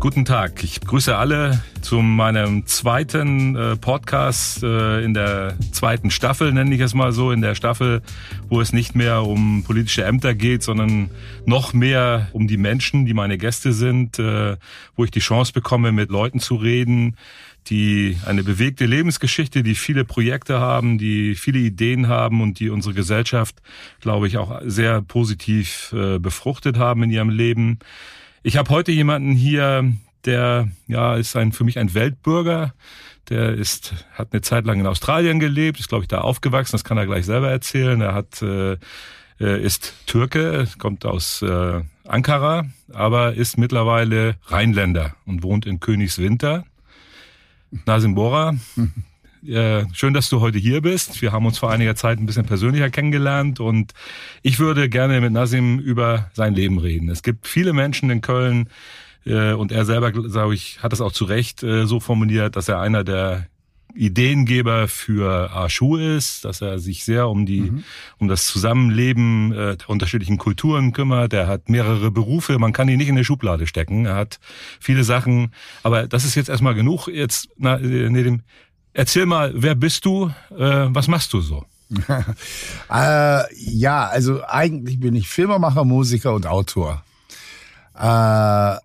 Guten 0.00 0.24
Tag. 0.24 0.64
Ich 0.64 0.80
begrüße 0.80 1.14
alle 1.14 1.62
zu 1.82 1.98
meinem 1.98 2.64
zweiten 2.66 3.54
äh, 3.54 3.76
Podcast 3.76 4.62
äh, 4.62 5.04
in 5.04 5.12
der 5.12 5.58
zweiten 5.72 6.10
Staffel, 6.10 6.54
nenne 6.54 6.74
ich 6.74 6.80
es 6.80 6.94
mal 6.94 7.12
so, 7.12 7.32
in 7.32 7.42
der 7.42 7.54
Staffel, 7.54 8.00
wo 8.48 8.62
es 8.62 8.72
nicht 8.72 8.94
mehr 8.94 9.24
um 9.24 9.62
politische 9.62 10.02
Ämter 10.02 10.34
geht, 10.34 10.62
sondern 10.62 11.10
noch 11.44 11.74
mehr 11.74 12.28
um 12.32 12.48
die 12.48 12.56
Menschen, 12.56 13.04
die 13.04 13.12
meine 13.12 13.36
Gäste 13.36 13.74
sind, 13.74 14.18
äh, 14.18 14.56
wo 14.96 15.04
ich 15.04 15.10
die 15.10 15.20
Chance 15.20 15.52
bekomme, 15.52 15.92
mit 15.92 16.10
Leuten 16.10 16.40
zu 16.40 16.54
reden, 16.54 17.18
die 17.66 18.16
eine 18.24 18.42
bewegte 18.42 18.86
Lebensgeschichte, 18.86 19.62
die 19.62 19.74
viele 19.74 20.06
Projekte 20.06 20.60
haben, 20.60 20.96
die 20.96 21.34
viele 21.34 21.58
Ideen 21.58 22.08
haben 22.08 22.40
und 22.40 22.58
die 22.58 22.70
unsere 22.70 22.94
Gesellschaft, 22.94 23.56
glaube 24.00 24.28
ich, 24.28 24.38
auch 24.38 24.62
sehr 24.64 25.02
positiv 25.02 25.92
äh, 25.94 26.18
befruchtet 26.18 26.78
haben 26.78 27.02
in 27.02 27.10
ihrem 27.10 27.28
Leben. 27.28 27.80
Ich 28.42 28.56
habe 28.56 28.70
heute 28.70 28.90
jemanden 28.90 29.32
hier, 29.32 29.92
der 30.24 30.68
ja 30.86 31.14
ist 31.16 31.36
ein 31.36 31.52
für 31.52 31.64
mich 31.64 31.78
ein 31.78 31.92
Weltbürger. 31.92 32.72
Der 33.28 33.50
ist 33.50 34.06
hat 34.14 34.32
eine 34.32 34.40
Zeit 34.40 34.64
lang 34.64 34.80
in 34.80 34.86
Australien 34.86 35.38
gelebt, 35.40 35.78
ist 35.78 35.88
glaube 35.90 36.04
ich 36.04 36.08
da 36.08 36.22
aufgewachsen. 36.22 36.72
Das 36.72 36.84
kann 36.84 36.96
er 36.96 37.06
gleich 37.06 37.26
selber 37.26 37.50
erzählen. 37.50 38.00
Er 38.00 38.14
hat 38.14 38.40
äh, 38.40 38.78
ist 39.38 39.94
Türke, 40.06 40.66
kommt 40.78 41.04
aus 41.04 41.42
äh, 41.42 41.82
Ankara, 42.06 42.64
aber 42.92 43.34
ist 43.34 43.58
mittlerweile 43.58 44.36
Rheinländer 44.46 45.14
und 45.26 45.42
wohnt 45.42 45.66
in 45.66 45.80
Königswinter. 45.80 46.64
Nasim 47.86 48.14
Bora, 48.14 48.54
äh, 49.46 49.84
schön, 49.92 50.14
dass 50.14 50.28
du 50.28 50.40
heute 50.40 50.58
hier 50.58 50.82
bist. 50.82 51.22
Wir 51.22 51.32
haben 51.32 51.46
uns 51.46 51.58
vor 51.58 51.70
einiger 51.70 51.94
Zeit 51.96 52.18
ein 52.18 52.26
bisschen 52.26 52.46
persönlicher 52.46 52.90
kennengelernt 52.90 53.60
und 53.60 53.92
ich 54.42 54.58
würde 54.58 54.88
gerne 54.88 55.20
mit 55.20 55.32
Nasim 55.32 55.78
über 55.78 56.30
sein 56.34 56.54
Leben 56.54 56.78
reden. 56.78 57.08
Es 57.08 57.22
gibt 57.22 57.46
viele 57.46 57.72
Menschen 57.72 58.10
in 58.10 58.20
Köln 58.20 58.68
äh, 59.24 59.52
und 59.52 59.72
er 59.72 59.84
selber, 59.84 60.12
sage 60.28 60.54
ich, 60.54 60.82
hat 60.82 60.92
es 60.92 61.00
auch 61.00 61.12
zu 61.12 61.24
Recht 61.24 61.62
äh, 61.62 61.86
so 61.86 62.00
formuliert, 62.00 62.56
dass 62.56 62.68
er 62.68 62.80
einer 62.80 63.04
der 63.04 63.46
Ideengeber 63.94 64.88
für 64.88 65.50
Aschu 65.52 65.96
ist, 65.96 66.44
dass 66.44 66.60
er 66.60 66.78
sich 66.78 67.04
sehr 67.04 67.28
um 67.28 67.44
die 67.44 67.62
mhm. 67.62 67.84
um 68.18 68.28
das 68.28 68.46
Zusammenleben 68.46 69.52
äh, 69.52 69.76
der 69.76 69.90
unterschiedlichen 69.90 70.38
Kulturen 70.38 70.92
kümmert. 70.92 71.32
Er 71.32 71.48
hat 71.48 71.68
mehrere 71.68 72.10
Berufe, 72.10 72.58
man 72.58 72.72
kann 72.72 72.88
ihn 72.88 72.98
nicht 72.98 73.08
in 73.08 73.16
eine 73.16 73.24
Schublade 73.24 73.66
stecken. 73.66 74.06
Er 74.06 74.14
hat 74.14 74.38
viele 74.78 75.02
Sachen, 75.04 75.52
aber 75.82 76.06
das 76.06 76.24
ist 76.24 76.34
jetzt 76.34 76.48
erstmal 76.48 76.74
genug. 76.74 77.08
Jetzt 77.08 77.48
na, 77.56 77.76
in 77.76 78.14
dem 78.14 78.42
Erzähl 78.92 79.26
mal, 79.26 79.52
wer 79.54 79.74
bist 79.74 80.04
du? 80.04 80.30
Äh, 80.50 80.88
was 80.88 81.08
machst 81.08 81.32
du 81.32 81.40
so? 81.40 81.64
äh, 82.90 83.54
ja, 83.54 84.06
also 84.06 84.42
eigentlich 84.46 85.00
bin 85.00 85.14
ich 85.16 85.28
Filmemacher, 85.28 85.84
Musiker 85.84 86.34
und 86.34 86.46
Autor. 86.46 87.02
Äh, 87.98 88.76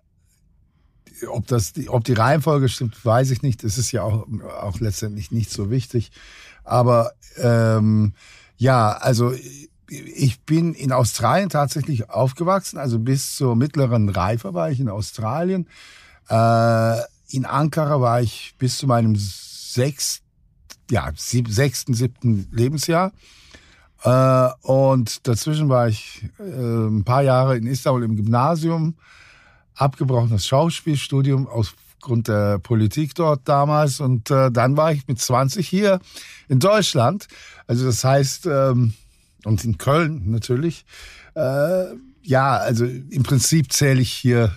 ob 1.28 1.46
das, 1.46 1.72
ob 1.88 2.04
die 2.04 2.12
Reihenfolge 2.12 2.68
stimmt, 2.68 3.04
weiß 3.04 3.30
ich 3.30 3.42
nicht. 3.42 3.64
Das 3.64 3.78
ist 3.78 3.92
ja 3.92 4.02
auch, 4.02 4.26
auch 4.60 4.80
letztendlich 4.80 5.30
nicht 5.30 5.50
so 5.50 5.70
wichtig. 5.70 6.10
Aber 6.64 7.12
ähm, 7.38 8.14
ja, 8.56 8.92
also 8.92 9.32
ich 9.88 10.40
bin 10.40 10.74
in 10.74 10.92
Australien 10.92 11.48
tatsächlich 11.48 12.10
aufgewachsen. 12.10 12.78
Also 12.78 12.98
bis 12.98 13.36
zur 13.36 13.56
mittleren 13.56 14.08
Reife 14.08 14.54
war 14.54 14.70
ich 14.70 14.80
in 14.80 14.88
Australien. 14.88 15.68
Äh, 16.28 17.00
in 17.30 17.44
Ankara 17.44 18.00
war 18.00 18.20
ich 18.20 18.54
bis 18.58 18.78
zu 18.78 18.86
meinem 18.86 19.16
sechs, 19.76 20.22
ja, 20.90 21.12
sieb, 21.14 21.48
sechsten, 21.48 21.94
siebten 21.94 22.48
Lebensjahr. 22.50 23.12
Äh, 24.02 24.48
und 24.62 25.26
dazwischen 25.28 25.68
war 25.68 25.88
ich 25.88 26.24
äh, 26.38 26.42
ein 26.42 27.04
paar 27.04 27.22
Jahre 27.22 27.56
in 27.56 27.66
Istanbul 27.66 28.02
im 28.02 28.16
Gymnasium, 28.16 28.96
abgebrochenes 29.74 30.46
Schauspielstudium 30.46 31.46
aufgrund 31.46 32.28
der 32.28 32.58
Politik 32.58 33.14
dort 33.14 33.48
damals. 33.48 34.00
Und 34.00 34.30
äh, 34.30 34.50
dann 34.50 34.76
war 34.76 34.92
ich 34.92 35.06
mit 35.06 35.20
20 35.20 35.68
hier 35.68 36.00
in 36.48 36.58
Deutschland. 36.58 37.28
Also 37.66 37.86
das 37.86 38.02
heißt, 38.02 38.46
ähm, 38.46 38.94
und 39.44 39.64
in 39.64 39.78
Köln 39.78 40.30
natürlich. 40.30 40.84
Äh, 41.34 41.84
ja, 42.22 42.56
also 42.56 42.84
im 42.84 43.22
Prinzip 43.22 43.72
zähle 43.72 44.00
ich 44.00 44.12
hier 44.12 44.50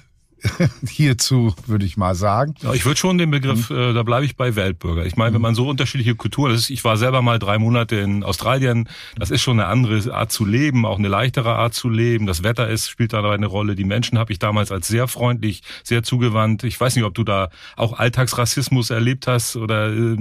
hierzu, 0.88 1.54
würde 1.66 1.86
ich 1.86 1.98
mal 1.98 2.16
sagen. 2.16 2.56
Ja, 2.62 2.74
ich 2.74 2.86
würde 2.86 2.98
schon 2.98 3.18
den 3.18 3.32
Begriff, 3.32 3.70
mhm. 3.70 3.78
äh, 3.78 3.94
da 3.94 4.04
bleibe 4.04 4.26
ich 4.26 4.36
bei 4.36 4.56
Weltbürger. 4.56 5.06
Ich 5.06 5.16
meine, 5.16 5.34
wenn 5.34 5.42
man 5.42 5.56
so 5.56 5.68
unterschiedliche 5.68 6.16
Kulturen, 6.16 6.54
ist, 6.54 6.70
ich 6.70 6.84
war 6.84 6.98
selber 6.98 7.22
mal 7.22 7.40
drei 7.40 7.58
Monate 7.58 7.98
in 7.98 8.24
Australien, 8.24 8.90
das 9.16 9.32
ist 9.32 9.42
schon 9.42 9.60
eine 9.60 9.70
andere 9.70 10.14
Art 10.14 10.32
zu 10.32 10.46
leben, 10.46 10.86
auch 10.86 10.98
eine 10.98 11.08
leichtere 11.08 11.56
Art 11.56 11.74
zu 11.74 11.90
leben. 11.90 12.26
Das 12.26 12.44
Wetter 12.44 12.68
ist, 12.70 12.90
spielt 12.90 13.14
da 13.14 13.30
eine 13.30 13.48
Rolle. 13.48 13.76
Die 13.76 13.84
Menschen 13.84 14.18
habe 14.18 14.32
ich 14.32 14.40
damals 14.40 14.72
als 14.72 14.88
sehr 14.88 15.08
freundlich, 15.08 15.62
sehr 15.84 16.04
zugewandt. 16.04 16.64
Ich 16.64 16.80
weiß 16.80 16.96
nicht, 16.96 17.06
ob 17.06 17.16
du 17.16 17.24
da 17.24 17.50
auch 17.76 17.98
Alltagsrassismus 18.00 18.90
erlebt 18.90 19.28
hast 19.28 19.56
oder 19.56 19.92
äh, 19.94 20.18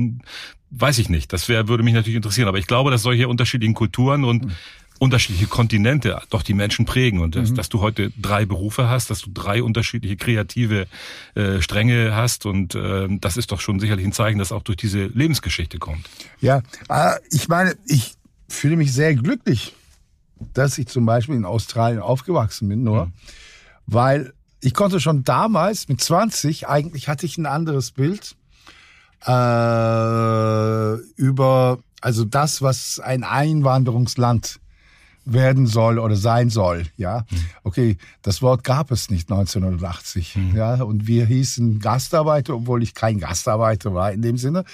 weiß 0.70 0.98
ich 0.98 1.08
nicht. 1.08 1.32
Das 1.32 1.48
wär, 1.48 1.68
würde 1.68 1.82
mich 1.82 1.94
natürlich 1.94 2.16
interessieren. 2.16 2.48
Aber 2.48 2.58
ich 2.58 2.66
glaube, 2.66 2.90
dass 2.90 3.02
solche 3.02 3.28
unterschiedlichen 3.28 3.74
Kulturen 3.74 4.24
und 4.24 4.46
mhm 4.46 4.52
unterschiedliche 4.98 5.46
Kontinente 5.46 6.20
doch 6.30 6.42
die 6.42 6.54
Menschen 6.54 6.84
prägen 6.84 7.20
und 7.20 7.36
dass, 7.36 7.50
mhm. 7.50 7.54
dass 7.54 7.68
du 7.68 7.80
heute 7.80 8.10
drei 8.20 8.46
Berufe 8.46 8.88
hast, 8.88 9.10
dass 9.10 9.20
du 9.20 9.30
drei 9.32 9.62
unterschiedliche 9.62 10.16
kreative 10.16 10.86
äh, 11.34 11.60
Stränge 11.60 12.14
hast 12.14 12.46
und 12.46 12.74
äh, 12.74 13.06
das 13.20 13.36
ist 13.36 13.52
doch 13.52 13.60
schon 13.60 13.80
sicherlich 13.80 14.04
ein 14.04 14.12
Zeichen, 14.12 14.38
dass 14.38 14.52
auch 14.52 14.62
durch 14.62 14.76
diese 14.76 15.06
Lebensgeschichte 15.06 15.78
kommt. 15.78 16.08
Ja, 16.40 16.62
äh, 16.88 17.14
ich 17.30 17.48
meine, 17.48 17.76
ich 17.86 18.14
fühle 18.48 18.76
mich 18.76 18.92
sehr 18.92 19.14
glücklich, 19.14 19.74
dass 20.54 20.78
ich 20.78 20.86
zum 20.88 21.06
Beispiel 21.06 21.34
in 21.34 21.44
Australien 21.44 22.00
aufgewachsen 22.00 22.68
bin, 22.68 22.82
nur 22.82 23.06
mhm. 23.06 23.12
weil 23.86 24.32
ich 24.60 24.74
konnte 24.74 25.00
schon 25.00 25.22
damals 25.22 25.88
mit 25.88 26.00
20 26.00 26.68
eigentlich 26.68 27.08
hatte 27.08 27.26
ich 27.26 27.38
ein 27.38 27.46
anderes 27.46 27.92
Bild 27.92 28.34
äh, 29.24 30.94
über 31.16 31.78
also 32.00 32.24
das, 32.24 32.62
was 32.62 33.00
ein 33.00 33.24
Einwanderungsland 33.24 34.60
werden 35.32 35.66
soll 35.66 35.98
oder 35.98 36.16
sein 36.16 36.50
soll. 36.50 36.86
Ja, 36.96 37.24
okay, 37.64 37.98
das 38.22 38.42
Wort 38.42 38.64
gab 38.64 38.90
es 38.90 39.10
nicht 39.10 39.30
1980. 39.30 40.36
Mhm. 40.36 40.56
Ja, 40.56 40.82
und 40.82 41.06
wir 41.06 41.26
hießen 41.26 41.78
Gastarbeiter, 41.80 42.54
obwohl 42.54 42.82
ich 42.82 42.94
kein 42.94 43.18
Gastarbeiter 43.18 43.94
war 43.94 44.12
in 44.12 44.22
dem 44.22 44.36
Sinne, 44.36 44.64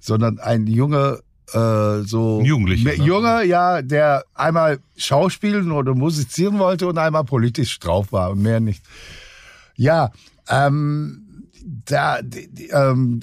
sondern 0.00 0.38
ein 0.38 0.66
junger 0.66 1.18
äh, 1.52 2.02
so 2.02 2.40
Jugendlicher, 2.42 2.90
ne? 2.90 3.04
junger, 3.04 3.42
ja, 3.42 3.82
der 3.82 4.24
einmal 4.34 4.80
schauspielen 4.96 5.72
oder 5.72 5.94
musizieren 5.94 6.58
wollte 6.58 6.86
und 6.86 6.98
einmal 6.98 7.24
politisch 7.24 7.78
drauf 7.78 8.12
war 8.12 8.30
und 8.30 8.42
mehr 8.42 8.60
nicht. 8.60 8.82
Ja, 9.76 10.10
ähm, 10.48 11.50
da 11.64 12.22
die, 12.22 12.52
die, 12.52 12.68
ähm, 12.68 13.20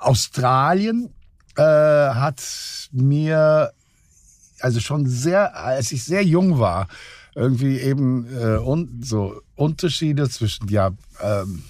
Australien 0.00 1.10
äh, 1.56 1.62
hat 1.62 2.42
mir 2.92 3.72
also 4.62 4.80
schon 4.80 5.06
sehr, 5.06 5.56
als 5.56 5.92
ich 5.92 6.04
sehr 6.04 6.24
jung 6.24 6.58
war, 6.58 6.88
irgendwie 7.34 7.78
eben 7.78 8.26
äh, 8.36 8.58
un, 8.58 9.00
so 9.02 9.40
Unterschiede 9.54 10.28
zwischen 10.28 10.68
ja 10.68 10.90
ähm, 11.22 11.62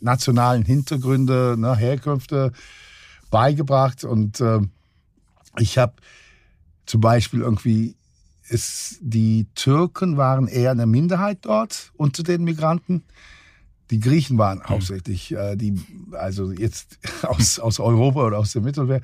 nationalen 0.00 0.64
Hintergründe, 0.64 1.56
ne, 1.58 1.76
Herkünfte 1.76 2.52
beigebracht 3.30 4.04
und 4.04 4.40
äh, 4.40 4.60
ich 5.58 5.78
habe 5.78 5.94
zum 6.86 7.00
Beispiel 7.00 7.40
irgendwie 7.40 7.96
ist 8.48 8.98
die 9.00 9.46
Türken 9.54 10.16
waren 10.16 10.46
eher 10.46 10.70
eine 10.70 10.86
Minderheit 10.86 11.38
dort 11.42 11.90
unter 11.96 12.22
den 12.22 12.44
Migranten. 12.44 13.02
Die 13.90 14.00
Griechen 14.00 14.38
waren 14.38 14.58
mhm. 14.58 14.68
hauptsächlich 14.68 15.32
äh, 15.32 15.56
die, 15.56 15.74
also 16.12 16.52
jetzt 16.52 16.98
aus, 17.22 17.58
aus 17.58 17.80
Europa 17.80 18.24
oder 18.24 18.38
aus 18.38 18.52
dem 18.52 18.64
Mittelmeer. 18.64 19.00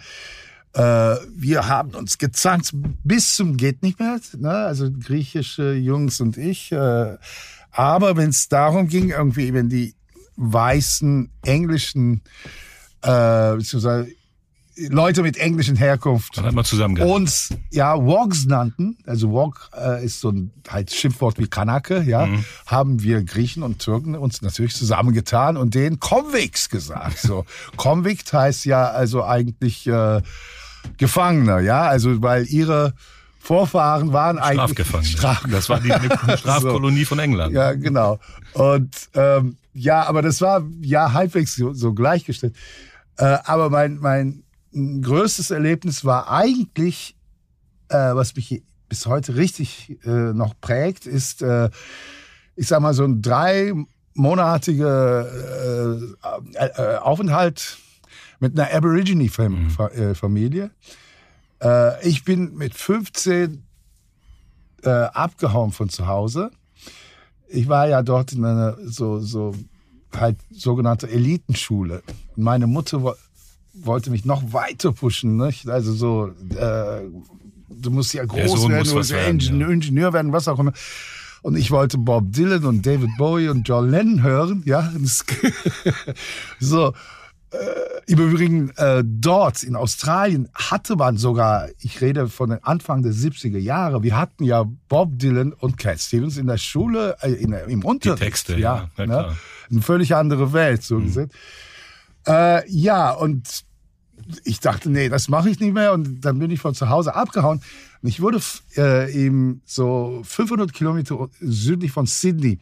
Äh, 0.75 1.17
wir 1.35 1.69
haben 1.69 1.91
uns 1.91 2.19
gezankt 2.19 2.71
bis 3.05 3.35
zum 3.35 3.57
geht 3.57 3.83
nicht 3.83 4.01
mehr, 4.01 4.19
ne? 4.39 4.51
also 4.51 4.91
griechische 4.91 5.75
Jungs 5.75 6.21
und 6.21 6.39
ich. 6.39 6.73
Äh, 6.73 7.19
aber 7.71 8.17
wenn 8.17 8.31
es 8.31 8.49
darum 8.49 8.89
ging, 8.89 9.11
irgendwie, 9.11 9.53
wenn 9.53 9.69
die 9.69 9.95
weißen 10.37 11.31
englischen 11.43 12.23
äh, 13.03 13.57
beziehungsweise 13.57 14.09
Leute 14.77 15.23
mit 15.23 15.37
englischen 15.37 15.77
Herkunft 15.77 16.39
uns 17.07 17.51
ja 17.71 17.95
Wogs 18.03 18.47
nannten, 18.47 18.97
also 19.05 19.31
Wog 19.31 19.69
äh, 19.77 20.03
ist 20.05 20.21
so 20.21 20.31
ein 20.31 20.51
halt 20.69 20.91
Schimpfwort 20.93 21.39
wie 21.39 21.47
Kanake, 21.47 22.03
ja, 22.03 22.27
mhm. 22.27 22.45
haben 22.67 23.03
wir 23.03 23.23
Griechen 23.23 23.63
und 23.63 23.81
Türken 23.81 24.15
uns 24.15 24.41
natürlich 24.41 24.75
zusammengetan 24.75 25.59
und 25.59 25.75
den 25.75 26.01
Convicts 26.01 26.71
gesagt. 26.71 27.19
So 27.19 27.45
Convict 27.77 28.33
heißt 28.33 28.65
ja 28.65 28.87
also 28.87 29.25
eigentlich 29.25 29.87
äh, 29.87 30.23
Gefangener, 30.97 31.61
ja, 31.61 31.83
also 31.83 32.23
weil 32.23 32.47
ihre 32.47 32.95
Vorfahren 33.39 34.13
waren 34.13 34.39
eigentlich 34.39 34.87
Strafgefangene. 34.87 35.53
das 35.53 35.69
war 35.69 35.81
die 35.81 35.91
Strafkolonie 36.37 37.01
so. 37.01 37.09
von 37.09 37.19
England. 37.19 37.53
Ja, 37.53 37.73
genau. 37.73 38.21
Und 38.55 38.95
ähm, 39.15 39.57
ja, 39.75 40.05
aber 40.07 40.23
das 40.23 40.41
war 40.41 40.65
ja 40.81 41.13
halbwegs 41.13 41.57
so, 41.57 41.73
so 41.73 41.93
gleichgestellt. 41.93 42.55
Äh, 43.17 43.39
aber 43.45 43.69
mein 43.69 43.97
mein 43.99 44.45
größtes 45.03 45.51
Erlebnis 45.51 46.05
war 46.05 46.31
eigentlich, 46.31 47.17
äh, 47.89 47.97
was 47.97 48.37
mich 48.37 48.63
bis 48.89 49.07
heute 49.07 49.37
richtig 49.37 49.99
äh, 50.05 50.33
noch 50.33 50.55
prägt, 50.61 51.07
ist, 51.07 51.43
äh, 51.43 51.71
ich 52.57 52.69
sag 52.69 52.81
mal, 52.81 52.95
so 52.95 53.05
ein 53.05 53.23
drei 53.23 53.73
äh, 54.15 55.23
äh, 56.55 56.97
Aufenthalt 56.99 57.79
mit 58.43 58.59
einer 58.59 58.75
Aborigine-Familie. 58.75 60.71
Äh, 61.63 62.09
ich 62.09 62.25
bin 62.25 62.57
mit 62.57 62.75
15 62.75 63.63
äh, 64.83 64.89
abgehauen 64.91 65.71
von 65.71 65.89
zu 65.89 66.09
Hause. 66.09 66.51
Ich 67.49 67.69
war 67.69 67.87
ja 67.87 68.03
dort 68.03 68.33
in 68.33 68.45
einer 68.45 68.77
so, 68.85 69.21
so 69.21 69.55
halt 70.13 70.39
sogenannte 70.51 71.09
Elitenschule. 71.09 72.03
Und 72.37 72.43
meine 72.43 72.67
Mutter 72.67 73.05
wo, 73.05 73.15
wollte 73.75 74.11
mich 74.11 74.25
noch 74.25 74.53
weiter 74.53 74.91
pushen, 74.91 75.37
nicht? 75.37 75.69
Also 75.69 75.93
so, 75.93 76.33
äh, 76.57 77.03
du 77.69 77.91
musst 77.93 78.13
ja 78.13 78.25
groß 78.25 78.69
werden, 78.69 78.85
du 78.85 78.95
musst 78.97 79.13
Ingenieur, 79.13 79.69
ja. 79.69 79.75
Ingenieur 79.75 80.13
werden, 80.13 80.33
was 80.33 80.49
auch 80.49 80.59
immer. 80.59 80.73
Und 81.43 81.57
ich 81.57 81.71
wollte 81.71 81.97
Bob 81.97 82.33
Dylan 82.33 82.65
und 82.65 82.85
David 82.85 83.11
Bowie 83.19 83.51
und 83.51 83.69
John 83.69 83.89
Lennon 83.89 84.23
hören, 84.25 84.63
ja. 84.67 84.93
so, 86.59 86.89
äh, 86.89 86.93
Im 88.07 88.19
Übrigen, 88.19 88.71
äh, 88.77 89.05
dort 89.05 89.63
in 89.63 89.77
Australien 89.77 90.49
hatte 90.55 90.97
man 90.97 91.17
sogar, 91.17 91.69
ich 91.79 92.01
rede 92.01 92.29
von 92.29 92.51
den 92.51 92.65
Anfang 92.65 93.03
der 93.03 93.13
70er 93.13 93.59
Jahre, 93.59 94.03
wir 94.03 94.17
hatten 94.17 94.45
ja 94.45 94.65
Bob 94.89 95.19
Dylan 95.19 95.53
und 95.53 95.77
Cat 95.77 96.01
Stevens 96.01 96.37
in 96.37 96.47
der 96.47 96.59
Schule, 96.59 97.17
äh, 97.21 97.33
in, 97.33 97.53
im 97.53 97.85
Unterricht. 97.85 98.21
Die 98.21 98.25
Texte, 98.25 98.59
ja. 98.59 98.89
ja, 98.97 99.07
ne? 99.07 99.37
Eine 99.71 99.83
völlig 99.83 100.15
andere 100.15 100.53
Welt, 100.53 100.83
so 100.83 100.99
mhm. 100.99 101.05
gesehen. 101.05 101.31
Äh, 102.27 102.69
ja, 102.71 103.11
und 103.11 103.65
ich 104.45 104.61
dachte, 104.61 104.91
nee, 104.91 105.09
das 105.09 105.29
mache 105.29 105.51
ich 105.51 105.61
nicht 105.61 105.73
mehr. 105.73 105.93
Und 105.93 106.21
dann 106.23 106.39
bin 106.39 106.51
ich 106.51 106.61
von 106.61 106.75
zu 106.75 106.89
Hause 106.89 107.15
abgehauen. 107.15 107.61
Und 108.03 108.09
ich 108.09 108.21
wurde 108.21 108.41
äh, 108.77 109.13
eben 109.13 109.63
so 109.65 110.23
500 110.25 110.73
Kilometer 110.73 111.29
südlich 111.41 111.93
von 111.93 112.07
Sydney 112.07 112.59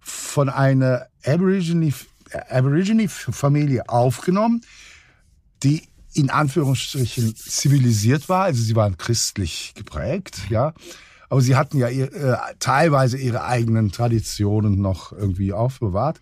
von 0.00 0.48
einer 0.48 1.06
Aborigine 1.24 1.92
Aborigine-Familie 2.48 3.88
aufgenommen, 3.88 4.62
die 5.62 5.82
in 6.14 6.30
Anführungsstrichen 6.30 7.34
zivilisiert 7.36 8.28
war. 8.28 8.44
Also 8.44 8.62
sie 8.62 8.76
waren 8.76 8.96
christlich 8.96 9.72
geprägt, 9.74 10.42
ja. 10.50 10.74
Aber 11.28 11.40
sie 11.40 11.56
hatten 11.56 11.78
ja 11.78 11.88
ihr, 11.88 12.12
äh, 12.12 12.36
teilweise 12.58 13.16
ihre 13.16 13.44
eigenen 13.44 13.90
Traditionen 13.90 14.82
noch 14.82 15.12
irgendwie 15.12 15.52
aufbewahrt. 15.54 16.20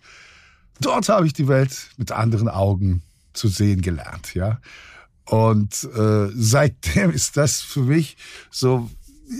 Dort 0.79 1.09
habe 1.09 1.27
ich 1.27 1.33
die 1.33 1.49
Welt 1.49 1.89
mit 1.97 2.11
anderen 2.11 2.47
Augen 2.47 3.01
zu 3.33 3.49
sehen 3.49 3.81
gelernt, 3.81 4.33
ja. 4.33 4.59
Und 5.25 5.83
äh, 5.95 6.29
seitdem 6.33 7.11
ist 7.11 7.37
das 7.37 7.61
für 7.61 7.81
mich 7.81 8.17
so 8.49 8.89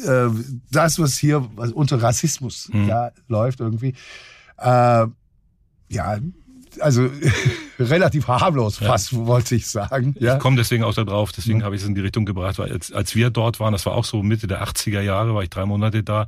äh, 0.05 0.29
das, 0.71 0.99
was 0.99 1.17
hier 1.17 1.47
was 1.55 1.71
unter 1.71 2.01
Rassismus 2.01 2.69
mhm. 2.71 2.87
ja, 2.87 3.11
läuft 3.27 3.59
irgendwie. 3.59 3.95
Äh, 4.57 5.07
ja, 5.89 6.19
also 6.81 7.09
relativ 7.79 8.27
harmlos 8.27 8.77
fast, 8.77 9.11
ja. 9.11 9.25
wollte 9.25 9.55
ich 9.55 9.67
sagen. 9.67 10.15
Ja? 10.19 10.35
Ich 10.35 10.39
komme 10.39 10.57
deswegen 10.57 10.83
auch 10.83 10.93
da 10.93 11.03
drauf, 11.03 11.31
deswegen 11.31 11.59
ja. 11.59 11.65
habe 11.65 11.75
ich 11.75 11.81
es 11.81 11.87
in 11.87 11.95
die 11.95 12.01
Richtung 12.01 12.25
gebracht, 12.25 12.59
weil 12.59 12.71
als, 12.71 12.91
als 12.91 13.15
wir 13.15 13.29
dort 13.29 13.59
waren, 13.59 13.73
das 13.73 13.85
war 13.85 13.93
auch 13.93 14.05
so 14.05 14.23
Mitte 14.23 14.47
der 14.47 14.63
80er 14.63 15.01
Jahre, 15.01 15.33
war 15.33 15.43
ich 15.43 15.49
drei 15.49 15.65
Monate 15.65 16.03
da, 16.03 16.27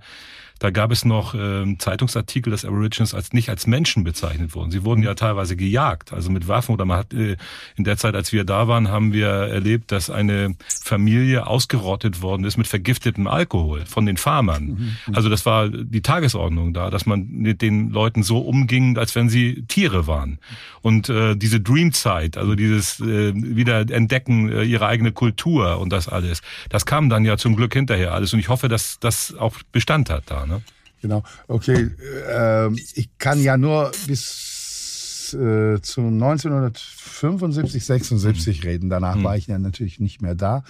da 0.63 0.69
gab 0.69 0.93
es 0.93 1.03
noch 1.03 1.35
ähm, 1.35 1.77
Zeitungsartikel, 1.77 2.49
dass 2.49 2.63
Aborigines 2.63 3.13
als 3.13 3.33
nicht 3.33 3.49
als 3.49 3.67
Menschen 3.67 4.05
bezeichnet 4.05 4.55
wurden. 4.55 4.71
Sie 4.71 4.85
wurden 4.85 5.03
ja 5.03 5.13
teilweise 5.13 5.57
gejagt, 5.57 6.13
also 6.13 6.31
mit 6.31 6.47
Waffen 6.47 6.71
oder 6.73 6.85
man 6.85 6.99
hat 6.99 7.13
äh, 7.13 7.35
in 7.75 7.83
der 7.83 7.97
Zeit, 7.97 8.15
als 8.15 8.31
wir 8.31 8.45
da 8.45 8.69
waren, 8.69 8.87
haben 8.87 9.11
wir 9.11 9.27
erlebt, 9.27 9.91
dass 9.91 10.09
eine 10.09 10.55
Familie 10.81 11.47
ausgerottet 11.47 12.21
worden 12.21 12.45
ist 12.45 12.55
mit 12.55 12.67
vergiftetem 12.67 13.27
Alkohol 13.27 13.85
von 13.85 14.05
den 14.05 14.15
Farmern. 14.15 14.63
Mhm, 14.63 14.95
mhm. 15.07 15.15
Also 15.15 15.27
das 15.27 15.45
war 15.45 15.67
die 15.67 16.01
Tagesordnung 16.01 16.73
da, 16.73 16.89
dass 16.89 17.05
man 17.05 17.27
mit 17.27 17.61
den 17.61 17.89
Leuten 17.89 18.23
so 18.23 18.37
umging, 18.37 18.97
als 18.97 19.15
wenn 19.15 19.27
sie 19.27 19.65
Tiere 19.67 20.07
waren. 20.07 20.39
Und 20.81 21.09
äh, 21.09 21.35
diese 21.35 21.59
Dreamzeit, 21.59 22.37
also 22.37 22.55
dieses 22.55 23.01
äh, 23.01 23.33
Wiederentdecken 23.35 24.49
äh, 24.49 24.63
ihrer 24.63 24.87
eigene 24.87 25.11
Kultur 25.11 25.79
und 25.79 25.91
das 25.91 26.07
alles, 26.07 26.41
das 26.69 26.85
kam 26.85 27.09
dann 27.09 27.25
ja 27.25 27.35
zum 27.35 27.57
Glück 27.57 27.73
hinterher 27.73 28.13
alles. 28.13 28.31
Und 28.31 28.39
ich 28.39 28.47
hoffe, 28.47 28.69
dass 28.69 28.97
das 29.01 29.35
auch 29.37 29.55
Bestand 29.73 30.09
hat 30.09 30.23
da. 30.27 30.45
Ne? 30.45 30.52
Ne? 30.55 30.61
Genau. 31.01 31.23
Okay, 31.47 31.89
äh, 32.29 32.73
ich 32.95 33.09
kann 33.17 33.41
ja 33.41 33.57
nur 33.57 33.91
bis 34.07 35.33
äh, 35.33 35.81
zu 35.81 36.01
1975, 36.01 37.85
76 37.85 38.59
mhm. 38.59 38.67
reden. 38.67 38.89
Danach 38.89 39.15
mhm. 39.15 39.23
war 39.23 39.35
ich 39.35 39.47
ja 39.47 39.59
natürlich 39.59 39.99
nicht 39.99 40.21
mehr 40.21 40.35
da. 40.35 40.63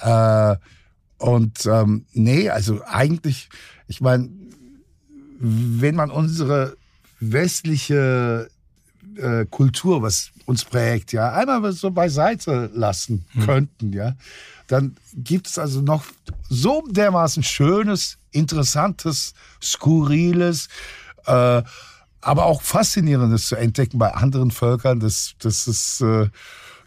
Äh, 0.00 0.56
und 1.18 1.66
ähm, 1.66 2.04
nee, 2.12 2.50
also 2.50 2.82
eigentlich, 2.84 3.48
ich 3.86 4.00
meine, 4.00 4.28
wenn 5.40 5.94
man 5.94 6.10
unsere 6.10 6.76
westliche 7.20 8.50
äh, 9.16 9.46
Kultur, 9.46 10.02
was 10.02 10.30
uns 10.48 10.64
prägt, 10.64 11.12
ja, 11.12 11.30
einmal 11.32 11.72
so 11.72 11.90
beiseite 11.90 12.70
lassen 12.72 13.26
mhm. 13.34 13.44
könnten, 13.44 13.92
ja, 13.92 14.14
dann 14.66 14.96
gibt 15.14 15.46
es 15.46 15.58
also 15.58 15.82
noch 15.82 16.04
so 16.48 16.82
dermaßen 16.88 17.42
schönes, 17.42 18.16
interessantes, 18.30 19.34
skurriles, 19.62 20.68
äh, 21.26 21.62
aber 22.22 22.46
auch 22.46 22.62
faszinierendes 22.62 23.46
zu 23.46 23.56
entdecken 23.56 23.98
bei 23.98 24.12
anderen 24.14 24.50
Völkern. 24.50 25.00
Das, 25.00 25.34
das 25.38 25.68
ist 25.68 26.00
äh, 26.00 26.28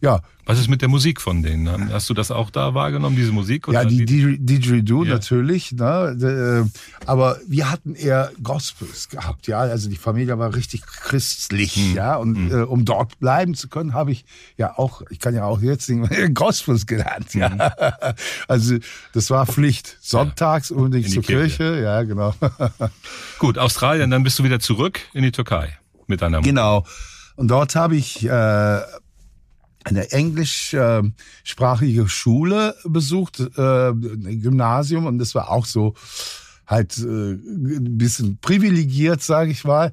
ja. 0.02 0.22
Was 0.52 0.60
ist 0.60 0.68
mit 0.68 0.82
der 0.82 0.90
Musik 0.90 1.22
von 1.22 1.44
denen? 1.44 1.94
Hast 1.94 2.10
du 2.10 2.14
das 2.14 2.30
auch 2.30 2.50
da 2.50 2.74
wahrgenommen, 2.74 3.16
diese 3.16 3.32
Musik? 3.32 3.70
Oder 3.70 3.84
ja, 3.84 3.88
die, 3.88 4.04
die 4.04 4.38
Didgeridoo 4.38 5.06
ja. 5.06 5.14
natürlich. 5.14 5.72
Ne? 5.72 6.68
Äh, 6.68 7.06
aber 7.06 7.40
wir 7.48 7.72
hatten 7.72 7.96
eher 7.96 8.34
Gospels 8.44 9.08
gehabt, 9.08 9.48
ja. 9.48 9.60
Also 9.60 9.90
die 9.90 9.96
Familie 9.96 10.38
war 10.40 10.54
richtig 10.54 10.86
christlich, 10.86 11.78
hm. 11.78 11.96
ja. 11.96 12.18
Und 12.18 12.36
hm. 12.36 12.52
äh, 12.52 12.64
um 12.64 12.84
dort 12.84 13.18
bleiben 13.22 13.54
zu 13.54 13.70
können, 13.70 13.94
habe 13.94 14.12
ich 14.12 14.26
ja 14.58 14.78
auch, 14.78 15.04
ich 15.10 15.20
kann 15.20 15.34
ja 15.34 15.46
auch 15.46 15.62
jetzt 15.62 15.86
singen, 15.86 16.10
Gospels 16.34 16.86
gelernt, 16.86 17.34
ja. 17.34 17.50
Hm. 17.50 17.62
Also 18.50 18.76
das 19.14 19.30
war 19.30 19.46
Pflicht. 19.46 20.00
Sonntags 20.02 20.70
ja. 20.70 20.76
unbedingt 20.76 21.10
zur 21.10 21.24
Kirche. 21.24 21.56
Kirche, 21.56 21.82
ja, 21.82 22.04
genau. 22.04 22.36
Gut, 23.40 23.58
Australien, 23.58 24.12
dann 24.12 24.24
bist 24.24 24.38
du 24.38 24.44
wieder 24.44 24.60
zurück 24.60 25.00
in 25.14 25.24
die 25.24 25.32
Türkei 25.32 25.78
mit 26.08 26.22
deiner 26.22 26.40
Mutter. 26.40 26.50
Genau. 26.50 26.86
Und 27.38 27.48
dort 27.48 27.76
habe 27.76 27.96
ich 27.96 28.26
äh, 28.28 28.82
eine 29.84 30.12
englischsprachige 30.12 32.08
Schule 32.08 32.76
besucht, 32.84 33.40
äh, 33.40 33.94
Gymnasium, 33.94 35.06
und 35.06 35.18
das 35.18 35.34
war 35.36 35.50
auch 35.50 35.66
so 35.66 35.96
halt 36.68 36.98
äh, 36.98 37.34
ein 37.34 37.98
bisschen 37.98 38.38
privilegiert, 38.38 39.22
sage 39.22 39.52
ich 39.52 39.64
mal. 39.64 39.92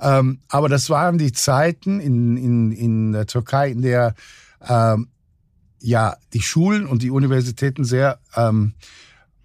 Ähm, 0.00 0.40
aber 0.48 0.68
das 0.68 0.90
waren 0.90 1.18
die 1.18 1.32
Zeiten 1.32 2.00
in, 2.00 2.36
in, 2.36 2.72
in 2.72 3.12
der 3.12 3.26
Türkei, 3.26 3.70
in 3.70 3.82
der 3.82 4.14
ähm, 4.68 5.08
ja 5.80 6.16
die 6.32 6.42
Schulen 6.42 6.86
und 6.86 7.02
die 7.02 7.10
Universitäten 7.10 7.84
sehr 7.84 8.18
ähm, 8.36 8.74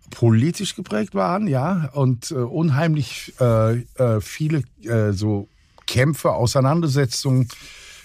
politisch 0.10 0.76
geprägt 0.76 1.16
waren, 1.16 1.48
ja, 1.48 1.90
und 1.94 2.32
äh, 2.32 2.36
unheimlich 2.36 3.34
äh, 3.40 3.82
äh, 3.96 4.22
viele 4.22 4.64
äh, 4.84 5.12
so 5.12 5.50
Kämpfe, 5.86 6.32
Auseinandersetzungen 6.32 7.48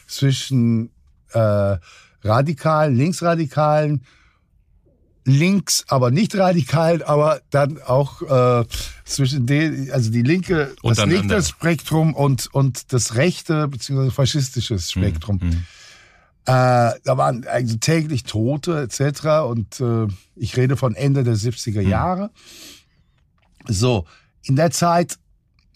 zwischen 0.07 0.91
äh, 1.33 1.79
Radikalen, 2.25 2.97
Linksradikalen, 2.97 4.03
links, 5.25 5.85
aber 5.89 6.11
nicht 6.11 6.37
radikal, 6.37 7.03
aber 7.05 7.41
dann 7.51 7.81
auch 7.81 8.23
äh, 8.23 8.65
zwischen 9.05 9.47
den, 9.47 9.91
also 9.93 10.11
die 10.11 10.23
linke, 10.23 10.75
und 10.83 10.99
das 10.99 11.07
linke 11.07 11.43
Spektrum 11.43 12.15
und 12.15 12.53
und 12.53 12.93
das 12.93 13.15
rechte 13.15 13.69
beziehungsweise 13.69 14.11
faschistische 14.11 14.79
Spektrum. 14.79 15.39
Mhm. 15.43 15.65
Äh, 16.45 16.99
da 17.05 17.17
waren 17.17 17.47
also 17.47 17.77
täglich 17.77 18.25
Tote 18.25 18.81
etc. 18.83 19.47
Und 19.47 19.81
äh, 19.81 20.09
ich 20.35 20.57
rede 20.57 20.77
von 20.77 20.97
Ende 20.97 21.23
der 21.23 21.37
70er 21.37 21.83
mhm. 21.83 21.89
Jahre. 21.89 22.31
Mhm. 23.69 23.73
So, 23.73 24.07
in 24.43 24.57
der 24.57 24.73
Zeit 24.73 25.19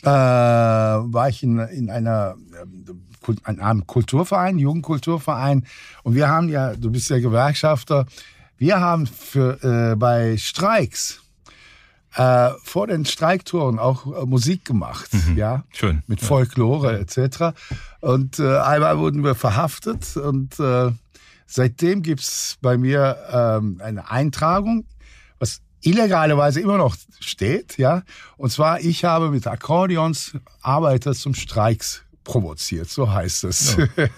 äh, 0.02 0.08
war 0.08 1.28
ich 1.28 1.42
in, 1.44 1.58
in 1.58 1.90
einer 1.90 2.34
in 3.46 3.60
einem 3.60 3.86
Kulturverein, 3.86 4.58
Jugendkulturverein. 4.58 5.66
Und 6.02 6.14
wir 6.14 6.28
haben 6.28 6.48
ja, 6.48 6.74
du 6.74 6.90
bist 6.90 7.10
ja 7.10 7.18
Gewerkschafter, 7.18 8.06
wir 8.58 8.80
haben 8.80 9.06
für 9.06 9.92
äh, 9.92 9.96
bei 9.96 10.36
Streiks 10.38 11.20
äh, 12.16 12.50
vor 12.62 12.86
den 12.86 13.04
Streiktouren 13.04 13.78
auch 13.78 14.06
äh, 14.06 14.24
Musik 14.24 14.64
gemacht, 14.64 15.12
mhm. 15.12 15.36
ja, 15.36 15.64
schön, 15.70 16.02
mit 16.06 16.20
Folklore 16.20 16.94
ja. 16.94 16.98
etc. 16.98 17.56
Und 18.00 18.38
äh, 18.38 18.58
einmal 18.58 18.98
wurden 18.98 19.22
wir 19.22 19.34
verhaftet 19.34 20.16
und 20.16 20.58
äh, 20.58 20.90
seitdem 21.46 22.02
gibt's 22.02 22.56
bei 22.62 22.78
mir 22.78 23.18
ähm, 23.30 23.80
eine 23.84 24.10
Eintragung, 24.10 24.86
was 25.38 25.60
illegalerweise 25.82 26.60
immer 26.60 26.78
noch 26.78 26.96
steht, 27.20 27.76
ja. 27.76 28.02
Und 28.38 28.50
zwar 28.50 28.80
ich 28.80 29.04
habe 29.04 29.30
mit 29.30 29.46
Akkordeons 29.46 30.32
Arbeiter 30.62 31.12
zum 31.12 31.34
Streiks 31.34 32.05
provoziert, 32.26 32.90
so 32.90 33.10
heißt 33.10 33.44
es. 33.44 33.76
Ja. 33.76 34.08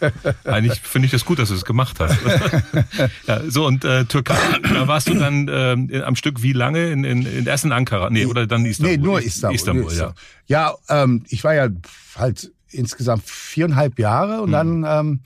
Eigentlich 0.45 0.81
finde 0.81 1.07
ich 1.07 1.13
es 1.13 1.21
das 1.21 1.27
gut, 1.27 1.39
dass 1.39 1.51
du 1.51 1.55
es 1.55 1.65
gemacht 1.65 2.01
hast. 2.01 2.19
ja, 3.27 3.43
so, 3.49 3.67
und 3.67 3.85
äh, 3.85 4.07
Türkei, 4.07 4.35
da 4.63 4.89
warst 4.89 5.09
du 5.09 5.15
dann 5.15 5.47
äh, 5.49 6.03
am 6.03 6.17
Stück 6.17 6.43
wie 6.43 6.55
lange? 6.55 6.91
In, 6.91 7.05
in, 7.05 7.27
in 7.27 7.47
erst 7.47 7.67
in 7.67 7.73
Ankara? 7.73 8.09
Nee, 8.11 8.25
oder 8.25 8.47
dann 8.47 8.65
Istanbul? 8.65 8.97
Nee, 8.97 9.03
nur 9.03 9.23
Istanbul. 9.23 9.55
Istanbul, 9.55 9.93
ja. 9.93 10.15
Ja, 10.47 10.75
ähm, 10.89 11.25
ich 11.29 11.45
war 11.45 11.55
ja 11.55 11.69
halt 12.17 12.51
insgesamt 12.71 13.25
viereinhalb 13.27 13.99
Jahre 13.99 14.41
und 14.41 14.49
mhm. 14.49 14.53
dann, 14.53 14.85
ähm, 14.87 15.21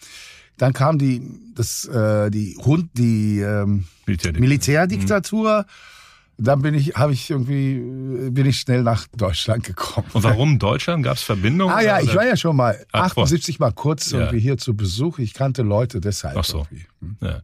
dann 0.59 0.73
kam 0.73 0.99
die, 0.99 1.23
das, 1.55 1.85
äh, 1.87 2.31
die 2.31 2.57
Hund, 2.59 2.91
die 2.95 3.39
ähm, 3.39 3.87
Militärdiktatur. 4.07 4.41
Militärdiktatur. 4.41 5.63
Mhm 5.63 5.93
dann 6.43 6.63
bin 6.63 6.75
ich, 6.75 6.95
habe 6.95 7.13
ich 7.13 7.31
irgendwie, 7.31 8.31
bin 8.31 8.47
ich 8.47 8.59
schnell 8.59 8.83
nach 8.83 9.07
Deutschland 9.17 9.65
gekommen. 9.65 10.07
Und 10.13 10.23
warum 10.23 10.59
Deutschland? 10.59 11.05
Gab 11.05 11.17
es 11.17 11.23
Verbindungen? 11.23 11.75
Ah 11.75 11.81
ja, 11.81 12.01
ich 12.01 12.15
war 12.15 12.27
ja 12.27 12.37
schon 12.37 12.57
mal 12.57 12.79
Ach, 12.93 13.17
78 13.17 13.59
mal 13.59 13.73
kurz 13.73 14.11
ja. 14.11 14.21
irgendwie 14.21 14.41
hier 14.41 14.59
zu 14.59 14.75
Besuch. 14.75 15.19
Ich 15.19 15.35
kannte 15.35 15.63
Leute 15.63 16.01
deshalb. 16.01 16.37
Ach 16.37 16.45
so. 16.45 16.67
Hm. 17.01 17.17
Ja. 17.21 17.41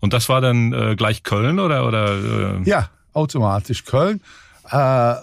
Und 0.00 0.12
das 0.12 0.28
war 0.28 0.40
dann 0.40 0.72
äh, 0.72 0.96
gleich 0.96 1.22
Köln 1.22 1.58
oder 1.58 1.86
oder? 1.86 2.60
Äh? 2.60 2.68
Ja, 2.68 2.90
automatisch 3.12 3.84
Köln. 3.84 4.20
Äh, 4.70 5.14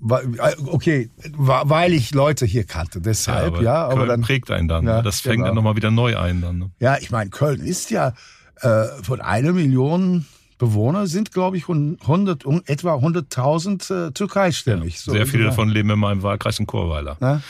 okay, 0.00 1.10
weil 1.36 1.92
ich 1.92 2.14
Leute 2.14 2.46
hier 2.46 2.64
kannte, 2.64 3.00
deshalb, 3.00 3.54
ja. 3.54 3.56
Aber, 3.56 3.62
ja, 3.62 3.84
aber 3.84 3.94
Köln 3.94 4.08
dann 4.08 4.20
prägt 4.20 4.50
einen 4.50 4.68
dann. 4.68 4.86
Ja, 4.86 5.02
das 5.02 5.20
fängt 5.20 5.36
genau. 5.36 5.46
dann 5.46 5.54
nochmal 5.56 5.76
wieder 5.76 5.90
neu 5.90 6.16
ein 6.16 6.40
dann. 6.40 6.58
Ne? 6.58 6.70
Ja, 6.78 6.98
ich 7.00 7.10
meine, 7.10 7.30
Köln 7.30 7.60
ist 7.60 7.90
ja 7.90 8.12
äh, 8.60 8.84
von 9.02 9.20
einer 9.20 9.52
Million 9.52 10.26
Bewohner 10.58 11.06
sind, 11.06 11.32
glaube 11.32 11.56
ich, 11.56 11.68
100, 11.68 12.44
etwa 12.66 12.96
100.000 12.96 14.08
äh, 14.08 14.10
türkeistämmig. 14.12 14.94
Ja, 14.94 15.00
so 15.00 15.12
sehr 15.12 15.26
viele 15.26 15.44
davon 15.44 15.68
leben 15.68 15.90
in 15.90 15.98
meinem 15.98 16.22
Wahlkreis 16.22 16.58
in 16.58 16.66
Chorweiler. 16.66 17.16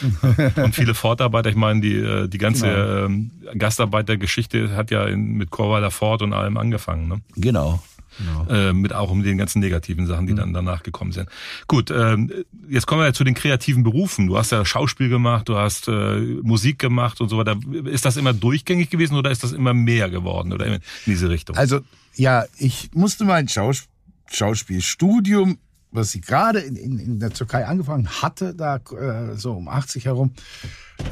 und 0.57 0.75
viele 0.75 0.95
Fortarbeiter, 0.95 1.49
ich 1.51 1.57
meine, 1.57 1.81
die, 1.81 1.97
äh, 1.97 2.29
die 2.29 2.39
ganze 2.39 2.67
genau. 2.67 3.07
ähm, 3.07 3.31
Gastarbeitergeschichte 3.57 4.77
hat 4.77 4.91
ja 4.91 5.07
in, 5.07 5.33
mit 5.35 5.51
Chorweiler 5.51 5.91
Fort 5.91 6.23
und 6.23 6.33
allem 6.33 6.57
angefangen. 6.59 7.09
Ne? 7.09 7.21
Genau. 7.37 7.83
Genau. 8.19 8.47
Äh, 8.49 8.73
mit 8.73 8.93
auch 8.93 9.11
um 9.11 9.23
den 9.23 9.39
ganzen 9.39 9.61
negativen 9.61 10.07
Sachen, 10.07 10.27
die 10.27 10.33
mhm. 10.33 10.39
dann 10.39 10.53
danach 10.53 10.83
gekommen 10.83 11.13
sind. 11.13 11.29
Gut, 11.67 11.91
ähm, 11.91 12.33
jetzt 12.69 12.87
kommen 12.87 13.01
wir 13.01 13.07
ja 13.07 13.13
zu 13.13 13.25
den 13.25 13.35
kreativen 13.35 13.83
Berufen. 13.83 14.27
Du 14.27 14.37
hast 14.37 14.51
ja 14.51 14.65
Schauspiel 14.65 15.09
gemacht, 15.09 15.49
du 15.49 15.57
hast 15.57 15.89
äh, 15.89 16.19
Musik 16.43 16.79
gemacht 16.79 17.21
und 17.21 17.29
so 17.29 17.39
weiter. 17.39 17.57
Ist 17.85 18.05
das 18.05 18.17
immer 18.17 18.33
durchgängig 18.33 18.91
gewesen 18.91 19.17
oder 19.17 19.31
ist 19.31 19.45
das 19.45 19.53
immer 19.53 19.75
mehr 19.75 20.11
geworden 20.11 20.53
oder 20.53 20.67
in 20.67 20.81
diese 21.07 21.31
Richtung? 21.31 21.57
Also 21.57 21.81
ja, 22.15 22.45
ich 22.59 22.91
musste 22.93 23.25
mein 23.25 23.49
Schaus 23.49 23.89
Schauspielstudium, 24.31 25.59
was 25.91 26.15
ich 26.15 26.23
gerade 26.23 26.61
in, 26.61 26.77
in, 26.77 26.99
in, 26.99 27.21
der 27.21 27.31
Türkei 27.31 27.67
angefangen 27.67 28.09
hatte, 28.09 28.55
da 28.55 28.77
äh, 28.77 29.37
so 29.37 29.53
um 29.53 29.69
80 29.69 30.05
herum, 30.05 30.33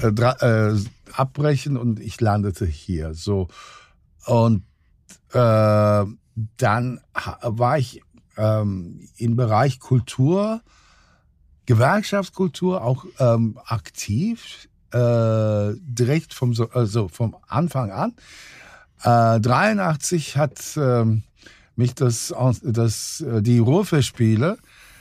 äh, 0.03 0.09
äh, 0.09 0.79
abbrechen 1.13 1.77
und 1.77 2.01
ich 2.01 2.21
landete 2.21 2.67
hier. 2.67 3.15
So 3.15 3.49
und 4.27 4.65
äh, 5.33 6.05
dann 6.57 7.01
war 7.15 7.79
ich 7.79 8.03
ähm, 8.37 9.09
im 9.17 9.37
Bereich 9.37 9.81
Kultur, 9.81 10.61
Gewerkschaftskultur 11.65 12.83
auch 12.83 13.05
ähm, 13.19 13.59
aktiv, 13.65 14.69
äh, 14.93 15.73
direkt 15.81 16.33
vom, 16.35 16.55
also 16.73 17.09
vom 17.09 17.37
Anfang 17.49 17.91
an. 17.91 18.15
Äh, 19.03 19.41
83 19.41 20.37
hat 20.37 20.61
ähm, 20.77 21.25
mich 21.75 21.95
das, 21.95 22.33
das, 22.63 23.21
äh, 23.21 23.43
die 23.43 23.59
Ruhrfestspiele 23.59 24.59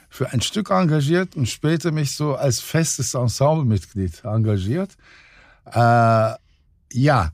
für 0.10 0.32
ein 0.32 0.42
Stück 0.42 0.70
engagiert 0.70 1.36
und 1.36 1.48
später 1.48 1.92
mich 1.92 2.16
so 2.16 2.36
als 2.36 2.62
festes 2.62 3.14
Ensemblemitglied 3.14 4.24
engagiert. 4.24 4.96
Äh, 5.66 6.34
ja, 6.94 7.32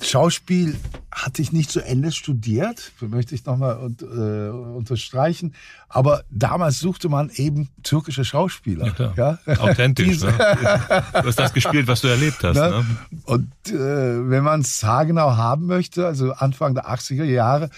Schauspiel 0.00 0.76
hatte 1.10 1.42
ich 1.42 1.52
nicht 1.52 1.70
zu 1.70 1.80
Ende 1.80 2.12
studiert, 2.12 2.92
möchte 3.00 3.34
ich 3.34 3.44
nochmal 3.44 3.90
äh, 4.00 4.48
unterstreichen. 4.76 5.54
Aber 5.88 6.24
damals 6.30 6.78
suchte 6.78 7.08
man 7.08 7.30
eben 7.30 7.68
türkische 7.82 8.24
Schauspieler. 8.24 8.94
Ja. 9.16 9.38
Ja? 9.46 9.58
Authentisch. 9.58 10.20
ne? 10.20 10.32
Du 11.12 11.26
hast 11.28 11.38
das 11.38 11.52
gespielt, 11.52 11.86
was 11.86 12.00
du 12.00 12.08
erlebt 12.08 12.42
hast. 12.42 12.56
Ne? 12.56 12.70
Ne? 12.70 12.84
Und 13.24 13.52
äh, 13.66 14.30
wenn 14.30 14.44
man 14.44 14.60
es 14.60 14.82
haargenau 14.82 15.36
haben 15.36 15.66
möchte, 15.66 16.06
also 16.06 16.32
Anfang 16.32 16.74
der 16.74 16.88
80er 16.88 17.24
Jahre, 17.24 17.68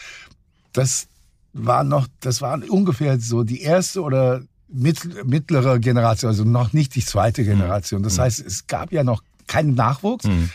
das 0.72 1.08
war 1.52 1.84
noch, 1.84 2.06
das 2.20 2.42
waren 2.42 2.62
ungefähr 2.64 3.18
so 3.18 3.44
die 3.44 3.62
erste 3.62 4.02
oder 4.02 4.42
mittlere 4.68 5.78
Generation, 5.78 6.28
also 6.30 6.44
noch 6.44 6.72
nicht 6.72 6.94
die 6.94 7.04
zweite 7.04 7.44
Generation. 7.44 8.02
Das 8.02 8.16
mhm. 8.16 8.22
heißt, 8.22 8.40
es 8.40 8.66
gab 8.66 8.92
ja 8.92 9.04
noch 9.04 9.22
keinen 9.46 9.74
Nachwuchs. 9.74 10.26
Mhm 10.26 10.50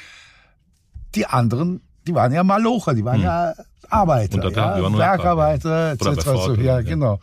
die 1.15 1.25
anderen, 1.25 1.81
die 2.07 2.13
waren 2.15 2.31
ja 2.31 2.43
Malocher, 2.43 2.93
die 2.93 3.05
waren 3.05 3.17
hm. 3.17 3.23
ja 3.23 3.53
Arbeiter, 3.89 4.51
ja, 4.51 4.89
Bergarbeiter, 4.89 5.91
etc. 5.93 6.21
So, 6.23 6.55
ja, 6.55 6.81
genau. 6.81 7.19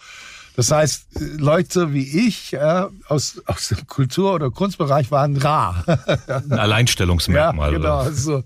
Das 0.56 0.70
heißt, 0.70 1.06
Leute 1.38 1.92
wie 1.92 2.26
ich 2.26 2.52
ja, 2.52 2.88
aus, 3.08 3.42
aus 3.44 3.68
dem 3.68 3.86
Kultur- 3.86 4.34
oder 4.34 4.50
Kunstbereich 4.50 5.10
waren 5.10 5.36
rar. 5.36 5.84
Ein 6.26 6.52
Alleinstellungsmerkmal. 6.52 7.72
Ja, 7.72 7.78
genau. 7.78 8.10
So. 8.10 8.42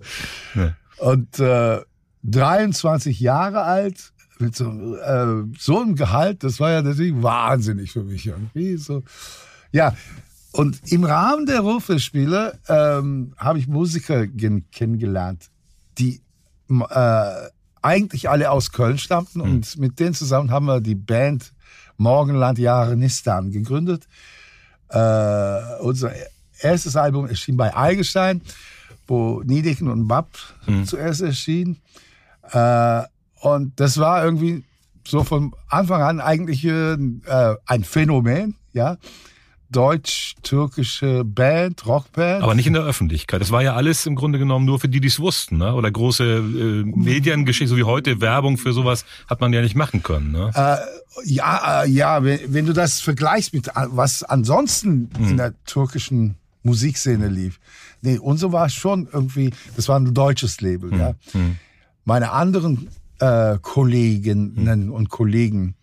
Ja. 0.56 0.74
Und 0.98 1.38
äh, 1.38 1.80
23 2.24 3.20
Jahre 3.20 3.62
alt, 3.62 4.12
mit 4.40 4.56
so, 4.56 4.96
äh, 4.96 5.44
so 5.58 5.80
einem 5.80 5.94
Gehalt, 5.94 6.42
das 6.42 6.58
war 6.58 6.72
ja 6.72 6.82
natürlich 6.82 7.22
wahnsinnig 7.22 7.92
für 7.92 8.02
mich 8.02 8.26
irgendwie. 8.26 8.76
So. 8.76 9.02
Ja, 9.70 9.94
und 10.52 10.80
im 10.90 11.04
Rahmen 11.04 11.46
der 11.46 11.60
Ruhrfestspiele 11.60 12.58
ähm, 12.68 13.34
habe 13.36 13.58
ich 13.58 13.68
Musiker 13.68 14.26
kennengelernt, 14.26 15.48
die 15.98 16.20
äh, 16.68 17.32
eigentlich 17.82 18.28
alle 18.28 18.50
aus 18.50 18.72
Köln 18.72 18.98
stammten. 18.98 19.38
Mhm. 19.38 19.44
Und 19.44 19.78
mit 19.78 20.00
denen 20.00 20.14
zusammen 20.14 20.50
haben 20.50 20.66
wir 20.66 20.80
die 20.80 20.96
Band 20.96 21.52
Morgenland 21.96 22.58
Jahre 22.58 22.96
Nistan 22.96 23.52
gegründet. 23.52 24.08
Äh, 24.88 25.60
unser 25.80 26.12
erstes 26.60 26.96
Album 26.96 27.28
erschien 27.28 27.56
bei 27.56 27.76
Eigelstein, 27.76 28.42
wo 29.06 29.42
Niedecken 29.42 29.88
und 29.88 30.08
Bab 30.08 30.30
mhm. 30.66 30.84
zuerst 30.84 31.20
erschienen. 31.20 31.76
Äh, 32.50 33.02
und 33.40 33.78
das 33.78 33.98
war 33.98 34.24
irgendwie 34.24 34.64
so 35.06 35.22
von 35.22 35.54
Anfang 35.68 36.02
an 36.02 36.20
eigentlich 36.20 36.64
äh, 36.64 36.96
ein 37.66 37.84
Phänomen, 37.84 38.56
ja 38.72 38.98
deutsch-türkische 39.70 41.24
Band, 41.24 41.86
Rockband. 41.86 42.42
Aber 42.42 42.54
nicht 42.54 42.66
in 42.66 42.72
der 42.72 42.82
Öffentlichkeit. 42.82 43.40
Das 43.40 43.52
war 43.52 43.62
ja 43.62 43.74
alles 43.74 44.04
im 44.06 44.16
Grunde 44.16 44.38
genommen 44.38 44.64
nur 44.66 44.80
für 44.80 44.88
die, 44.88 45.00
die 45.00 45.08
es 45.08 45.20
wussten. 45.20 45.58
Ne? 45.58 45.74
Oder 45.74 45.90
große 45.90 46.24
äh, 46.24 46.84
Mediengeschichte, 46.84 47.68
so 47.68 47.76
wie 47.76 47.84
heute, 47.84 48.20
Werbung 48.20 48.58
für 48.58 48.72
sowas 48.72 49.04
hat 49.28 49.40
man 49.40 49.52
ja 49.52 49.62
nicht 49.62 49.76
machen 49.76 50.02
können. 50.02 50.32
Ne? 50.32 50.50
Äh, 50.54 50.76
ja, 51.24 51.84
äh, 51.84 51.88
ja, 51.88 52.24
wenn, 52.24 52.40
wenn, 52.52 52.66
du 52.66 52.72
das 52.72 53.00
vergleichst 53.00 53.52
mit 53.52 53.68
äh, 53.68 53.86
was 53.90 54.22
ansonsten 54.24 55.10
hm. 55.16 55.30
in 55.30 55.36
der 55.36 55.54
türkischen 55.64 56.36
Musikszene 56.62 57.28
lief. 57.28 57.60
Nee, 58.02 58.18
und 58.18 58.38
so 58.38 58.52
war 58.52 58.66
es 58.66 58.74
schon 58.74 59.08
irgendwie, 59.12 59.52
das 59.76 59.88
war 59.88 59.98
ein 59.98 60.12
deutsches 60.12 60.60
Label. 60.60 60.90
Hm. 60.90 60.98
Ja. 60.98 61.14
Hm. 61.32 61.56
Meine 62.04 62.32
anderen 62.32 62.88
äh, 63.20 63.58
Kolleginnen 63.60 64.88
hm. 64.88 64.92
und 64.92 65.10
Kollegen, 65.10 65.74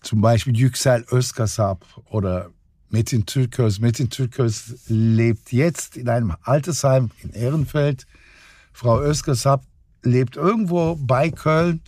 zum 0.00 0.20
Beispiel 0.20 0.56
Yüksel 0.56 1.04
Özkasap 1.12 1.84
oder 2.10 2.50
Metin 2.92 3.24
Türkös. 3.24 3.80
Metin 3.80 4.10
Türkös 4.10 4.84
lebt 4.86 5.50
jetzt 5.50 5.96
in 5.96 6.10
einem 6.10 6.34
Altersheim 6.42 7.10
in 7.22 7.30
Ehrenfeld. 7.30 8.06
Frau 8.72 9.00
Özgesab 9.00 9.64
lebt 10.02 10.36
irgendwo 10.36 10.96
bei 10.96 11.30
Köln. 11.30 11.80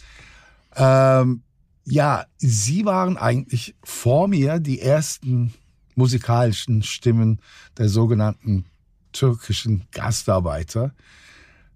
Ähm, 0.75 1.43
ja, 1.85 2.25
sie 2.39 2.87
waren 2.87 3.19
eigentlich 3.19 3.75
vor 3.85 4.29
mir 4.29 4.59
die 4.61 4.81
ersten 4.81 5.53
musikalischen 5.95 6.83
Stimmen 6.83 7.39
der 7.77 7.91
sogenannten 7.91 8.65
türkischen 9.13 9.85
Gastarbeiter. 9.93 10.95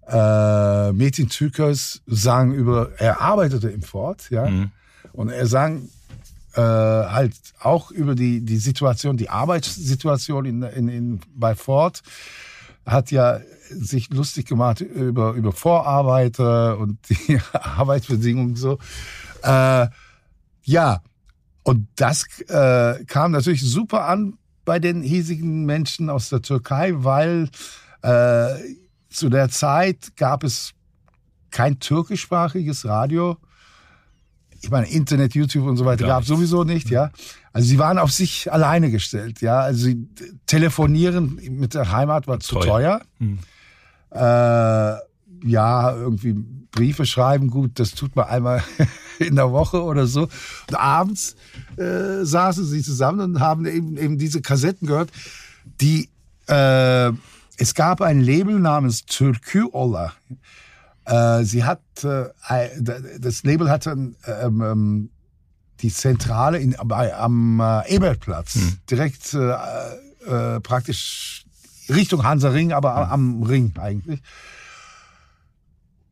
Äh, 0.07 0.93
Metin 0.95 1.29
Türkös 1.29 2.01
sang 2.07 2.55
über, 2.55 2.93
er 2.97 3.21
arbeitete 3.21 3.69
im 3.69 3.83
Fort, 3.83 4.31
ja, 4.31 4.49
mhm. 4.49 4.71
und 5.13 5.29
er 5.29 5.47
sang 5.47 5.91
äh, 6.55 6.61
halt 6.61 7.35
auch 7.61 7.91
über 7.91 8.15
die, 8.15 8.41
die 8.45 8.59
Situation, 8.59 9.17
die 9.17 9.31
Arbeitssituation 9.31 10.45
in, 10.45 10.63
in, 10.63 10.89
in, 10.89 11.21
bei 11.35 11.55
Ford 11.55 12.03
hat 12.87 13.11
ja 13.11 13.41
sich 13.71 14.11
lustig 14.11 14.47
gemacht 14.47 14.81
über, 14.81 15.33
über 15.33 15.53
Vorarbeiter 15.53 16.79
und 16.79 16.99
die 17.09 17.41
Arbeitsbedingungen 17.53 18.57
so. 18.57 18.79
Äh, 19.43 19.89
ja, 20.63 21.03
und 21.63 21.89
das 21.97 22.25
äh, 22.49 23.05
kam 23.05 23.33
natürlich 23.33 23.63
super 23.63 24.07
an 24.07 24.39
bei 24.65 24.79
den 24.79 25.03
hiesigen 25.03 25.65
Menschen 25.65 26.11
aus 26.11 26.29
der 26.29 26.43
Türkei, 26.43 26.93
weil 26.95 27.51
äh, 28.03 28.55
zu 29.11 29.29
der 29.29 29.49
Zeit 29.49 30.17
gab 30.17 30.45
es 30.45 30.73
kein 31.51 31.79
türkischsprachiges 31.79 32.85
Radio 32.85 33.39
ich 34.61 34.71
meine, 34.71 34.89
Internet, 34.89 35.35
YouTube 35.35 35.67
und 35.67 35.77
so 35.77 35.85
weiter 35.85 36.07
gab 36.07 36.23
es 36.23 36.29
sowieso 36.29 36.65
nicht, 36.65 36.91
ja. 36.91 37.11
Also 37.53 37.69
sie 37.69 37.79
waren 37.79 37.99
auf 37.99 38.13
sich 38.13 38.53
alleine 38.53 38.91
gestellt, 38.91 39.41
ja. 39.41 39.61
Also 39.61 39.87
sie 39.87 40.09
telefonieren 40.47 41.39
mit 41.51 41.75
der 41.75 41.91
Heimat 41.93 42.27
war 42.27 42.41
zu 42.41 42.57
Teuer. 42.57 43.01
teuer. 44.11 44.97
Äh, 44.97 45.49
ja, 45.49 45.95
irgendwie 45.95 46.35
Briefe 46.73 47.07
schreiben, 47.07 47.49
gut, 47.49 47.79
das 47.79 47.93
tut 47.93 48.17
man 48.17 48.27
einmal 48.27 48.63
in 49.19 49.37
der 49.37 49.53
Woche 49.53 49.83
oder 49.83 50.07
so. 50.07 50.29
Und 50.69 50.75
abends 50.75 51.37
äh, 51.77 52.25
saßen 52.25 52.65
sie 52.65 52.83
zusammen 52.83 53.21
und 53.21 53.41
haben 53.41 53.67
eben, 53.67 53.97
eben 53.97 54.19
diese 54.19 54.41
Kassetten 54.43 54.87
gehört, 54.87 55.11
die 55.81 56.09
äh, 56.47 57.13
es 57.61 57.75
gab 57.75 58.01
ein 58.01 58.21
Label 58.21 58.59
namens 58.59 59.05
Türkü 59.05 59.67
Ola. 59.73 60.13
Äh, 61.09 61.45
sie 61.45 61.65
hat 61.65 61.81
äh, 62.05 62.27
das 63.19 63.43
Label 63.43 63.71
hatte 63.71 63.93
ähm, 63.93 64.15
ähm, 64.27 65.09
die 65.81 65.91
Zentrale 65.91 66.59
in, 66.59 66.77
bei, 66.85 67.15
am 67.15 67.61
äh, 67.61 67.95
Ebertplatz, 67.95 68.59
direkt 68.91 69.33
äh, 69.33 69.55
äh, 70.27 70.61
praktisch 70.61 71.47
Richtung 71.89 72.25
Hansaring, 72.25 72.73
aber 72.73 73.11
am 73.11 73.43
Ring 73.43 73.73
eigentlich. 73.79 74.21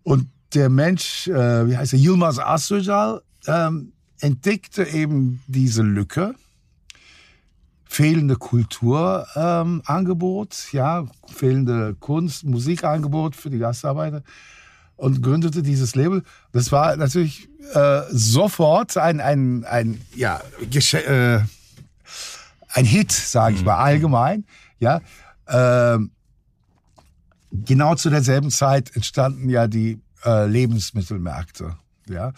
Und 0.03 0.31
der 0.55 0.71
Mensch, 0.71 1.29
äh, 1.29 1.69
wie 1.69 1.77
heißt 1.77 1.93
er, 1.93 1.99
Yilmaz 1.99 2.39
Asojal, 2.39 3.21
ähm, 3.47 3.93
entdeckte 4.21 4.85
eben 4.85 5.43
diese 5.47 5.83
Lücke, 5.83 6.35
fehlende 7.85 8.37
Kulturangebot, 8.37 10.55
ähm, 10.55 10.71
ja, 10.73 11.07
fehlende 11.27 11.95
Kunst, 12.01 12.45
Musikangebot 12.45 13.37
für 13.37 13.51
die 13.51 13.59
Gastarbeiter 13.59 14.23
und 14.97 15.23
gründete 15.23 15.63
dieses 15.63 15.95
Label. 15.95 16.23
Das 16.53 16.73
war 16.73 16.97
natürlich 16.97 17.49
äh, 17.75 18.03
sofort 18.11 18.97
ein, 18.97 19.21
ein, 19.21 19.65
ein, 19.65 20.01
ja, 20.15 20.41
äh, 20.93 21.39
ein 22.73 22.85
Hit, 22.85 23.13
sage 23.13 23.57
ich 23.57 23.65
mal, 23.65 23.77
allgemein. 23.77 24.45
Ja, 24.79 25.01
ähm, 25.49 26.11
genau 27.53 27.95
zu 27.95 28.11
derselben 28.11 28.51
Zeit 28.51 28.95
entstanden 28.95 29.49
ja 29.49 29.67
die 29.67 30.01
äh, 30.25 30.47
Lebensmittelmärkte. 30.47 31.77
Ja, 32.09 32.33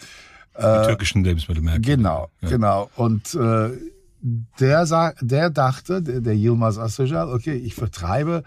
Die 0.57 0.87
türkischen 0.87 1.23
Lebensmittelmärkte. 1.23 1.81
genau, 1.81 2.29
genau. 2.41 2.89
Und 2.95 3.33
äh, 3.35 3.69
der, 4.59 5.13
der 5.21 5.49
dachte, 5.49 6.01
der, 6.01 6.21
der 6.21 6.35
Yilmaz 6.35 6.77
Asojal, 6.77 7.29
okay, 7.29 7.53
ich 7.53 7.75
vertreibe, 7.75 8.43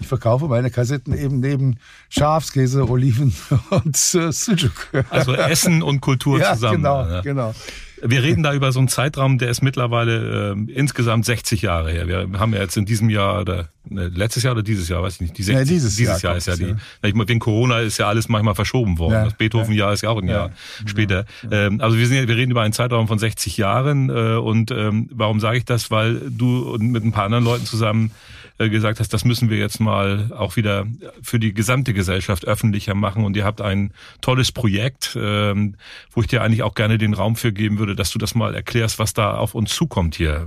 ich 0.00 0.06
verkaufe 0.06 0.46
meine 0.46 0.70
Kassetten 0.70 1.16
eben 1.16 1.40
neben 1.40 1.78
Schafskäse, 2.08 2.88
Oliven 2.88 3.34
und 3.70 3.96
äh, 4.14 4.32
Sucuk. 4.32 5.04
Also 5.10 5.34
Essen 5.34 5.82
und 5.82 6.00
Kultur 6.00 6.38
ja, 6.40 6.54
zusammen. 6.54 6.76
genau, 6.76 7.08
ja. 7.08 7.20
genau. 7.22 7.54
Wir 8.02 8.22
reden 8.22 8.42
da 8.42 8.52
über 8.52 8.72
so 8.72 8.78
einen 8.78 8.88
Zeitraum, 8.88 9.38
der 9.38 9.48
ist 9.48 9.62
mittlerweile 9.62 10.52
äh, 10.52 10.72
insgesamt 10.72 11.24
60 11.24 11.62
Jahre 11.62 11.90
her. 11.90 12.06
Wir 12.06 12.28
haben 12.38 12.52
ja 12.52 12.60
jetzt 12.60 12.76
in 12.76 12.84
diesem 12.84 13.08
Jahr 13.08 13.40
oder 13.40 13.70
ne, 13.88 14.08
letztes 14.08 14.42
Jahr 14.42 14.52
oder 14.52 14.62
dieses 14.62 14.90
Jahr, 14.90 15.02
weiß 15.02 15.14
ich 15.14 15.20
nicht. 15.22 15.38
Die 15.38 15.42
60, 15.42 15.66
Ja, 15.66 15.72
dieses 15.72 15.98
Jahr 15.98 16.20
Jahr 16.20 16.36
ist 16.36 16.46
ja 16.46 16.56
die. 16.56 16.74
Na, 17.00 17.08
Ich, 17.08 17.14
meine, 17.14 17.26
wegen 17.26 17.40
Corona 17.40 17.80
ist 17.80 17.96
ja 17.96 18.06
alles 18.06 18.28
manchmal 18.28 18.54
verschoben 18.54 18.98
worden. 18.98 19.14
Ja, 19.14 19.24
das 19.24 19.34
Beethoven-Jahr 19.34 19.94
ist 19.94 20.02
ja 20.02 20.10
auch 20.10 20.20
ein 20.20 20.28
Jahr 20.28 20.50
später. 20.84 21.24
Ähm, 21.50 21.80
also 21.80 21.96
wir 21.96 22.06
sind 22.06 22.18
ja, 22.18 22.28
wir 22.28 22.36
reden 22.36 22.50
über 22.50 22.60
einen 22.60 22.74
Zeitraum 22.74 23.08
von 23.08 23.18
60 23.18 23.56
Jahren 23.56 24.10
äh, 24.10 24.36
und 24.36 24.70
ähm, 24.72 25.08
warum 25.12 25.40
sage 25.40 25.56
ich 25.56 25.64
das? 25.64 25.90
Weil 25.90 26.20
du 26.28 26.70
und 26.70 26.90
mit 26.90 27.02
ein 27.02 27.12
paar 27.12 27.24
anderen 27.24 27.44
Leuten 27.44 27.64
zusammen 27.64 28.10
äh, 28.10 28.35
gesagt 28.58 29.00
hast, 29.00 29.12
das 29.12 29.24
müssen 29.24 29.50
wir 29.50 29.58
jetzt 29.58 29.80
mal 29.80 30.32
auch 30.32 30.56
wieder 30.56 30.86
für 31.22 31.38
die 31.38 31.52
gesamte 31.52 31.92
Gesellschaft 31.92 32.46
öffentlicher 32.46 32.94
machen. 32.94 33.24
Und 33.24 33.36
ihr 33.36 33.44
habt 33.44 33.60
ein 33.60 33.92
tolles 34.20 34.50
Projekt, 34.50 35.16
ähm, 35.20 35.76
wo 36.10 36.22
ich 36.22 36.26
dir 36.26 36.42
eigentlich 36.42 36.62
auch 36.62 36.74
gerne 36.74 36.98
den 36.98 37.14
Raum 37.14 37.36
für 37.36 37.52
geben 37.52 37.78
würde, 37.78 37.94
dass 37.94 38.10
du 38.10 38.18
das 38.18 38.34
mal 38.34 38.54
erklärst, 38.54 38.98
was 38.98 39.12
da 39.12 39.34
auf 39.34 39.54
uns 39.54 39.74
zukommt 39.74 40.14
hier, 40.14 40.46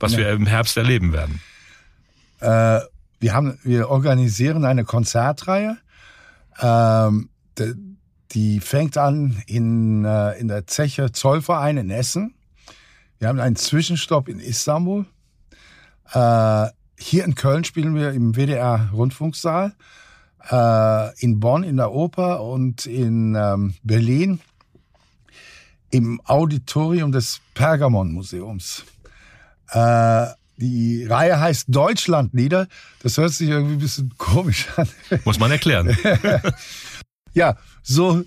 was 0.00 0.16
wir 0.16 0.30
im 0.30 0.46
Herbst 0.46 0.76
erleben 0.76 1.12
werden. 1.12 1.40
Äh, 2.40 2.80
wir 3.20 3.34
haben, 3.34 3.58
wir 3.62 3.88
organisieren 3.88 4.64
eine 4.64 4.84
Konzertreihe. 4.84 5.78
Ähm, 6.60 7.28
de, 7.58 7.74
die 8.32 8.60
fängt 8.60 8.98
an 8.98 9.42
in, 9.46 10.04
äh, 10.04 10.32
in 10.38 10.48
der 10.48 10.66
Zeche 10.66 11.12
Zollverein 11.12 11.78
in 11.78 11.90
Essen. 11.90 12.34
Wir 13.18 13.28
haben 13.28 13.40
einen 13.40 13.56
Zwischenstopp 13.56 14.28
in 14.28 14.38
Istanbul. 14.38 15.06
Äh, 16.12 16.66
hier 16.98 17.24
in 17.24 17.34
Köln 17.34 17.64
spielen 17.64 17.94
wir 17.94 18.12
im 18.12 18.34
WDR 18.34 18.90
Rundfunksaal. 18.92 19.74
Äh, 20.50 21.24
in 21.24 21.40
Bonn 21.40 21.62
in 21.62 21.76
der 21.76 21.92
Oper 21.92 22.42
und 22.42 22.86
in 22.86 23.34
ähm, 23.34 23.74
Berlin 23.82 24.40
im 25.90 26.20
Auditorium 26.24 27.12
des 27.12 27.40
Pergamon 27.54 28.12
Museums. 28.12 28.84
Äh, 29.70 30.26
die 30.56 31.04
Reihe 31.04 31.38
heißt 31.38 31.66
Deutschlandlieder. 31.68 32.66
Das 33.02 33.16
hört 33.16 33.32
sich 33.32 33.48
irgendwie 33.48 33.74
ein 33.74 33.78
bisschen 33.78 34.14
komisch 34.18 34.66
an. 34.76 34.88
Muss 35.24 35.38
man 35.38 35.50
erklären. 35.50 35.96
ja, 37.34 37.56
so 37.82 38.24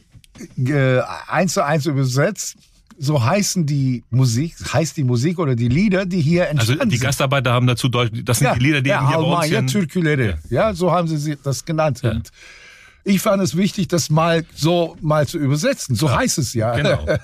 äh, 0.58 1.02
eins 1.28 1.54
zu 1.54 1.66
eins 1.66 1.86
übersetzt. 1.86 2.56
So 2.98 3.24
heißen 3.24 3.66
die 3.66 4.04
Musik, 4.10 4.56
heißt 4.74 4.98
die 4.98 5.04
Musik 5.04 5.40
oder 5.40 5.56
die 5.56 5.68
Lieder, 5.68 6.06
die 6.06 6.22
hier 6.22 6.44
Also 6.44 6.52
entstanden 6.52 6.90
die 6.90 6.98
sind. 6.98 7.06
Gastarbeiter 7.06 7.52
haben 7.52 7.68
dazu 7.68 7.90
Deutsch, 7.90 8.12
das 8.24 8.40
sind 8.40 8.48
ja, 8.48 8.54
die 8.56 8.64
Lieder, 8.64 8.82
die 8.82 8.90
ja, 8.90 9.08
hier 9.08 9.18
bei 9.18 9.24
uns 9.24 9.34
Almanya 9.44 9.60
hier 9.60 9.68
Türküleri. 9.68 10.34
Ja. 10.50 10.74
so 10.74 10.92
haben 10.92 11.08
sie 11.08 11.18
sie 11.18 11.38
das 11.42 11.66
genannt. 11.66 12.02
Ja. 12.04 12.12
Und 12.12 12.32
ich 13.04 13.22
fand 13.22 13.42
es 13.42 13.58
wichtig, 13.58 13.88
das 13.88 14.10
mal 14.10 14.46
so 14.56 14.96
mal 15.02 15.28
zu 15.28 15.38
übersetzen. 15.38 15.96
So 15.96 16.12
heißt 16.12 16.38
es 16.38 16.54
ja. 16.54 16.76
Genau. 16.76 17.06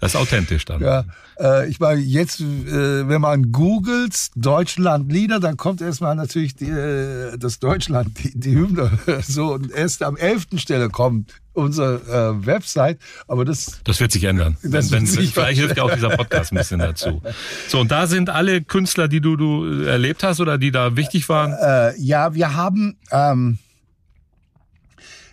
Das 0.00 0.14
ist 0.14 0.16
authentisch 0.16 0.64
dann. 0.64 0.80
Ja, 0.80 1.04
äh, 1.38 1.68
ich 1.68 1.80
meine, 1.80 2.00
jetzt, 2.00 2.40
äh, 2.40 3.08
wenn 3.08 3.20
man 3.20 3.50
googelt 3.52 4.30
Deutschlandlieder, 4.36 5.40
dann 5.40 5.56
kommt 5.56 5.80
erstmal 5.80 6.14
natürlich 6.14 6.54
die, 6.54 6.68
äh, 6.68 7.36
das 7.38 7.58
Deutschland, 7.58 8.18
die, 8.18 8.38
die 8.38 8.54
Hymne. 8.54 8.90
So, 9.22 9.54
und 9.54 9.70
erst 9.70 10.02
am 10.02 10.16
11. 10.16 10.46
Stelle 10.56 10.88
kommt 10.88 11.34
unsere 11.52 12.00
äh, 12.42 12.46
Website, 12.46 12.98
aber 13.28 13.44
das 13.44 13.80
Das 13.84 14.00
wird 14.00 14.12
sich 14.12 14.24
ändern. 14.24 14.56
Das 14.62 14.72
wenn, 14.72 14.72
wird 14.72 14.92
wenn, 14.92 15.06
sich 15.06 15.32
vielleicht 15.32 15.60
hilft 15.60 15.76
ja 15.76 15.82
auch 15.82 15.94
dieser 15.94 16.10
Podcast 16.10 16.52
ein 16.52 16.56
bisschen 16.56 16.80
dazu. 16.80 17.20
So, 17.68 17.80
und 17.80 17.90
da 17.90 18.06
sind 18.06 18.30
alle 18.30 18.62
Künstler, 18.62 19.08
die 19.08 19.20
du, 19.20 19.36
du 19.36 19.82
erlebt 19.82 20.22
hast 20.22 20.40
oder 20.40 20.58
die 20.58 20.70
da 20.70 20.96
wichtig 20.96 21.28
waren. 21.28 21.52
Äh, 21.52 21.98
ja, 22.00 22.34
wir 22.34 22.54
haben, 22.54 22.96
ähm, 23.12 23.58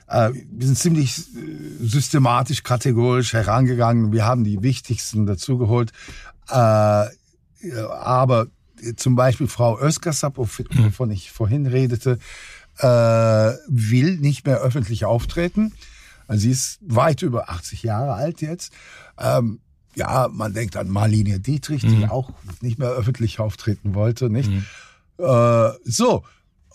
äh, 0.08 0.32
wir 0.34 0.68
sind 0.68 0.78
ziemlich 0.78 1.18
äh, 1.18 1.24
systematisch, 1.80 2.64
kategorisch 2.64 3.34
herangegangen. 3.34 4.12
Wir 4.12 4.26
haben 4.26 4.44
die 4.44 4.62
wichtigsten 4.64 5.26
dazugeholt. 5.26 5.92
Äh, 6.50 7.06
aber 7.90 8.48
zum 8.96 9.16
Beispiel 9.16 9.48
Frau 9.48 9.80
Özkasap, 9.80 10.38
wovon 10.38 11.12
ich 11.12 11.32
vorhin 11.32 11.66
redete, 11.66 12.20
äh, 12.78 12.86
will 13.68 14.18
nicht 14.18 14.46
mehr 14.46 14.60
öffentlich 14.60 15.06
auftreten. 15.06 15.74
Also 16.28 16.44
sie 16.44 16.52
ist 16.52 16.80
weit 16.82 17.22
über 17.22 17.50
80 17.50 17.84
Jahre 17.84 18.14
alt 18.14 18.42
jetzt. 18.42 18.72
Ähm, 19.18 19.60
ja, 19.96 20.30
man 20.32 20.54
denkt 20.54 20.78
an 20.78 20.90
Marlene 20.90 21.40
Dietrich, 21.40 21.82
die 21.82 22.08
auch 22.08 22.32
nicht 22.62 22.78
mehr 22.78 22.90
öffentlich 22.90 23.40
auftreten 23.40 23.96
wollte, 23.96 24.30
nicht? 24.30 24.52
Äh, 25.18 25.70
so. 25.84 26.24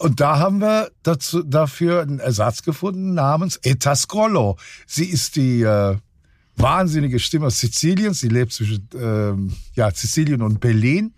Und 0.02 0.18
da 0.18 0.40
haben 0.40 0.60
wir 0.60 0.90
dazu, 1.04 1.44
dafür 1.44 2.02
einen 2.02 2.18
Ersatz 2.18 2.64
gefunden 2.64 3.14
namens 3.14 3.60
Eta 3.62 3.94
Scrollo. 3.94 4.56
Sie 4.84 5.04
ist 5.04 5.36
die 5.36 5.62
äh, 5.62 5.96
wahnsinnige 6.56 7.20
Stimme 7.20 7.46
aus 7.46 7.60
Sizilien. 7.60 8.12
Sie 8.12 8.26
lebt 8.26 8.52
zwischen 8.52 8.88
ähm, 8.98 9.52
ja, 9.76 9.92
Sizilien 9.92 10.42
und 10.42 10.58
Berlin. 10.58 11.14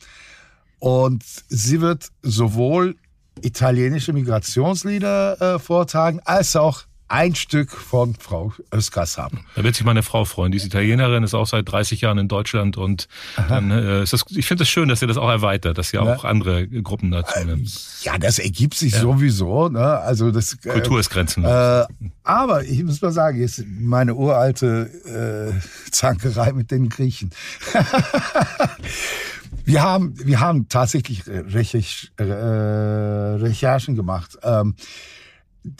Und 0.80 1.24
sie 1.48 1.80
wird 1.80 2.10
sowohl 2.20 2.96
italienische 3.40 4.12
Migrationslieder 4.12 5.54
äh, 5.54 5.58
vortragen, 5.58 6.20
als 6.26 6.54
auch 6.54 6.82
ein 7.08 7.34
Stück 7.34 7.70
von 7.70 8.14
Frau 8.14 8.52
Özkas 8.72 9.18
haben. 9.18 9.44
Da 9.54 9.62
wird 9.62 9.74
sich 9.74 9.84
meine 9.84 10.02
Frau 10.02 10.24
freuen. 10.24 10.52
Die 10.52 10.56
ist 10.58 10.64
Italienerin, 10.64 11.22
ist 11.22 11.34
auch 11.34 11.46
seit 11.46 11.70
30 11.70 12.00
Jahren 12.00 12.18
in 12.18 12.28
Deutschland 12.28 12.76
und 12.76 13.08
dann 13.48 13.70
äh, 13.70 14.02
ist 14.02 14.12
das, 14.12 14.24
ich 14.30 14.46
finde 14.46 14.62
es 14.62 14.68
das 14.68 14.72
schön, 14.72 14.88
dass 14.88 15.02
ihr 15.02 15.08
das 15.08 15.16
auch 15.16 15.28
erweitert, 15.28 15.76
dass 15.78 15.92
ihr 15.92 16.02
auch 16.02 16.24
andere 16.24 16.66
Gruppen 16.66 17.10
dazu 17.10 17.44
nimmt. 17.44 17.70
Ja, 18.02 18.18
das 18.18 18.38
ergibt 18.38 18.74
sich 18.74 18.94
sowieso. 18.94 19.68
Ne? 19.68 19.84
Also 19.84 20.30
das 20.30 20.54
äh, 20.64 20.70
Kultur 20.70 20.98
ist 20.98 21.10
grenzenlos. 21.10 21.52
Äh, 21.52 21.86
aber 22.22 22.64
ich 22.64 22.82
muss 22.82 23.02
mal 23.02 23.12
sagen, 23.12 23.38
jetzt 23.38 23.62
meine 23.66 24.14
uralte 24.14 25.52
äh, 25.54 25.90
Zankerei 25.90 26.52
mit 26.52 26.70
den 26.70 26.88
Griechen. 26.88 27.30
wir 29.64 29.82
haben, 29.82 30.14
wir 30.24 30.40
haben 30.40 30.68
tatsächlich 30.68 31.22
äh, 31.26 32.24
Recherchen 32.24 33.94
gemacht. 33.94 34.38
Ähm, 34.42 34.74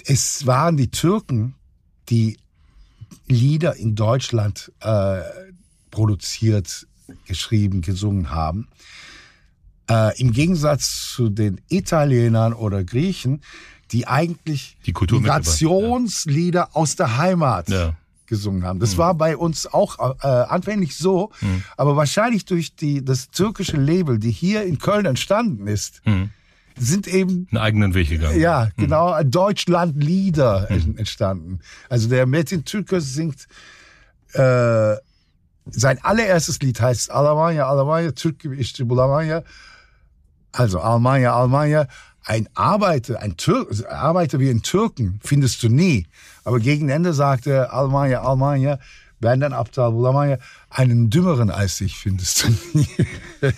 es 0.06 0.46
waren 0.46 0.76
die 0.76 0.90
Türken, 0.90 1.54
die 2.08 2.38
Lieder 3.26 3.76
in 3.76 3.94
Deutschland 3.94 4.72
äh, 4.80 5.20
produziert, 5.90 6.86
geschrieben, 7.26 7.80
gesungen 7.80 8.30
haben. 8.30 8.68
Äh, 9.88 10.18
Im 10.20 10.32
Gegensatz 10.32 11.12
zu 11.14 11.28
den 11.28 11.60
Italienern 11.68 12.52
oder 12.54 12.84
Griechen, 12.84 13.42
die 13.92 14.06
eigentlich 14.06 14.76
Die 14.86 14.92
Migrationslieder 14.92 16.70
aus 16.74 16.96
der 16.96 17.16
Heimat 17.18 17.68
Ja. 17.68 17.94
gesungen 18.26 18.64
haben. 18.64 18.80
Das 18.80 18.96
war 18.96 19.14
bei 19.14 19.36
uns 19.36 19.66
auch 19.66 19.98
äh, 20.22 20.26
anfänglich 20.26 20.96
so, 20.96 21.30
aber 21.76 21.94
wahrscheinlich 21.96 22.46
durch 22.46 22.74
die 22.74 23.04
das 23.04 23.30
türkische 23.30 23.76
Label, 23.76 24.18
die 24.18 24.30
hier 24.30 24.64
in 24.64 24.78
Köln 24.78 25.04
entstanden 25.06 25.66
ist, 25.66 26.00
sind 26.76 27.06
eben 27.06 27.46
Einen 27.50 27.58
eigenen 27.62 27.94
Weg 27.94 28.08
gegangen. 28.08 28.40
ja, 28.40 28.70
genau, 28.76 29.22
Deutschlandlieder 29.22 30.70
entstanden. 30.70 31.60
Also 31.88 32.08
der 32.08 32.26
Metin 32.26 32.64
Türkes 32.64 33.14
singt 33.14 33.46
äh, 34.32 34.96
sein 35.70 35.98
allererstes 36.02 36.60
Lied 36.60 36.80
heißt 36.80 37.10
Almanya, 37.10 37.66
Almanya, 37.66 38.12
Türk 38.12 38.38
gibi 38.38 38.56
işte 38.56 38.84
bulamanya. 38.84 39.42
Also 40.52 40.80
Almanya, 40.80 41.32
Almanya. 41.32 41.88
Ein 42.26 42.48
Arbeiter, 42.54 43.20
ein 43.20 43.36
Tür 43.36 43.66
Arbeiter 43.90 44.38
wie 44.40 44.48
ein 44.50 44.62
Türken 44.62 45.20
findest 45.22 45.62
du 45.62 45.68
nie. 45.68 46.06
Aber 46.44 46.58
gegen 46.58 46.88
Ende 46.88 47.12
sagt 47.12 47.46
er 47.46 47.72
Almanya, 47.72 48.22
Almanya, 48.22 48.78
benden 49.20 49.52
aptal 49.52 49.92
bulamanya. 49.92 50.38
Einen 50.70 51.10
dümmeren 51.10 51.50
als 51.50 51.80
ich 51.80 51.96
findest 51.98 52.44
du 52.44 52.48
nie. 52.78 52.88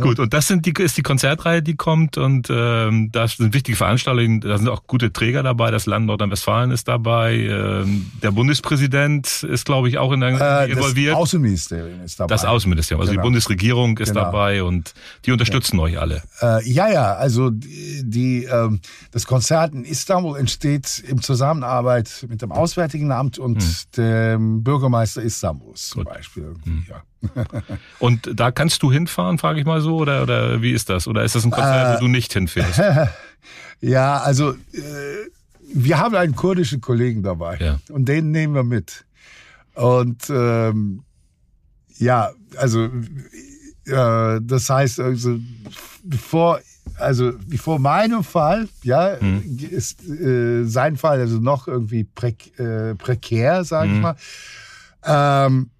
Gut, 0.00 0.18
und 0.18 0.32
das 0.34 0.48
sind 0.48 0.66
die, 0.66 0.72
ist 0.82 0.96
die 0.96 1.02
Konzertreihe, 1.02 1.62
die 1.62 1.76
kommt 1.76 2.18
und 2.18 2.48
ähm, 2.50 3.10
da 3.12 3.26
sind 3.28 3.54
wichtige 3.54 3.76
Veranstaltungen, 3.76 4.40
da 4.40 4.58
sind 4.58 4.68
auch 4.68 4.86
gute 4.86 5.12
Träger 5.12 5.42
dabei, 5.42 5.70
das 5.70 5.86
Land 5.86 6.06
Nordrhein-Westfalen 6.06 6.70
ist 6.70 6.88
dabei, 6.88 7.34
ähm, 7.36 8.10
der 8.22 8.30
Bundespräsident 8.32 9.42
ist, 9.44 9.64
glaube 9.64 9.88
ich, 9.88 9.98
auch 9.98 10.12
in 10.12 10.20
der, 10.20 10.30
Äh, 10.66 10.72
involviert. 10.72 11.12
Das 11.12 11.18
Außenministerium 11.20 12.02
ist 12.02 12.20
dabei. 12.20 12.34
Das 12.34 12.44
Außenministerium, 12.44 13.00
also 13.00 13.12
Genau. 13.12 13.22
die 13.22 13.26
Bundesregierung 13.26 13.98
ist 13.98 14.08
Genau. 14.08 14.22
dabei 14.22 14.62
und 14.62 14.92
die 15.24 15.32
unterstützen 15.32 15.78
euch 15.78 15.98
alle. 15.98 16.22
Äh, 16.40 16.68
ja, 16.70 16.88
ja, 16.90 17.14
also 17.14 17.50
die, 17.50 18.02
die, 18.04 18.44
ähm, 18.44 18.80
das 19.12 19.26
Konzert 19.26 19.72
in 19.74 19.84
Istanbul 19.84 20.38
entsteht 20.38 21.02
im 21.08 21.22
Zusammenarbeit 21.22 22.26
mit 22.28 22.42
dem 22.42 22.52
Auswärtigen 22.52 23.12
Amt 23.12 23.38
und 23.38 23.62
Hm. 23.62 23.74
dem 23.96 24.62
Bürgermeister 24.62 25.22
Istanbuls 25.22 25.88
zum 25.88 26.04
Beispiel. 26.04 26.54
Hm. 26.64 26.84
Ja. 26.88 27.02
Und 27.98 28.30
da 28.34 28.50
kannst 28.50 28.82
du 28.82 28.92
hinfahren, 28.92 29.38
frage 29.38 29.60
ich 29.60 29.66
mal 29.66 29.80
so, 29.80 29.96
oder, 29.96 30.22
oder 30.22 30.62
wie 30.62 30.72
ist 30.72 30.88
das? 30.88 31.06
Oder 31.08 31.24
ist 31.24 31.34
das 31.34 31.44
ein 31.44 31.50
Konzert, 31.50 31.88
Äh, 31.88 31.96
wo 31.96 32.00
du 32.06 32.08
nicht 32.08 32.32
hinfährst? 32.32 32.80
ja, 33.80 34.18
also 34.18 34.52
äh, 34.52 34.56
wir 35.74 35.98
haben 35.98 36.14
einen 36.14 36.34
kurdischen 36.36 36.80
Kollegen 36.80 37.22
dabei 37.22 37.56
Ja. 37.58 37.78
und 37.90 38.06
den 38.06 38.30
nehmen 38.30 38.54
wir 38.54 38.64
mit. 38.64 39.04
Und 39.74 40.28
ähm, 40.30 41.02
ja, 41.98 42.30
also 42.56 42.84
äh, 43.86 44.40
das 44.42 44.70
heißt 44.70 45.00
also 45.00 45.38
bevor 46.02 46.60
also 46.98 47.32
bevor 47.46 47.78
meinem 47.78 48.24
Fall 48.24 48.68
ja 48.82 49.18
Hm. 49.18 49.58
ist 49.70 50.02
äh, 50.08 50.64
sein 50.64 50.96
Fall 50.96 51.20
also 51.20 51.38
noch 51.40 51.68
irgendwie 51.68 52.04
prek, 52.04 52.58
äh, 52.58 52.94
prekär 52.94 53.64
sage 53.64 53.88
Hm. 53.90 53.96
ich 53.96 54.02
mal 54.02 54.16
ähm, 55.04 55.70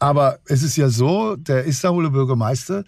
aber 0.00 0.38
es 0.46 0.62
ist 0.64 0.76
ja 0.76 0.88
so 0.88 1.36
der 1.36 1.64
Istanbuler 1.64 2.10
Bürgermeister 2.10 2.84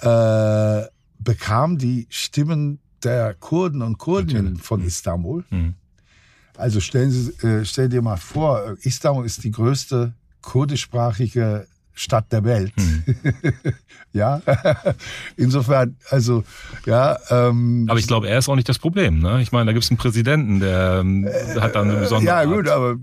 äh, 0.00 0.82
bekam 1.18 1.76
die 1.78 2.06
Stimmen 2.08 2.78
der 3.04 3.34
Kurden 3.34 3.82
und 3.82 3.98
Kurdinnen 3.98 4.56
von 4.56 4.82
Istanbul 4.84 5.44
Mhm. 5.50 5.74
also 6.56 6.80
stellen 6.80 7.10
Sie, 7.10 7.30
äh, 7.46 7.64
stell 7.64 7.88
dir 7.88 8.00
mal 8.02 8.16
vor, 8.16 8.64
äh, 8.64 8.74
Istanbul 8.88 9.26
ist 9.26 9.44
die 9.44 9.50
größte 9.50 10.14
kurdischsprachige 10.42 11.66
Stadt 11.98 12.30
der 12.30 12.44
Welt. 12.44 12.72
Mhm. 12.76 13.04
ja, 14.12 14.42
insofern, 15.36 15.96
also 16.10 16.44
ja. 16.84 17.16
Ähm, 17.30 17.86
Aber 17.88 17.98
ich 17.98 18.06
glaube, 18.06 18.28
er 18.28 18.38
ist 18.38 18.48
auch 18.50 18.54
nicht 18.56 18.68
das 18.68 18.78
Problem. 18.78 19.18
Ne? 19.20 19.40
Ich 19.40 19.50
meine, 19.50 19.66
da 19.66 19.72
gibt 19.72 19.84
es 19.84 19.90
einen 19.90 19.96
Präsidenten, 19.96 20.60
der 20.60 20.98
ähm, 21.00 21.26
hat 21.58 21.74
da 21.74 21.80
eine 21.82 21.94
besondere 21.96 22.26
ja 22.34 22.40
Art. 22.40 22.48
gut, 22.48 22.68
aber 22.68 22.92
äh, 22.92 22.96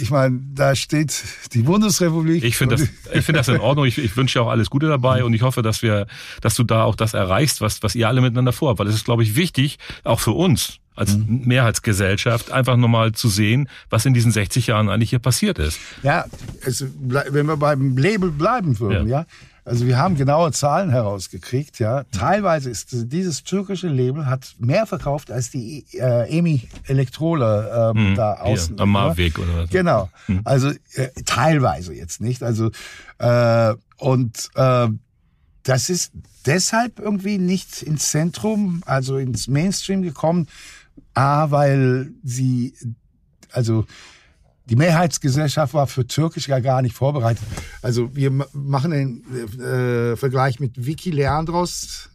ich 0.00 0.10
meine, 0.10 0.40
da 0.54 0.74
steht 0.74 1.22
die 1.52 1.62
Bundesrepublik. 1.62 2.44
Ich 2.44 2.56
finde 2.56 2.76
das, 2.76 2.88
ich 3.12 3.24
finde 3.24 3.40
das 3.40 3.48
in 3.48 3.60
Ordnung. 3.60 3.86
Ich, 3.86 3.98
ich 3.98 4.16
wünsche 4.16 4.38
dir 4.38 4.44
auch 4.44 4.50
alles 4.50 4.70
Gute 4.70 4.88
dabei 4.88 5.24
und 5.24 5.32
ich 5.34 5.42
hoffe, 5.42 5.62
dass 5.62 5.82
wir, 5.82 6.06
dass 6.40 6.54
du 6.54 6.64
da 6.64 6.84
auch 6.84 6.96
das 6.96 7.14
erreichst, 7.14 7.60
was, 7.60 7.82
was 7.82 7.94
ihr 7.94 8.08
alle 8.08 8.20
miteinander 8.20 8.52
vorhabt. 8.52 8.78
Weil 8.78 8.88
es 8.88 8.94
ist, 8.94 9.04
glaube 9.04 9.22
ich, 9.22 9.36
wichtig, 9.36 9.78
auch 10.04 10.20
für 10.20 10.32
uns 10.32 10.78
als 10.96 11.18
Mehrheitsgesellschaft, 11.26 12.52
einfach 12.52 12.76
nochmal 12.76 13.12
zu 13.12 13.28
sehen, 13.28 13.68
was 13.90 14.06
in 14.06 14.14
diesen 14.14 14.30
60 14.30 14.68
Jahren 14.68 14.88
eigentlich 14.88 15.10
hier 15.10 15.18
passiert 15.18 15.58
ist. 15.58 15.78
Ja, 16.02 16.24
es, 16.60 16.84
wenn 17.00 17.46
wir 17.46 17.56
beim 17.56 17.96
Label 17.96 18.30
bleiben 18.30 18.78
würden, 18.78 19.08
Ja. 19.08 19.20
ja. 19.20 19.26
Also 19.66 19.86
wir 19.86 19.96
haben 19.96 20.16
genaue 20.16 20.52
Zahlen 20.52 20.90
herausgekriegt, 20.90 21.78
ja. 21.78 22.04
Teilweise 22.12 22.68
ist 22.68 22.88
dieses 22.90 23.44
türkische 23.44 23.88
Label 23.88 24.26
hat 24.26 24.54
mehr 24.58 24.84
verkauft 24.86 25.30
als 25.30 25.50
die 25.50 25.86
äh, 25.94 26.28
Emi 26.28 26.68
Elektrola 26.86 27.90
ähm, 27.90 28.14
da 28.14 28.34
außen. 28.34 28.74
Hier, 28.74 28.82
am 28.82 28.90
Marweg 28.90 29.38
oder 29.38 29.62
was. 29.62 29.70
Genau. 29.70 30.10
Also 30.44 30.68
äh, 30.68 31.08
teilweise 31.24 31.94
jetzt 31.94 32.20
nicht. 32.20 32.42
Also 32.42 32.70
äh, 33.18 33.74
und 33.96 34.50
äh, 34.54 34.88
das 35.62 35.88
ist 35.88 36.12
deshalb 36.44 36.98
irgendwie 36.98 37.38
nicht 37.38 37.82
ins 37.82 38.10
Zentrum, 38.10 38.82
also 38.84 39.16
ins 39.16 39.48
Mainstream 39.48 40.02
gekommen. 40.02 40.46
A, 41.14 41.50
weil 41.50 42.12
sie, 42.22 42.74
also 43.50 43.86
die 44.66 44.76
Mehrheitsgesellschaft 44.76 45.74
war 45.74 45.86
für 45.86 46.06
Türkisch 46.06 46.48
ja 46.48 46.58
gar 46.58 46.80
nicht 46.82 46.96
vorbereitet. 46.96 47.42
Also 47.82 48.14
wir 48.14 48.30
ma- 48.30 48.46
machen 48.52 48.90
den 48.90 49.60
äh, 49.60 50.16
Vergleich 50.16 50.58
mit 50.60 50.86
Vicky 50.86 51.10
Leandros, 51.10 52.08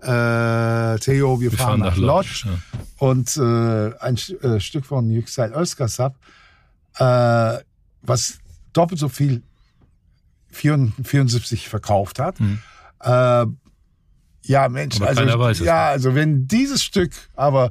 äh, 0.00 0.98
Theo, 0.98 1.40
wir, 1.40 1.52
fahren, 1.52 1.80
nach 1.80 1.96
Lodz 1.96 2.44
ja. 2.44 2.50
und 2.98 3.36
äh, 3.36 3.96
ein 3.98 4.16
äh, 4.42 4.60
Stück 4.60 4.86
von 4.86 5.10
Yüksel 5.10 5.52
Özkasap, 5.52 6.16
äh, 6.98 7.58
was 8.02 8.38
doppelt 8.72 9.00
so 9.00 9.08
viel 9.08 9.42
74 10.50 11.68
verkauft 11.68 12.18
hat. 12.18 12.40
Äh, 13.00 13.46
ja, 14.42 14.68
Mensch. 14.68 15.00
Aber 15.00 15.46
also, 15.46 15.64
ja, 15.64 15.88
also 15.88 16.14
wenn 16.14 16.48
dieses 16.48 16.82
Stück 16.82 17.12
aber 17.36 17.70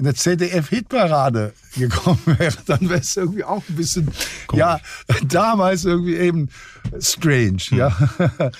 in 0.00 0.04
der 0.04 0.14
ZDF-Hitparade 0.14 1.52
gekommen 1.76 2.20
wäre, 2.38 2.56
dann 2.66 2.88
wäre 2.88 3.00
es 3.00 3.16
irgendwie 3.16 3.44
auch 3.44 3.62
ein 3.68 3.76
bisschen, 3.76 4.10
ja, 4.54 4.80
damals 5.28 5.84
irgendwie 5.84 6.16
eben 6.16 6.48
strange, 6.98 7.62
ja. 7.72 7.94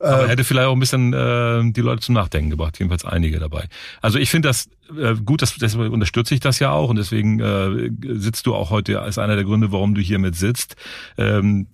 Aber 0.00 0.22
er 0.22 0.28
hätte 0.28 0.44
vielleicht 0.44 0.66
auch 0.66 0.72
ein 0.72 0.80
bisschen 0.80 1.12
äh, 1.12 1.72
die 1.72 1.82
Leute 1.82 2.00
zum 2.00 2.14
Nachdenken 2.14 2.48
gebracht, 2.48 2.78
jedenfalls 2.78 3.04
einige 3.04 3.38
dabei. 3.38 3.68
Also 4.00 4.18
ich 4.18 4.30
finde 4.30 4.48
das 4.48 4.70
äh, 4.98 5.14
gut, 5.14 5.42
das, 5.42 5.54
deswegen 5.56 5.92
unterstütze 5.92 6.34
ich 6.34 6.40
das 6.40 6.58
ja 6.58 6.70
auch 6.70 6.88
und 6.88 6.96
deswegen 6.96 7.38
äh, 7.38 7.90
sitzt 8.18 8.46
du 8.46 8.54
auch 8.54 8.70
heute 8.70 9.02
als 9.02 9.18
einer 9.18 9.36
der 9.36 9.44
Gründe, 9.44 9.72
warum 9.72 9.94
du 9.94 10.00
hier 10.00 10.18
mit 10.18 10.36
sitzt. 10.36 10.74
Ähm, 11.18 11.66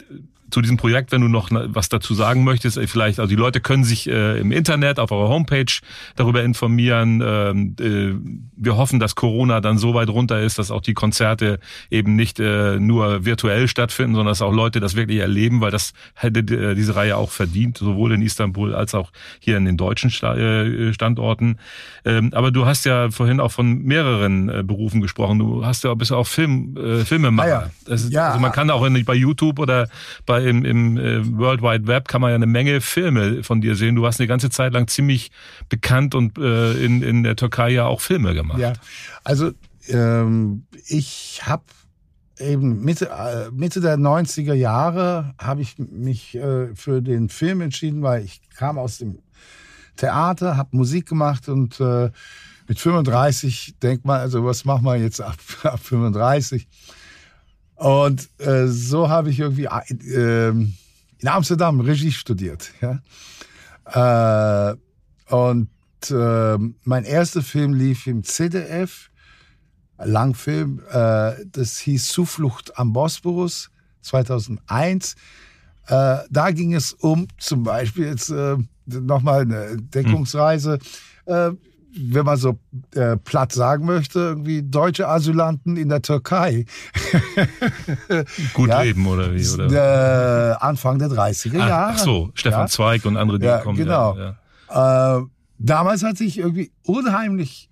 zu 0.51 0.61
diesem 0.61 0.77
Projekt, 0.77 1.13
wenn 1.13 1.21
du 1.21 1.29
noch 1.29 1.51
was 1.51 1.89
dazu 1.89 2.15
sagen 2.15 2.45
möchtest, 2.45 2.77
äh, 2.77 2.87
vielleicht, 2.87 3.19
also 3.19 3.29
die 3.29 3.37
Leute 3.37 3.61
können 3.61 3.85
sich 3.85 4.09
äh, 4.09 4.39
im 4.39 4.53
Internet 4.53 4.99
auf 4.99 5.11
eurer 5.11 5.29
Homepage 5.29 5.73
darüber 6.15 6.43
informieren. 6.43 7.23
Ähm, 7.25 7.77
äh, 7.81 8.15
wir 8.57 8.77
hoffen, 8.77 9.01
dass 9.01 9.15
Corona 9.15 9.61
dann 9.61 9.79
so 9.79 9.95
weit 9.95 10.09
runter 10.09 10.41
ist, 10.41 10.59
dass 10.59 10.71
auch 10.71 10.83
die 10.83 10.95
Konzerte 10.95 11.59
eben 11.91 12.17
nicht 12.17 12.39
äh, 12.41 12.79
nur 12.79 13.25
virtuell 13.25 13.69
stattfinden, 13.69 14.15
sondern 14.15 14.31
dass 14.33 14.43
auch 14.43 14.53
Leute 14.53 14.81
das 14.81 14.95
wirklich 14.97 15.19
erleben, 15.19 15.61
weil 15.61 15.71
das 15.71 15.93
hätte 16.15 16.41
äh, 16.41 16.75
diese 16.75 16.95
Reihe 16.95 17.17
auch 17.17 17.31
verdient, 17.31 17.79
sowohl 17.79 18.13
in 18.13 18.23
Istanbul 18.23 18.75
als 18.75 18.95
auch 18.95 19.13
hier 19.41 19.57
in 19.57 19.65
den 19.65 19.77
deutschen 19.77 20.11
äh, 20.11 20.93
Standorten. 20.93 21.59
Ähm, 22.05 22.33
aber 22.33 22.51
du 22.51 22.67
hast 22.67 22.85
ja 22.85 23.11
vorhin 23.11 23.41
auch 23.41 23.53
von 23.53 23.83
mehreren 23.83 24.67
Berufen 24.67 25.01
gesprochen. 25.01 25.39
Du 25.39 25.65
hast 25.65 25.85
ja 25.85 25.95
bist 25.95 26.11
ja 26.11 26.17
auch 26.17 26.27
Film, 26.27 26.77
Filmemacher. 27.05 27.47
Ah 27.47 27.63
ja. 27.63 27.71
Das 27.87 28.11
Ja. 28.11 28.29
Also 28.29 28.41
man 28.41 28.53
kann 28.53 28.71
auch 28.71 28.85
in, 28.85 29.05
bei 29.05 29.15
YouTube 29.15 29.59
oder 29.59 29.89
bei 30.25 30.36
im, 30.41 30.65
im 30.65 30.97
äh, 30.97 31.39
World 31.39 31.63
Wide 31.63 31.87
Web 31.87 32.09
kann 32.09 32.21
man 32.21 32.31
ja 32.31 32.37
eine 32.37 32.47
Menge 32.47 32.81
Filme 32.81 33.43
von 33.43 33.61
dir 33.61 33.77
sehen. 33.77 33.95
Du 33.95 34.03
warst 34.03 34.21
eine 34.21 34.27
ganze 34.27 34.51
Zeit 34.51 34.73
lang 34.73 34.89
ziemlich 34.89 35.31
bekannt 35.69 36.15
und 36.15 36.39
äh, 36.39 36.73
in, 36.85 37.03
in 37.03 37.23
der 37.23 37.37
Türkei 37.37 37.71
ja 37.71 37.87
auch 37.87 38.01
Filme 38.01 38.35
gemacht. 38.35 38.59
Ja, 38.59 38.75
also 39.25 39.53
ähm, 39.89 40.67
ich 40.87 41.43
habe 41.45 41.65
eben 42.39 42.83
Mitte, 42.85 43.09
äh, 43.09 43.51
Mitte 43.51 43.81
der 43.81 43.97
90er 43.97 44.55
Jahre 44.55 45.35
habe 45.39 45.63
ich 45.63 45.79
mich 45.79 46.35
äh, 46.35 46.75
für 46.75 47.03
den 47.03 47.29
Film 47.29 47.61
entschieden, 47.61 48.03
weil 48.03 48.25
ich 48.25 48.41
kam 48.57 48.79
aus 48.79 48.99
dem 48.99 49.19
Theater, 49.97 50.57
habe 50.57 50.77
Musik 50.77 51.09
gemacht 51.09 51.49
und 51.49 51.81
äh, 51.81 52.11
mit 52.69 52.79
35 52.79 53.77
denkt 53.83 54.05
man, 54.05 54.21
also 54.21 54.45
was 54.45 54.65
machen 54.65 54.85
wir 54.85 54.97
jetzt 54.97 55.21
ab, 55.21 55.39
ab 55.63 55.81
35? 55.81 56.67
Und 57.77 58.29
äh, 58.39 58.67
so 58.67 59.09
habe 59.09 59.31
ich 59.31 59.41
irgendwie 59.41 59.65
äh, 59.67 60.49
in 60.49 61.29
Amsterdam 61.29 61.81
Regie 61.81 62.13
studiert. 62.13 62.73
Ja? 62.81 64.71
Äh, 64.73 64.77
und 65.35 65.69
äh, 66.11 66.59
mein 66.85 67.05
erster 67.05 67.43
Film 67.43 67.75
lief 67.75 68.07
im 68.07 68.25
ZDF, 68.25 69.11
ein 69.99 70.11
Langfilm, 70.11 70.83
äh, 70.91 71.33
das 71.47 71.79
hieß 71.79 72.09
Zuflucht 72.09 72.79
am 72.79 72.93
Bosporus 72.93 73.71
2001. 74.03 75.15
Äh, 75.87 76.19
da 76.31 76.51
ging 76.51 76.75
es 76.75 76.93
um 76.93 77.29
zum 77.39 77.63
Beispiel 77.63 78.07
jetzt 78.07 78.31
äh, 78.31 78.57
nochmal 78.87 79.43
eine 79.43 79.77
Deckungsreise. 79.77 80.79
Äh, 81.27 81.53
wenn 81.99 82.25
man 82.27 82.37
so 82.37 82.59
äh, 82.95 83.17
platt 83.17 83.53
sagen 83.53 83.87
möchte, 83.87 84.19
irgendwie 84.19 84.63
deutsche 84.63 85.09
Asylanten 85.09 85.77
in 85.77 85.89
der 85.89 86.03
Türkei. 86.03 86.67
Gut 88.55 88.69
Ja. 88.69 88.83
leben 88.83 89.07
oder 89.07 89.33
wie? 89.35 89.49
Oder? 89.49 90.53
Äh, 90.53 90.57
Anfang 90.61 90.99
der 90.99 91.09
30er 91.09 91.59
Ach, 91.61 91.69
Jahre. 91.69 91.93
ach 91.95 91.99
so, 91.99 92.31
Stefan 92.35 92.61
Ja. 92.63 92.67
Zweig 92.67 93.05
und 93.05 93.17
andere, 93.17 93.39
die 93.39 93.47
Ja, 93.47 93.59
kommen. 93.59 93.79
genau. 93.79 94.17
Ja, 94.17 94.37
ja. 94.71 95.19
Äh, 95.19 95.23
damals 95.59 96.03
hat 96.03 96.19
sich 96.19 96.39
irgendwie 96.39 96.71
unheimlich, 96.85 97.71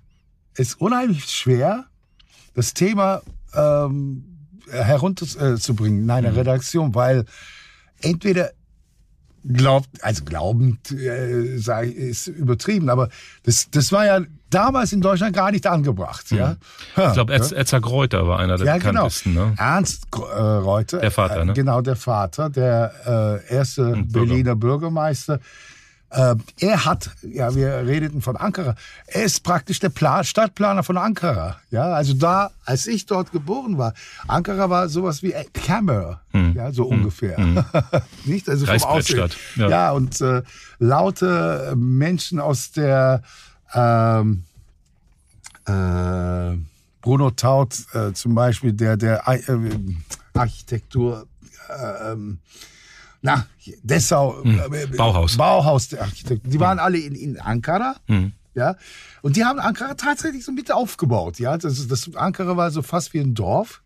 ist 0.56 0.80
unheimlich 0.80 1.24
schwer, 1.26 1.84
das 2.54 2.72
Thema 2.74 3.20
ähm, 3.54 4.24
herunterzubringen 4.70 6.04
in 6.04 6.10
einer 6.10 6.30
Mhm. 6.30 6.36
Redaktion, 6.36 6.94
weil 6.94 7.24
entweder 8.00 8.50
glaubt, 9.44 9.88
also 10.02 10.24
glaubend 10.24 10.90
äh, 10.90 11.58
sei, 11.58 11.86
ist 11.86 12.26
übertrieben, 12.26 12.88
aber 12.88 13.08
das, 13.44 13.68
das 13.70 13.92
war 13.92 14.06
ja 14.06 14.20
damals 14.50 14.92
in 14.92 15.00
Deutschland 15.00 15.34
gar 15.34 15.50
nicht 15.50 15.66
angebracht. 15.66 16.30
Ja? 16.30 16.56
Mhm. 16.96 17.02
Ich 17.08 17.12
glaube, 17.12 17.34
Etzer 17.34 17.80
Greuter 17.80 18.26
war 18.26 18.38
einer 18.38 18.56
der 18.56 18.66
Ja, 18.66 18.78
genau. 18.78 18.90
bekanntesten. 18.90 19.34
Ne? 19.34 19.54
Ernst 19.58 20.06
äh, 20.14 20.18
Reuter. 20.40 20.98
Der 20.98 21.10
Vater, 21.10 21.44
ne? 21.44 21.52
Äh, 21.52 21.54
genau, 21.54 21.80
der 21.80 21.96
Vater, 21.96 22.50
der 22.50 23.42
äh, 23.50 23.54
erste 23.54 23.82
Bürger. 23.82 24.04
Berliner 24.06 24.56
Bürgermeister. 24.56 25.40
Äh, 26.14 26.36
er 26.60 26.84
hat, 26.84 27.10
ja, 27.22 27.56
wir 27.56 27.86
redeten 27.86 28.22
von 28.22 28.36
Ankara, 28.36 28.76
er 29.08 29.24
ist 29.24 29.42
praktisch 29.42 29.80
der 29.80 29.88
Pla 29.88 30.22
Stadtplaner 30.22 30.84
von 30.84 30.96
Ankara. 30.96 31.56
Ja, 31.72 31.92
also 31.92 32.14
da, 32.14 32.52
als 32.64 32.86
ich 32.86 33.06
dort 33.06 33.32
geboren 33.32 33.78
war, 33.78 33.94
Ankara 34.28 34.70
war 34.70 34.88
sowas 34.88 35.24
wie 35.24 35.34
Camera, 35.52 36.20
ja, 36.54 36.70
so 36.70 36.84
ungefähr. 36.84 37.36
Nicht? 38.24 38.48
Also 38.48 38.64
vom 38.64 38.82
Aussehen. 38.84 39.28
Hm. 39.54 39.62
Ja. 39.62 39.68
Ja, 39.68 39.90
und 39.90 40.20
äh, 40.20 40.42
laute 40.78 41.74
Menschen 41.76 42.38
aus 42.38 42.70
der 42.70 43.22
ähm, 43.74 44.44
äh, 45.66 46.56
Bruno 47.00 47.30
Taut 47.32 47.74
äh, 47.92 48.12
zum 48.12 48.36
Beispiel, 48.36 48.72
der 48.72 48.96
der 48.96 49.26
äh, 49.26 49.40
Architektur, 50.32 51.26
äh, 51.68 52.12
ähm, 52.12 52.38
na 53.24 53.46
Dessau, 53.82 54.42
äh, 54.42 54.86
Bauhaus. 54.86 55.38
Bauhaus 55.38 55.88
der 55.88 56.02
Architekten, 56.02 56.50
die 56.50 56.60
waren 56.60 56.78
alle 56.78 56.98
in, 56.98 57.14
in 57.14 57.40
Ankara. 57.40 57.96
Ja, 58.54 58.76
und 59.22 59.36
die 59.36 59.44
haben 59.44 59.58
Ankara 59.58 59.94
tatsächlich 59.94 60.44
so 60.44 60.52
mit 60.52 60.70
aufgebaut. 60.70 61.38
Ja, 61.38 61.56
das, 61.56 61.88
das 61.88 62.14
Ankara 62.14 62.56
war 62.56 62.70
so 62.70 62.82
fast 62.82 63.14
wie 63.14 63.20
ein 63.20 63.34
Dorf. 63.34 63.82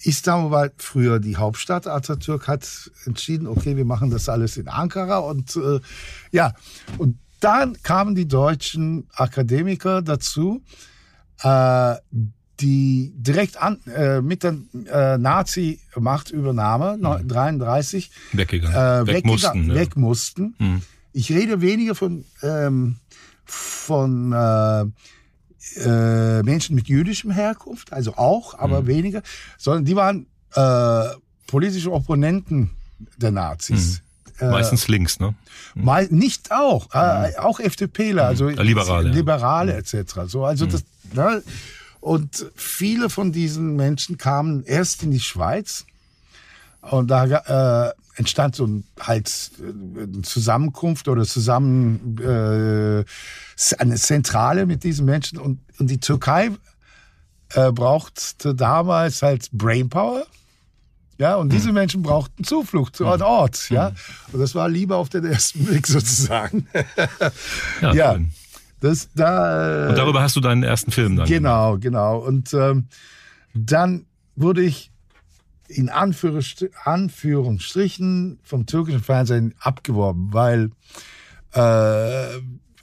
Istanbul 0.00 0.50
war 0.50 0.70
früher 0.76 1.20
die 1.20 1.36
Hauptstadt. 1.38 1.86
Atatürk 1.86 2.46
hat 2.46 2.90
entschieden, 3.06 3.46
okay, 3.46 3.78
wir 3.78 3.86
machen 3.86 4.10
das 4.10 4.28
alles 4.28 4.58
in 4.58 4.68
Ankara 4.68 5.18
und 5.18 5.56
äh, 5.56 5.80
ja, 6.30 6.52
und 6.98 7.18
dann 7.40 7.82
kamen 7.82 8.14
die 8.14 8.28
deutschen 8.28 9.08
Akademiker 9.14 10.02
dazu, 10.02 10.62
äh, 11.42 11.94
die 12.60 13.12
direkt 13.16 13.56
an, 13.60 13.78
äh, 13.86 14.20
mit 14.20 14.42
der 14.44 14.54
äh, 14.92 15.18
Nazi-Machtübernahme 15.18 16.92
1933 16.92 18.10
Weggegangen. 18.32 18.74
äh, 18.76 19.06
Weg 19.06 19.24
weggegangen- 19.24 19.26
mussten. 19.26 19.68
Ja. 19.68 19.74
weg 19.74 19.96
mussten. 19.96 20.54
Ich 21.12 21.30
rede 21.30 21.60
weniger 21.60 21.94
von, 21.94 22.24
ähm, 22.42 22.96
von 23.44 24.32
äh, 24.32 24.84
äh, 25.80 26.42
Menschen 26.42 26.74
mit 26.76 26.88
jüdischem 26.88 27.30
Herkunft, 27.30 27.92
also 27.92 28.16
auch, 28.16 28.58
aber 28.58 28.82
Mhm. 28.82 28.86
weniger, 28.86 29.22
sondern 29.58 29.84
die 29.84 29.96
waren 29.96 30.26
äh, 30.54 31.08
politische 31.46 31.90
Opponenten 31.92 32.70
der 33.16 33.32
Nazis. 33.32 34.02
Äh, 34.38 34.50
Meistens 34.50 34.86
links, 34.88 35.18
ne? 35.20 35.34
Mal, 35.74 36.06
nicht 36.10 36.52
auch, 36.52 36.88
äh, 36.94 37.36
auch 37.38 37.58
FDPler, 37.60 38.26
also 38.26 38.50
Ja, 38.50 38.62
Liberale, 38.62 39.08
ja. 39.08 39.14
Liberale 39.14 39.74
etc. 39.74 39.94
So, 40.26 40.44
also 40.44 40.66
das, 40.66 40.84
ne? 41.12 41.42
Und 42.04 42.44
viele 42.54 43.08
von 43.08 43.32
diesen 43.32 43.76
Menschen 43.76 44.18
kamen 44.18 44.62
erst 44.64 45.02
in 45.02 45.10
die 45.10 45.20
Schweiz 45.20 45.86
und 46.82 47.10
da 47.10 47.24
äh, 47.88 47.94
entstand 48.16 48.56
so 48.56 48.66
ein, 48.66 48.84
halt 49.00 49.52
äh, 49.58 50.02
eine 50.02 50.20
Zusammenkunft 50.20 51.08
oder 51.08 51.24
zusammen 51.24 52.18
äh, 52.18 53.04
eine 53.78 53.94
Zentrale 53.94 54.66
mit 54.66 54.84
diesen 54.84 55.06
Menschen 55.06 55.38
und, 55.38 55.60
und 55.78 55.88
die 55.88 55.98
Türkei 55.98 56.50
äh, 57.54 57.72
brauchte 57.72 58.54
damals 58.54 59.22
halt 59.22 59.50
Brainpower. 59.52 60.26
Ja, 61.16 61.36
und 61.36 61.54
diese 61.54 61.72
Menschen 61.72 62.02
brauchten 62.02 62.44
Zuflucht 62.44 63.00
und 63.00 63.22
Ort, 63.22 63.70
ja. 63.70 63.92
Und 64.30 64.40
das 64.40 64.54
war 64.54 64.68
lieber 64.68 64.96
auf 64.98 65.08
den 65.08 65.24
ersten 65.24 65.64
Blick 65.64 65.86
sozusagen. 65.86 66.66
Ja. 67.80 67.92
ja. 67.94 68.18
Das 68.84 69.08
da. 69.14 69.86
äh, 69.86 69.88
Und 69.90 69.98
darüber 69.98 70.22
hast 70.22 70.36
du 70.36 70.40
deinen 70.40 70.62
ersten 70.62 70.90
Film 70.92 71.16
dann. 71.16 71.26
Genau, 71.26 71.78
genau. 71.78 72.18
Und 72.18 72.54
ähm, 72.54 72.86
dann 73.54 74.06
wurde 74.36 74.62
ich 74.62 74.90
in 75.68 75.90
Anführungsstri- 75.90 76.70
Anführungsstrichen 76.84 78.38
vom 78.42 78.66
türkischen 78.66 79.02
Fernsehen 79.02 79.54
abgeworben, 79.60 80.28
weil 80.32 80.70
äh, 81.54 82.36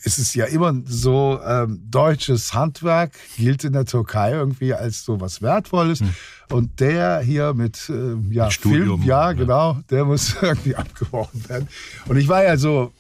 es 0.03 0.17
ist 0.17 0.33
ja 0.33 0.45
immer 0.45 0.73
so, 0.85 1.39
ähm, 1.45 1.79
deutsches 1.89 2.53
Handwerk 2.55 3.11
gilt 3.37 3.63
in 3.63 3.73
der 3.73 3.85
Türkei 3.85 4.31
irgendwie 4.31 4.73
als 4.73 5.05
so 5.05 5.21
was 5.21 5.41
Wertvolles. 5.43 6.01
Und 6.49 6.79
der 6.79 7.19
hier 7.19 7.53
mit, 7.53 7.87
äh, 7.89 8.15
ja, 8.33 8.45
Mit 8.45 8.53
Studium, 8.53 8.99
Film, 8.99 9.03
ja, 9.03 9.27
ja. 9.27 9.33
genau, 9.33 9.79
der 9.91 10.05
muss 10.05 10.35
irgendwie 10.41 10.75
abgeworben 10.75 11.47
werden. 11.47 11.67
Und 12.07 12.17
ich 12.17 12.27
war 12.27 12.43
ja 12.43 12.57
so 12.57 12.91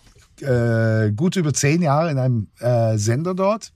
äh, 0.41 1.11
gut 1.15 1.35
über 1.35 1.53
zehn 1.53 1.81
Jahre 1.81 2.11
in 2.11 2.17
einem 2.17 2.47
äh, 2.59 2.97
Sender 2.97 3.33
dort 3.33 3.71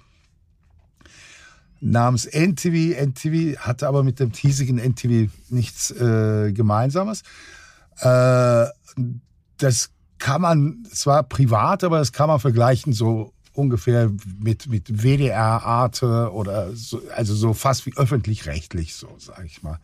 namens 1.81 2.25
NTV. 2.25 2.99
NTV 2.99 3.57
hatte 3.59 3.87
aber 3.87 4.03
mit 4.03 4.19
dem 4.19 4.31
hiesigen 4.31 4.77
NTV 4.77 5.31
nichts 5.49 5.91
äh, 5.91 6.51
Gemeinsames. 6.51 7.21
Äh, 7.99 8.65
das 9.57 9.91
kann 10.17 10.41
man, 10.41 10.83
es 10.91 11.05
war 11.05 11.23
privat, 11.23 11.83
aber 11.83 11.99
das 11.99 12.11
kann 12.11 12.27
man 12.27 12.39
vergleichen 12.39 12.93
so 12.93 13.33
ungefähr 13.53 14.11
mit, 14.39 14.67
mit 14.67 15.03
WDR, 15.03 15.63
Arte 15.63 16.31
oder 16.33 16.75
so, 16.75 17.01
also 17.15 17.35
so 17.35 17.53
fast 17.53 17.85
wie 17.85 17.95
öffentlich-rechtlich, 17.95 18.95
so 18.95 19.15
sage 19.17 19.45
ich 19.45 19.63
mal. 19.63 19.79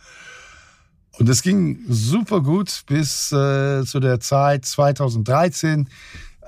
Und 1.20 1.30
es 1.30 1.42
ging 1.42 1.84
super 1.88 2.42
gut 2.42 2.84
bis 2.88 3.32
äh, 3.32 3.84
zu 3.86 4.00
der 4.00 4.20
Zeit 4.20 4.66
2013, 4.66 5.90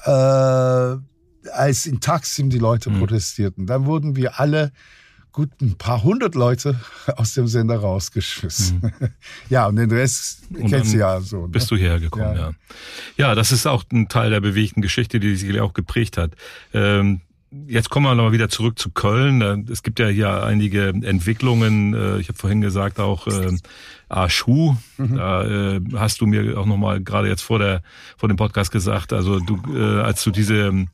äh, 0.06 1.50
als 1.52 1.86
in 1.86 2.00
Taksim 2.00 2.50
die 2.50 2.60
Leute 2.60 2.90
protestierten. 2.90 3.66
Dann 3.66 3.86
wurden 3.86 4.16
wir 4.16 4.40
alle 4.40 4.72
gut 5.34 5.50
ein 5.62 5.76
paar 5.78 6.04
hundert 6.04 6.36
Leute 6.36 6.80
aus 7.18 7.34
dem 7.34 7.48
Sender 7.48 7.78
rausgeschmissen. 7.78 8.94
ja, 9.50 9.66
und 9.68 9.76
den 9.76 9.92
Rest 9.92 10.44
Und 10.54 10.70
kennst 10.70 10.94
du 10.94 11.00
ja 11.00 11.20
so. 11.20 11.44
Ne? 11.44 11.48
Bist 11.50 11.70
du 11.72 11.76
hierher 11.76 12.00
gekommen, 12.00 12.36
ja. 12.36 12.50
Ja. 12.50 12.54
ja. 13.18 13.36
das 13.36 13.52
ist 13.52 13.66
auch 13.66 13.84
ein 13.92 14.08
Teil 14.08 14.30
der 14.30 14.42
bewegten 14.42 14.82
Geschichte, 14.82 15.20
die 15.20 15.36
sich 15.36 15.60
auch 15.60 15.74
geprägt 15.74 16.18
hat. 16.18 16.32
Ähm, 16.74 17.22
jetzt 17.68 17.90
kommen 17.90 18.06
wir 18.06 18.16
nochmal 18.16 18.32
wieder 18.32 18.50
zurück 18.50 18.80
zu 18.80 18.90
Köln. 18.92 19.68
Es 19.72 19.84
gibt 19.84 20.00
ja 20.00 20.08
hier 20.08 20.44
einige 20.44 20.90
Entwicklungen. 20.90 21.94
Äh, 21.94 22.20
Ich 22.20 22.28
habe 22.30 22.38
vorhin 22.38 22.62
gesagt, 22.62 23.00
auch 23.00 23.28
äh, 23.28 23.52
Arschu. 24.10 24.76
Da 24.98 25.44
äh, 25.76 25.82
hast 25.96 26.22
du 26.22 26.26
mir 26.28 26.58
auch 26.58 26.66
nochmal 26.66 27.02
gerade 27.02 27.28
jetzt 27.28 27.42
vor, 27.42 27.60
der, 27.60 27.82
vor 28.18 28.30
dem 28.30 28.38
Podcast 28.38 28.72
gesagt, 28.72 29.12
also 29.14 29.40
du, 29.40 29.60
äh, 29.76 30.02
als 30.02 30.24
du 30.24 30.32
diese 30.32 30.86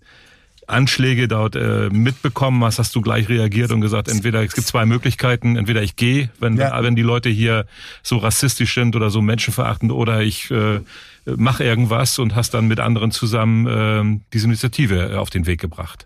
Anschläge 0.69 1.27
dort 1.27 1.55
äh, 1.55 1.89
mitbekommen 1.89 2.63
hast, 2.63 2.79
hast 2.79 2.95
du 2.95 3.01
gleich 3.01 3.27
reagiert 3.29 3.71
und 3.71 3.81
gesagt, 3.81 4.07
entweder 4.07 4.43
es 4.43 4.53
gibt 4.53 4.67
zwei 4.67 4.85
Möglichkeiten, 4.85 5.55
entweder 5.55 5.81
ich 5.81 5.95
gehe, 5.95 6.29
wenn, 6.39 6.57
Ja. 6.57 6.81
wenn 6.83 6.95
die 6.95 7.01
Leute 7.01 7.29
hier 7.29 7.65
so 8.03 8.17
rassistisch 8.17 8.73
sind 8.75 8.95
oder 8.95 9.09
so 9.09 9.21
menschenverachtend, 9.21 9.91
oder 9.91 10.21
ich 10.21 10.49
äh, 10.51 10.81
mache 11.25 11.63
irgendwas 11.63 12.19
und 12.19 12.35
hast 12.35 12.53
dann 12.53 12.67
mit 12.67 12.79
anderen 12.79 13.11
zusammen 13.11 13.67
ähm, 13.69 14.21
diese 14.33 14.45
Initiative 14.45 15.11
äh, 15.11 15.15
auf 15.15 15.29
den 15.29 15.45
Weg 15.45 15.59
gebracht. 15.59 16.05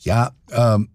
Ja, 0.00 0.32
ähm, 0.50 0.88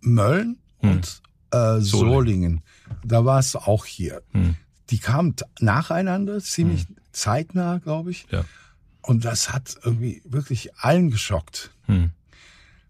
Mölln 0.00 0.56
Hm. 0.80 0.90
und 0.90 1.20
äh, 1.52 1.80
Solingen, 1.80 2.62
da 3.04 3.24
war 3.24 3.38
es 3.38 3.56
auch 3.56 3.84
hier. 3.86 4.22
Hm. 4.32 4.56
Die 4.90 4.98
kamen 4.98 5.34
nacheinander, 5.60 6.38
ziemlich 6.40 6.86
zeitnah, 7.12 7.78
glaube 7.78 8.10
ich. 8.12 8.26
Ja. 8.30 8.44
Und 9.02 9.24
das 9.24 9.52
hat 9.52 9.76
irgendwie 9.84 10.22
wirklich 10.24 10.74
allen 10.76 11.10
geschockt. 11.10 11.70
Hm. 11.86 12.10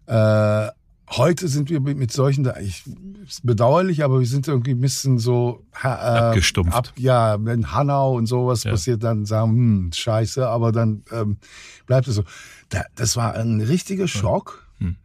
Äh, 0.07 0.69
heute 1.09 1.47
sind 1.47 1.69
wir 1.69 1.79
mit, 1.79 1.97
mit 1.97 2.11
solchen, 2.11 2.43
da- 2.43 2.57
ich, 2.59 2.83
ist 3.27 3.45
bedauerlich, 3.45 4.03
aber 4.03 4.19
wir 4.19 4.27
sind 4.27 4.47
irgendwie 4.47 4.71
ein 4.71 4.81
bisschen 4.81 5.19
so 5.19 5.65
ha- 5.73 5.95
äh, 5.95 6.19
Abgestumpft. 6.29 6.73
Ab, 6.73 6.93
ja, 6.97 7.37
wenn 7.43 7.71
Hanau 7.73 8.15
und 8.15 8.25
sowas 8.25 8.63
Ja. 8.63 8.71
passiert, 8.71 9.03
dann 9.03 9.25
sagen, 9.25 9.51
hm, 9.51 9.91
scheiße, 9.93 10.47
aber 10.47 10.71
dann 10.71 11.03
ähm, 11.11 11.37
bleibt 11.85 12.07
es 12.07 12.15
so. 12.15 12.23
Da, 12.69 12.83
das 12.95 13.15
war 13.15 13.35
ein 13.35 13.61
richtiger 13.61 14.07
Schock. 14.07 14.65
Hm. 14.79 14.95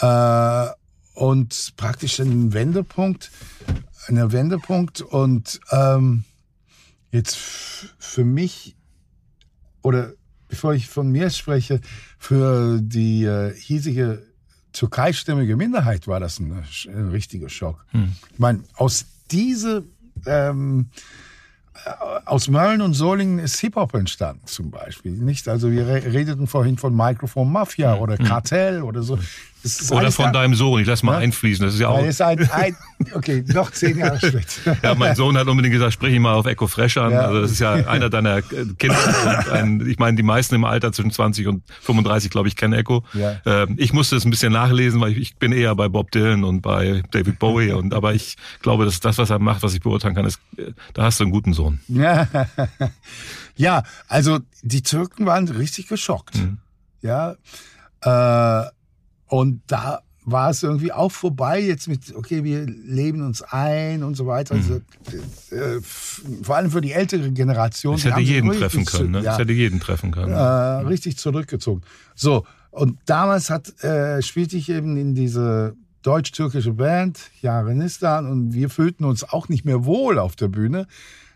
Äh, 0.00 0.66
und 1.14 1.72
praktisch 1.76 2.18
ein 2.20 2.52
Wendepunkt, 2.52 3.30
ein 4.08 4.32
Wendepunkt 4.32 5.00
und 5.00 5.60
ähm, 5.70 6.24
jetzt 7.10 7.36
für 7.98 8.24
mich 8.24 8.76
oder 9.82 10.12
bevor 10.48 10.74
ich 10.74 10.88
von 10.88 11.10
mir 11.10 11.30
spreche, 11.30 11.80
für 12.18 12.80
die 12.80 13.24
äh, 13.24 13.54
hiesige 13.54 14.22
türkeistämmige 14.72 15.56
Minderheit 15.56 16.06
war 16.06 16.20
das 16.20 16.38
ein, 16.38 16.64
ein 16.88 17.08
richtiger 17.08 17.48
Schock. 17.48 17.84
Hm. 17.92 18.12
Ich 18.32 18.38
meine, 18.38 18.62
aus 18.74 19.06
diese 19.30 19.84
ähm, 20.26 20.90
äh, 21.84 21.90
aus 22.24 22.48
Mölln 22.48 22.82
und 22.82 22.94
Solingen 22.94 23.38
ist 23.38 23.58
Hip-Hop 23.60 23.94
entstanden 23.94 24.46
zum 24.46 24.70
Beispiel. 24.70 25.12
Nicht? 25.12 25.48
Also 25.48 25.70
wir 25.70 25.86
redeten 25.86 26.46
vorhin 26.46 26.78
von 26.78 26.94
Microphone 26.94 27.50
Mafia 27.50 27.94
hm. 27.94 28.02
oder 28.02 28.16
Kartell 28.16 28.82
oder 28.82 29.02
so. 29.02 29.18
Oder 29.90 30.12
von 30.12 30.32
deinem 30.32 30.54
Sohn, 30.54 30.80
ich 30.80 30.86
lass 30.86 31.02
mal 31.02 31.12
ja? 31.12 31.18
einfließen. 31.18 31.64
Das 31.64 31.74
ist 31.74 31.80
ja 31.80 31.88
auch. 31.88 32.04
Ist 32.04 32.22
ein, 32.22 32.48
ein, 32.50 32.76
okay, 33.12 33.44
noch 33.48 33.70
zehn 33.70 33.98
Jahre 33.98 34.18
später. 34.18 34.76
ja, 34.82 34.94
mein 34.94 35.14
Sohn 35.14 35.36
hat 35.36 35.46
unbedingt 35.48 35.72
gesagt, 35.72 35.92
sprich 35.92 36.14
ihn 36.14 36.22
mal 36.22 36.34
auf 36.34 36.46
Echo 36.46 36.66
Fresh 36.66 36.96
an. 36.96 37.12
Ja. 37.12 37.22
Also 37.22 37.40
das 37.42 37.50
ist 37.50 37.58
ja 37.58 37.72
einer 37.72 38.10
deiner 38.10 38.42
Kinder. 38.42 39.52
Ein, 39.52 39.86
ich 39.88 39.98
meine, 39.98 40.16
die 40.16 40.22
meisten 40.22 40.54
im 40.54 40.64
Alter 40.64 40.92
zwischen 40.92 41.10
20 41.10 41.46
und 41.46 41.62
35, 41.82 42.30
glaube 42.30 42.48
ich, 42.48 42.56
kennen 42.56 42.74
Echo. 42.74 43.04
Ja. 43.12 43.40
Ähm, 43.44 43.74
ich 43.78 43.92
musste 43.92 44.16
es 44.16 44.24
ein 44.24 44.30
bisschen 44.30 44.52
nachlesen, 44.52 45.00
weil 45.00 45.12
ich, 45.12 45.18
ich, 45.18 45.36
bin 45.36 45.52
eher 45.52 45.74
bei 45.74 45.88
Bob 45.88 46.10
Dylan 46.10 46.44
und 46.44 46.62
bei 46.62 47.02
David 47.10 47.38
Bowie. 47.38 47.72
Und 47.72 47.94
aber 47.94 48.14
ich 48.14 48.36
glaube, 48.62 48.84
dass 48.84 49.00
das, 49.00 49.18
was 49.18 49.30
er 49.30 49.38
macht, 49.38 49.62
was 49.62 49.74
ich 49.74 49.80
beurteilen 49.80 50.14
kann, 50.14 50.24
ist, 50.24 50.40
da 50.94 51.04
hast 51.04 51.20
du 51.20 51.24
einen 51.24 51.32
guten 51.32 51.52
Sohn. 51.52 51.80
Ja, 51.88 52.28
ja 53.56 53.82
also 54.08 54.38
die 54.62 54.82
Türken 54.82 55.26
waren 55.26 55.48
richtig 55.48 55.88
geschockt. 55.88 56.36
Mhm. 56.36 56.58
Ja. 57.02 57.36
Äh, 58.02 58.70
und 59.28 59.62
da 59.66 60.00
war 60.28 60.50
es 60.50 60.64
irgendwie 60.64 60.92
auch 60.92 61.12
vorbei 61.12 61.60
jetzt 61.60 61.86
mit, 61.86 62.14
okay, 62.14 62.42
wir 62.42 62.66
leben 62.66 63.24
uns 63.24 63.42
ein 63.42 64.02
und 64.02 64.16
so 64.16 64.26
weiter. 64.26 64.56
Also, 64.56 64.74
mhm. 64.74 65.56
äh, 65.56 65.80
vor 66.42 66.56
allem 66.56 66.72
für 66.72 66.80
die 66.80 66.92
ältere 66.92 67.30
Generation. 67.30 67.94
Es 67.94 68.04
hätte 68.04 68.20
jeden 68.20 68.50
treffen 68.50 68.84
können, 68.84 69.12
ne? 69.12 69.22
Ja, 69.22 69.34
es 69.34 69.38
hätte 69.38 69.52
jeden 69.52 69.78
treffen 69.78 70.10
können. 70.10 70.32
Äh, 70.32 70.36
richtig 70.36 71.16
zurückgezogen. 71.16 71.82
So, 72.16 72.44
und 72.72 72.98
damals 73.06 73.50
hat, 73.50 73.82
äh, 73.84 74.20
spielte 74.20 74.56
ich 74.56 74.68
eben 74.68 74.96
in 74.96 75.14
diese 75.14 75.76
deutsch-türkische 76.02 76.72
Band, 76.72 77.20
Jarenistan, 77.40 78.26
und 78.26 78.52
wir 78.52 78.68
fühlten 78.68 79.04
uns 79.04 79.24
auch 79.24 79.48
nicht 79.48 79.64
mehr 79.64 79.84
wohl 79.84 80.18
auf 80.18 80.34
der 80.34 80.48
Bühne. 80.48 80.88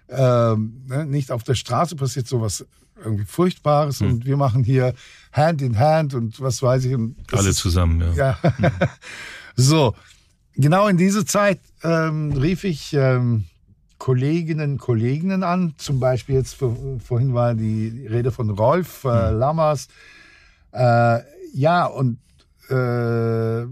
Ähm, 0.09 0.83
ne? 0.89 1.07
Nicht 1.07 1.31
auf 1.31 1.45
der 1.45 1.55
Straße 1.55 1.95
passiert 1.95 2.27
sowas 2.27 2.67
irgendwie 3.05 3.25
Furchtbares 3.25 4.01
mhm. 4.01 4.09
und 4.09 4.27
wir 4.27 4.37
machen 4.37 4.65
hier 4.65 4.95
Hand 5.33 5.63
in 5.63 5.79
Hand 5.79 6.15
und 6.15 6.41
was 6.41 6.63
weiß 6.63 6.85
ich. 6.85 6.97
Alle 7.33 7.53
zusammen, 7.53 8.01
ja. 8.15 8.37
ja. 8.43 8.51
So, 9.57 9.95
genau 10.55 10.89
in 10.89 10.97
diese 10.97 11.25
Zeit 11.27 11.61
ähm, 11.83 12.33
rief 12.33 12.65
ich 12.65 12.95
ähm, 12.95 13.45
Kolleginnen 13.99 14.79
Kolleginnen 14.79 15.43
an. 15.43 15.75
Zum 15.77 16.01
Beispiel 16.01 16.37
jetzt 16.37 16.55
vorhin 16.55 17.35
war 17.35 17.55
die 17.55 18.07
Rede 18.09 18.33
von 18.33 18.49
Rolf 18.51 19.05
äh, 19.05 19.33
mhm. 19.33 19.39
Lammers. 19.39 19.89
Äh, 20.73 21.21
ja, 21.53 21.85
und 21.85 22.19
äh, 22.71 23.63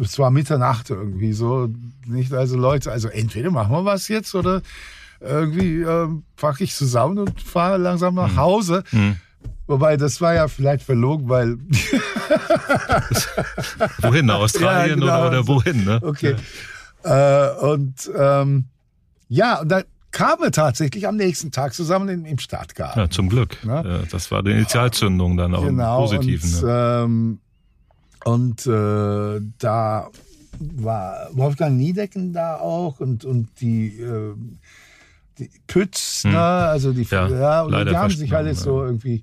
es 0.00 0.18
war 0.18 0.30
Mitternacht 0.30 0.90
irgendwie 0.90 1.32
so. 1.32 1.70
Nicht 2.06 2.32
also 2.32 2.56
Leute, 2.56 2.92
also 2.92 3.08
entweder 3.08 3.50
machen 3.50 3.72
wir 3.72 3.84
was 3.84 4.08
jetzt 4.08 4.34
oder 4.34 4.62
irgendwie 5.20 5.82
äh, 5.82 6.08
packe 6.36 6.64
ich 6.64 6.74
zusammen 6.74 7.18
und 7.18 7.40
fahre 7.40 7.78
langsam 7.78 8.14
nach 8.14 8.32
mhm. 8.32 8.36
Hause. 8.36 8.84
Mhm. 8.92 9.16
Wobei, 9.66 9.96
das 9.96 10.20
war 10.20 10.34
ja 10.34 10.46
vielleicht 10.48 10.84
verlogen, 10.84 11.28
weil. 11.28 11.56
wohin? 13.98 14.26
Nach 14.26 14.36
Australien 14.36 15.00
ja, 15.00 15.06
genau. 15.06 15.26
oder, 15.26 15.28
oder 15.28 15.48
wohin? 15.48 15.84
Ne? 15.84 15.98
Okay. 16.02 16.36
Ja. 17.04 17.48
Äh, 17.50 17.56
und 17.58 18.10
ähm, 18.16 18.66
ja, 19.28 19.60
und 19.60 19.68
da 19.68 19.82
kamen 20.12 20.42
wir 20.42 20.52
tatsächlich 20.52 21.08
am 21.08 21.16
nächsten 21.16 21.50
Tag 21.50 21.74
zusammen 21.74 22.08
im, 22.08 22.24
im 22.24 22.38
Stadtgarten. 22.38 23.02
Ja, 23.02 23.10
zum 23.10 23.28
Glück. 23.28 23.58
Ja? 23.66 23.82
das 24.10 24.30
war 24.30 24.42
die 24.42 24.52
Initialzündung 24.52 25.36
dann 25.36 25.54
auch 25.54 25.64
genau, 25.64 25.98
im 25.98 26.02
Positiven. 26.02 26.54
Und, 26.54 26.62
ne? 26.62 27.02
ähm, 27.04 27.38
und 28.24 28.66
äh, 28.66 29.40
da 29.58 30.08
war 30.58 31.28
Wolfgang 31.32 31.76
Niedecken 31.76 32.32
da 32.32 32.56
auch 32.56 33.00
und, 33.00 33.24
und 33.24 33.48
die. 33.60 33.98
Äh, 33.98 34.34
die 34.36 34.58
Pütz, 35.66 36.24
hm. 36.24 36.32
ne? 36.32 36.38
also 36.38 36.92
die, 36.92 37.02
ja, 37.02 37.28
ja 37.28 37.62
und 37.62 37.88
die 37.88 37.96
haben 37.96 38.10
sich 38.10 38.34
alles 38.34 38.60
so 38.60 38.84
irgendwie, 38.84 39.22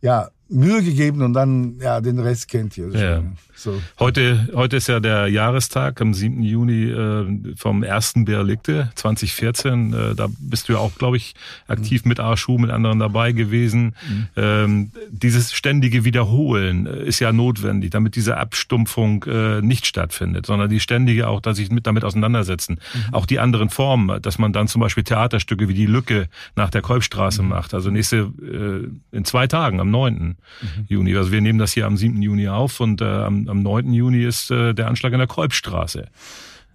ja, 0.00 0.30
Mühe 0.52 0.82
gegeben 0.82 1.22
und 1.22 1.32
dann, 1.32 1.78
ja, 1.80 2.00
den 2.00 2.18
Rest 2.18 2.48
kennt 2.48 2.76
ihr. 2.76 2.88
Ja. 2.90 3.22
So. 3.62 3.80
Heute, 4.00 4.48
heute 4.54 4.78
ist 4.78 4.88
ja 4.88 4.98
der 4.98 5.28
Jahrestag 5.28 6.00
am 6.00 6.14
7. 6.14 6.42
Juni 6.42 6.90
äh, 6.90 7.54
vom 7.56 7.84
ersten 7.84 8.24
Berlikte 8.24 8.90
2014. 8.96 9.92
Äh, 9.92 10.14
da 10.16 10.26
bist 10.40 10.68
du 10.68 10.72
ja 10.72 10.80
auch, 10.80 10.96
glaube 10.96 11.16
ich, 11.16 11.34
aktiv 11.68 12.04
mhm. 12.04 12.08
mit 12.08 12.20
Arschu, 12.20 12.58
mit 12.58 12.70
anderen 12.70 12.98
dabei 12.98 13.30
gewesen. 13.30 13.94
Mhm. 14.08 14.28
Ähm, 14.34 14.90
dieses 15.10 15.52
ständige 15.52 16.04
Wiederholen 16.04 16.86
äh, 16.86 17.04
ist 17.04 17.20
ja 17.20 17.32
notwendig, 17.32 17.90
damit 17.90 18.16
diese 18.16 18.36
Abstumpfung 18.36 19.24
äh, 19.28 19.60
nicht 19.60 19.86
stattfindet, 19.86 20.46
sondern 20.46 20.68
die 20.68 20.80
ständige 20.80 21.28
auch, 21.28 21.40
dass 21.40 21.58
sich 21.58 21.70
mit 21.70 21.86
damit 21.86 22.04
auseinandersetzen. 22.04 22.80
Mhm. 22.94 23.14
Auch 23.14 23.26
die 23.26 23.38
anderen 23.38 23.70
Formen, 23.70 24.20
dass 24.22 24.38
man 24.38 24.52
dann 24.52 24.66
zum 24.66 24.80
Beispiel 24.80 25.04
Theaterstücke 25.04 25.68
wie 25.68 25.74
die 25.74 25.86
Lücke 25.86 26.28
nach 26.56 26.70
der 26.70 26.82
Kolbstraße 26.82 27.44
mhm. 27.44 27.50
macht. 27.50 27.74
Also 27.74 27.90
nächste, 27.90 28.32
äh, 28.42 29.16
in 29.16 29.24
zwei 29.24 29.46
Tagen, 29.46 29.78
am 29.78 29.92
9. 29.92 30.36
Mhm. 30.60 30.84
Juni. 30.88 31.16
Also 31.16 31.32
wir 31.32 31.40
nehmen 31.40 31.58
das 31.58 31.72
hier 31.72 31.86
am 31.86 31.96
7. 31.96 32.20
Juni 32.22 32.48
auf 32.48 32.80
und 32.80 33.00
äh, 33.00 33.04
am 33.04 33.48
am 33.48 33.62
9. 33.62 33.92
Juni 33.92 34.24
ist 34.24 34.50
äh, 34.50 34.74
der 34.74 34.88
Anschlag 34.88 35.12
in 35.12 35.18
der 35.18 35.28
Kolbstraße 35.28 36.08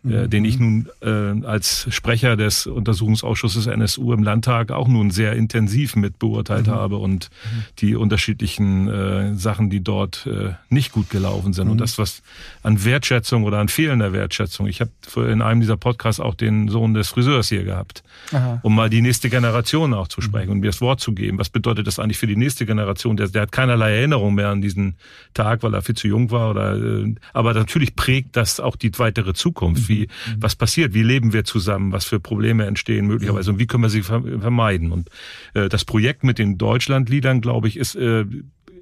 äh, 0.09 0.27
den 0.27 0.45
ich 0.45 0.59
nun 0.59 0.89
äh, 1.01 1.45
als 1.45 1.87
Sprecher 1.89 2.35
des 2.35 2.67
Untersuchungsausschusses 2.67 3.67
NSU 3.67 4.13
im 4.13 4.23
Landtag 4.23 4.71
auch 4.71 4.87
nun 4.87 5.11
sehr 5.11 5.33
intensiv 5.33 5.95
mit 5.95 6.19
beurteilt 6.19 6.67
mhm. 6.67 6.71
habe 6.71 6.97
und 6.97 7.29
mhm. 7.29 7.63
die 7.79 7.95
unterschiedlichen 7.95 8.87
äh, 8.87 9.35
Sachen, 9.35 9.69
die 9.69 9.81
dort 9.81 10.27
äh, 10.27 10.53
nicht 10.69 10.91
gut 10.91 11.09
gelaufen 11.09 11.53
sind 11.53 11.65
mhm. 11.65 11.73
und 11.73 11.81
das, 11.81 11.97
was 11.97 12.21
an 12.63 12.83
Wertschätzung 12.83 13.43
oder 13.43 13.59
an 13.59 13.67
fehlender 13.67 14.13
Wertschätzung. 14.13 14.67
Ich 14.67 14.81
habe 14.81 14.91
in 15.29 15.41
einem 15.41 15.61
dieser 15.61 15.77
Podcasts 15.77 16.19
auch 16.19 16.35
den 16.35 16.67
Sohn 16.67 16.93
des 16.93 17.09
Friseurs 17.09 17.49
hier 17.49 17.63
gehabt, 17.63 18.03
Aha. 18.31 18.59
um 18.63 18.75
mal 18.75 18.89
die 18.89 19.01
nächste 19.01 19.29
Generation 19.29 19.93
auch 19.93 20.07
zu 20.07 20.21
sprechen 20.21 20.47
mhm. 20.47 20.53
und 20.53 20.59
mir 20.61 20.67
das 20.67 20.81
Wort 20.81 20.99
zu 20.99 21.13
geben. 21.13 21.39
Was 21.39 21.49
bedeutet 21.49 21.87
das 21.87 21.99
eigentlich 21.99 22.17
für 22.17 22.27
die 22.27 22.35
nächste 22.35 22.65
Generation? 22.65 23.17
Der, 23.17 23.27
der 23.27 23.43
hat 23.43 23.51
keinerlei 23.51 23.95
Erinnerung 23.97 24.35
mehr 24.35 24.49
an 24.49 24.61
diesen 24.61 24.95
Tag, 25.33 25.63
weil 25.63 25.73
er 25.73 25.81
viel 25.81 25.95
zu 25.95 26.07
jung 26.07 26.31
war 26.31 26.51
oder, 26.51 26.75
äh, 26.75 27.15
aber 27.33 27.53
natürlich 27.53 27.95
prägt 27.95 28.35
das 28.35 28.59
auch 28.59 28.75
die 28.75 28.91
weitere 28.97 29.33
Zukunft. 29.33 29.89
Wie 29.89 29.96
wie, 29.97 30.07
mhm. 30.07 30.37
was 30.39 30.55
passiert, 30.55 30.93
wie 30.93 31.03
leben 31.03 31.33
wir 31.33 31.43
zusammen, 31.43 31.91
was 31.91 32.05
für 32.05 32.19
Probleme 32.19 32.65
entstehen 32.65 33.07
möglicherweise 33.07 33.51
und 33.51 33.59
wie 33.59 33.67
können 33.67 33.83
wir 33.83 33.89
sie 33.89 34.03
vermeiden. 34.03 34.91
Und 34.91 35.09
äh, 35.53 35.69
das 35.69 35.85
Projekt 35.85 36.23
mit 36.23 36.39
den 36.39 36.57
Deutschlandliedern, 36.57 37.41
glaube 37.41 37.67
ich, 37.67 37.77
ist 37.77 37.95
äh, 37.95 38.25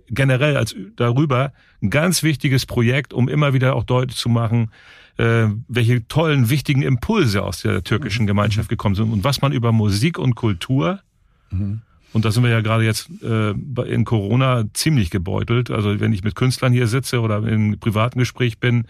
generell 0.10 0.58
als 0.58 0.75
darüber 0.95 1.54
ein 1.82 1.89
ganz 1.89 2.23
wichtiges 2.23 2.65
Projekt, 2.65 3.13
um 3.13 3.28
immer 3.28 3.54
wieder 3.54 3.75
auch 3.75 3.84
deutlich 3.84 4.17
zu 4.17 4.30
machen, 4.30 4.71
äh, 5.17 5.47
welche 5.67 6.08
tollen, 6.08 6.49
wichtigen 6.49 6.82
Impulse 6.82 7.43
aus 7.43 7.62
der 7.62 7.84
türkischen 7.84 8.23
mhm. 8.23 8.28
Gemeinschaft 8.28 8.69
gekommen 8.69 8.95
sind 8.95 9.12
und 9.12 9.23
was 9.23 9.41
man 9.41 9.51
über 9.51 9.71
Musik 9.71 10.19
und 10.19 10.36
Kultur 10.36 10.99
mhm. 11.51 11.82
Und 12.13 12.24
da 12.24 12.32
sind 12.32 12.44
wir 12.44 12.50
ja 12.50 12.62
gerade 12.62 12.86
jetzt 12.86 13.10
äh, 13.22 13.52
in 13.52 14.06
Corona 14.06 14.63
ziemlich 14.74 15.10
gebeutelt. 15.10 15.70
Also 15.70 16.00
wenn 16.00 16.13
ich 16.13 16.24
mit 16.24 16.36
Künstlern 16.36 16.72
hier 16.72 16.88
sitze 16.88 17.20
oder 17.20 17.38
im 17.46 17.78
privaten 17.80 18.20
Gespräch 18.20 18.60
bin, 18.60 18.88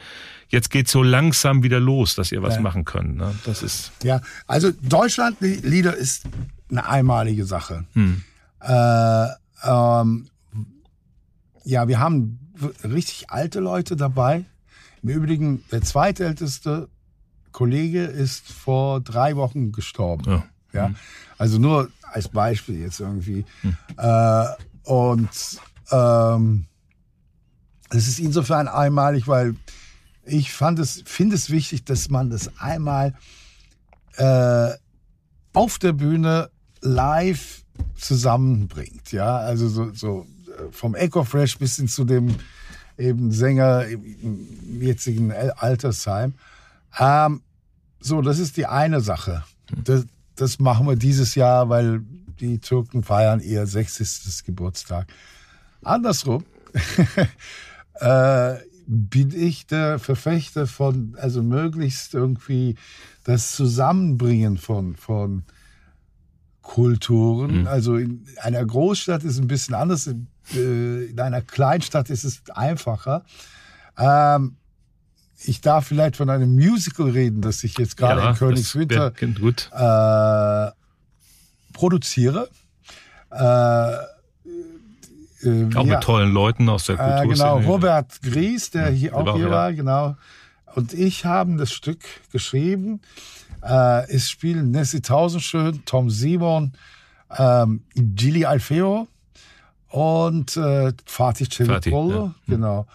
jetzt 0.49 0.69
geht 0.69 0.88
so 0.88 1.01
langsam 1.01 1.63
wieder 1.63 1.80
los, 1.80 2.13
dass 2.15 2.32
ihr 2.32 2.43
was 2.43 2.56
ja. 2.56 2.62
machen 2.62 2.86
könnt. 2.86 3.17
Ne? 3.17 3.34
Das 3.45 3.63
ist 3.63 3.91
ja, 4.04 4.21
also 4.45 4.71
Deutschland-Lieder 4.82 5.95
ist 5.95 6.25
eine 6.69 6.88
einmalige 6.88 7.45
Sache. 7.45 7.86
Hm. 7.93 8.21
Äh, 8.62 9.28
ähm, 9.63 10.28
ja, 11.63 11.88
wir 11.88 11.99
haben 11.99 12.39
richtig 12.84 13.30
alte 13.30 13.60
Leute 13.60 13.95
dabei. 13.95 14.45
Im 15.01 15.10
Übrigen, 15.10 15.63
der 15.71 15.82
zweitälteste 15.82 16.89
Kollege 17.51 18.04
ist 18.04 18.51
vor 18.51 19.01
drei 19.01 19.36
Wochen 19.36 19.71
gestorben. 19.71 20.23
Ja. 20.25 20.43
ja? 20.73 20.91
Also 21.38 21.58
nur 21.58 21.89
als 22.15 22.30
Beispiel 22.30 22.80
jetzt 22.80 23.01
irgendwie. 23.01 23.45
Hm. 23.62 23.78
Äh, 23.97 24.45
und 24.84 25.30
ähm, 25.91 26.65
es 27.89 28.08
ist 28.08 28.19
insofern 28.19 28.67
einmalig, 28.69 29.28
weil 29.28 29.56
ich 30.23 30.54
fand 30.54 30.80
es, 30.80 31.04
finde 31.06 31.36
es 31.36 31.49
wichtig, 31.49 31.84
dass 31.84 32.10
man 32.10 32.30
das 32.30 32.58
einmal 32.58 33.13
äh, 34.15 34.69
auf 35.54 35.78
der 35.78 35.91
Bühne 35.91 36.49
live 36.82 37.63
zusammenbringt. 37.95 39.12
Ja, 39.12 39.38
also 39.38 39.67
so, 39.67 39.93
so 39.93 40.25
äh, 40.47 40.71
vom 40.71 40.95
Echo 40.95 41.25
Fresh 41.25 41.58
bis 41.58 41.75
hin 41.75 41.89
zu 41.89 42.06
dem 42.06 42.36
eben 42.97 43.32
Sänger 43.32 43.88
im 43.88 44.82
jetzigen 44.82 45.34
Altersheim. 45.34 46.36
Ähm, 46.97 47.41
so, 47.99 48.21
das 48.21 48.39
ist 48.39 48.56
die 48.56 48.67
eine 48.67 49.01
Sache. 49.01 49.43
Hm. 49.69 49.83
Das, 49.83 50.06
das 50.36 50.60
machen 50.60 50.88
wir 50.88 50.96
dieses 50.96 51.36
Jahr, 51.36 51.69
weil 51.69 52.02
die 52.40 52.60
Türken 52.60 53.04
feiern 53.04 53.40
ihr 53.40 53.65
60. 53.65 54.46
Geburtstag. 54.46 55.08
Andersrum 55.83 56.44
äh, 57.96 58.56
bin 58.88 59.33
ich 59.33 59.67
der 59.67 60.00
Verfechter 60.00 60.67
von, 60.67 61.15
also 61.19 61.42
möglichst 61.42 62.13
irgendwie 62.13 62.75
das 63.23 63.52
Zusammenbringen 63.52 64.58
von, 64.58 64.96
von 64.96 65.44
Kulturen. 66.62 67.62
Mhm. 67.62 67.67
Also 67.67 67.96
in 67.96 68.25
einer 68.42 68.65
Großstadt 68.65 69.23
ist 69.23 69.33
es 69.33 69.40
ein 69.40 69.48
bisschen 69.48 69.75
anders, 69.75 70.08
in, 70.08 70.27
äh, 70.54 71.06
in 71.06 71.19
einer 71.19 71.42
Kleinstadt 71.42 72.10
ist 72.10 72.23
es 72.23 72.42
einfacher. 72.50 73.23
Ähm, 73.98 74.58
ich 75.48 75.62
darf 75.62 75.87
vielleicht 75.87 76.17
von 76.17 76.29
einem 76.29 76.56
Musical 76.56 77.10
reden, 77.10 77.41
das 77.41 77.63
ich 77.63 77.77
jetzt 77.77 77.98
gerade 77.98 78.21
Ja, 78.21 78.29
in 78.29 78.35
Königswinter 78.35 79.13
äh, 79.21 80.71
produziere. 81.73 82.50
Äh, 83.31 83.93
äh, 85.46 85.75
Auch 85.75 85.85
ja, 85.85 85.96
mit 85.96 86.02
tollen 86.02 86.31
Leuten 86.31 86.69
aus 86.69 86.85
der 86.85 86.96
äh, 86.96 86.98
Kulturszene. 86.98 87.33
genau, 87.33 87.71
Robert 87.71 88.21
Gries, 88.21 88.71
der 88.71 88.89
hier 88.89 89.12
der 89.12 89.19
auch 89.19 89.35
hier 89.35 89.50
war, 89.50 89.69
ja. 89.69 89.75
genau. 89.75 90.15
Und 90.75 90.93
ich 90.93 91.25
haben 91.25 91.58
das 91.58 91.71
Stück 91.71 92.04
geschrieben. 92.31 93.02
Äh, 93.62 94.10
es 94.10 94.29
spielen 94.29 94.71
Nessie 94.71 95.02
Tausendschön, 95.02 95.83
Tom 95.85 96.10
Simon, 96.10 96.73
ähm, 97.37 97.83
Gilly 97.96 98.46
Alfeo 98.46 99.08
und 99.89 100.58
äh, 100.58 100.91
Fatih 101.06 101.46
Fatih, 101.46 101.65
Celipolo, 101.65 102.33
ja. 102.48 102.85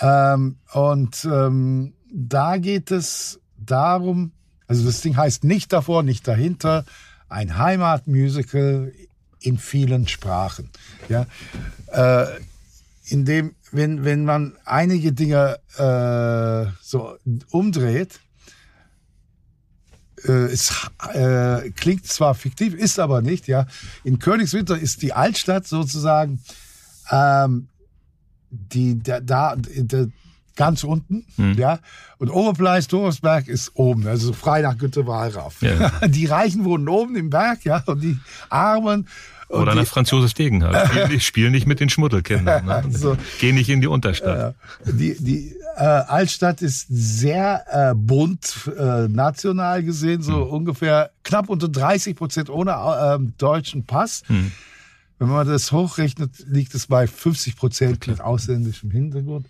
Ähm, 0.00 0.56
und 0.72 1.24
ähm, 1.24 1.94
da 2.12 2.58
geht 2.58 2.90
es 2.90 3.40
darum, 3.56 4.32
also 4.66 4.84
das 4.84 5.00
Ding 5.00 5.16
heißt 5.16 5.44
nicht 5.44 5.72
davor, 5.72 6.02
nicht 6.02 6.26
dahinter, 6.26 6.84
ein 7.28 7.58
Heimatmusical 7.58 8.92
in 9.40 9.58
vielen 9.58 10.08
Sprachen. 10.08 10.70
Ja, 11.08 11.26
äh, 11.88 12.26
in 13.06 13.24
dem, 13.24 13.54
wenn, 13.72 14.04
wenn 14.04 14.24
man 14.24 14.56
einige 14.64 15.12
Dinge 15.12 15.58
äh, 15.76 16.70
so 16.80 17.16
umdreht, 17.50 18.20
äh, 20.24 20.32
es 20.32 20.72
äh, 21.12 21.70
klingt 21.70 22.06
zwar 22.06 22.34
fiktiv, 22.34 22.74
ist 22.74 22.98
aber 22.98 23.20
nicht, 23.20 23.46
ja. 23.46 23.66
In 24.04 24.18
Königswinter 24.18 24.78
ist 24.78 25.02
die 25.02 25.12
Altstadt 25.12 25.66
sozusagen 25.66 26.40
ähm, 27.10 27.68
die 28.54 29.02
da, 29.02 29.20
da, 29.20 29.56
da 29.56 30.06
ganz 30.56 30.84
unten, 30.84 31.24
ja. 31.56 31.80
Und 32.18 32.30
Oberpleis, 32.30 32.86
Thomasberg 32.86 33.48
ist 33.48 33.72
oben, 33.74 34.06
also 34.06 34.32
frei 34.32 34.62
nach 34.62 34.78
Günter 34.78 35.06
Wallraff. 35.06 35.60
Ja. 35.62 35.90
Die 36.06 36.26
Reichen 36.26 36.64
wohnen 36.64 36.88
oben 36.88 37.16
im 37.16 37.30
Berg, 37.30 37.64
ja, 37.64 37.82
und 37.86 38.02
die 38.02 38.18
Armen. 38.50 39.08
Und 39.48 39.62
Oder 39.62 39.72
die, 39.72 39.78
nach 39.78 39.86
Franz 39.86 40.10
Josef 40.10 40.32
Degen 40.32 40.64
halt. 40.64 40.88
Spiel 40.88 41.08
nicht, 41.08 41.26
spiel 41.26 41.50
nicht 41.50 41.66
mit 41.66 41.80
den 41.80 41.88
Schmuddelkindern. 41.88 42.64
Ne? 42.64 42.84
So. 42.90 43.16
Geh 43.40 43.52
nicht 43.52 43.68
in 43.68 43.80
die 43.80 43.86
Unterstadt. 43.86 44.54
Die, 44.86 45.16
die 45.18 45.54
äh, 45.76 45.82
Altstadt 45.82 46.62
ist 46.62 46.86
sehr 46.88 47.64
äh, 47.70 47.94
bunt, 47.94 48.70
äh, 48.78 49.08
national 49.08 49.82
gesehen, 49.82 50.22
so 50.22 50.44
ungefähr 50.44 51.10
knapp 51.24 51.48
unter 51.50 51.68
30 51.68 52.16
Prozent 52.16 52.48
ohne 52.48 52.72
äh, 52.72 53.18
deutschen 53.36 53.84
Pass. 53.84 54.22
Wenn 55.18 55.28
man 55.28 55.46
das 55.46 55.72
hochrechnet, 55.72 56.44
liegt 56.46 56.74
es 56.74 56.86
bei 56.86 57.06
50 57.06 57.56
Prozent 57.56 58.06
mit 58.06 58.20
ausländischem 58.20 58.90
Hintergrund. 58.90 59.46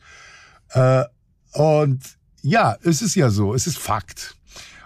Äh, 0.71 1.05
und 1.53 2.03
ja, 2.43 2.77
es 2.83 3.01
ist 3.01 3.15
ja 3.15 3.31
so, 3.31 3.55
es 3.55 3.67
ist 3.67 3.79
Fakt. 3.79 4.37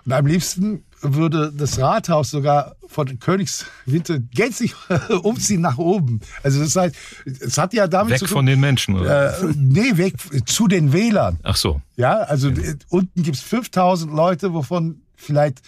Und 0.05 0.13
am 0.13 0.27
liebsten 0.27 0.85
würde 1.01 1.53
das 1.55 1.79
Rathaus 1.79 2.31
sogar 2.31 2.77
von 2.87 3.19
Königswinter 3.19 4.19
gänzlich 4.19 4.75
umziehen 5.23 5.61
nach 5.61 5.79
oben. 5.79 6.21
Also 6.43 6.61
das 6.61 6.75
heißt, 6.77 6.97
es 7.41 7.59
hat 7.59 7.75
ja 7.75 7.87
damit 7.87 8.13
Weg 8.13 8.19
zu 8.21 8.27
tun, 8.27 8.39
von 8.39 8.47
den 8.47 8.61
Menschen, 8.61 8.97
oder? 8.97 9.39
äh, 9.39 9.53
nee, 9.57 9.97
weg 9.97 10.15
zu 10.47 10.67
den 10.67 10.93
Wählern. 10.93 11.39
Ach 11.43 11.57
so. 11.57 11.83
Ja, 11.97 12.19
also 12.19 12.49
äh, 12.49 12.77
unten 12.89 13.23
gibt's 13.23 13.41
5000 13.41 14.13
Leute, 14.13 14.55
wovon 14.55 15.03
vielleicht 15.15 15.61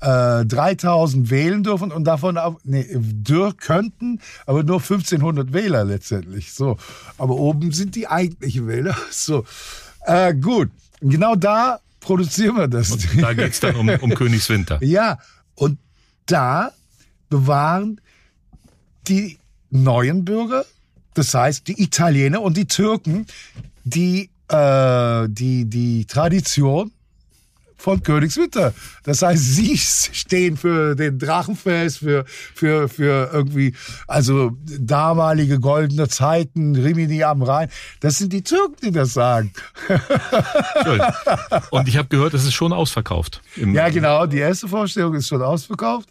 äh, 0.00 0.44
3000 0.44 1.30
wählen 1.30 1.62
dürfen 1.62 1.92
und 1.92 2.04
davon 2.04 2.38
auch, 2.38 2.58
nee, 2.64 2.86
dür 2.90 3.52
könnten, 3.54 4.20
aber 4.46 4.62
nur 4.62 4.78
1500 4.78 5.52
Wähler 5.52 5.84
letztendlich. 5.84 6.52
So, 6.52 6.76
aber 7.18 7.36
oben 7.36 7.72
sind 7.72 7.94
die 7.94 8.08
eigentlichen 8.08 8.66
Wähler. 8.66 8.96
So, 9.10 9.44
äh, 10.06 10.34
gut. 10.34 10.70
Und 11.00 11.10
genau 11.10 11.34
da 11.34 11.80
produzieren 12.00 12.56
wir 12.56 12.68
das. 12.68 12.96
Da 13.20 13.34
geht's 13.34 13.60
dann 13.60 13.76
um, 13.76 13.88
um 13.88 14.14
Königswinter. 14.14 14.78
Ja, 14.82 15.18
und 15.54 15.78
da 16.26 16.72
bewahren 17.28 18.00
die 19.08 19.38
neuen 19.70 20.24
Bürger, 20.24 20.64
das 21.14 21.34
heißt 21.34 21.68
die 21.68 21.82
Italiener 21.82 22.40
und 22.40 22.56
die 22.56 22.66
Türken, 22.66 23.26
die, 23.84 24.30
äh, 24.48 25.28
die, 25.28 25.66
die 25.66 26.06
Tradition 26.06 26.92
von 27.80 28.02
Königswinter. 28.02 28.74
Das 29.04 29.22
heißt, 29.22 29.42
sie 29.54 29.76
stehen 29.76 30.56
für 30.56 30.94
den 30.94 31.18
Drachenfest, 31.18 31.98
für, 31.98 32.24
für, 32.26 32.88
für 32.88 33.30
irgendwie, 33.32 33.74
also 34.06 34.52
damalige 34.78 35.58
goldene 35.58 36.08
Zeiten, 36.08 36.76
Rimini 36.76 37.24
am 37.24 37.42
Rhein. 37.42 37.68
Das 38.00 38.18
sind 38.18 38.32
die 38.32 38.42
Türken, 38.42 38.76
die 38.82 38.92
das 38.92 39.14
sagen. 39.14 39.52
Schön. 40.82 41.00
Und 41.70 41.88
ich 41.88 41.96
habe 41.96 42.08
gehört, 42.08 42.34
es 42.34 42.44
ist 42.44 42.54
schon 42.54 42.72
ausverkauft. 42.72 43.40
Ja, 43.56 43.88
genau. 43.88 44.26
Die 44.26 44.38
erste 44.38 44.68
Vorstellung 44.68 45.14
ist 45.14 45.28
schon 45.28 45.42
ausverkauft. 45.42 46.08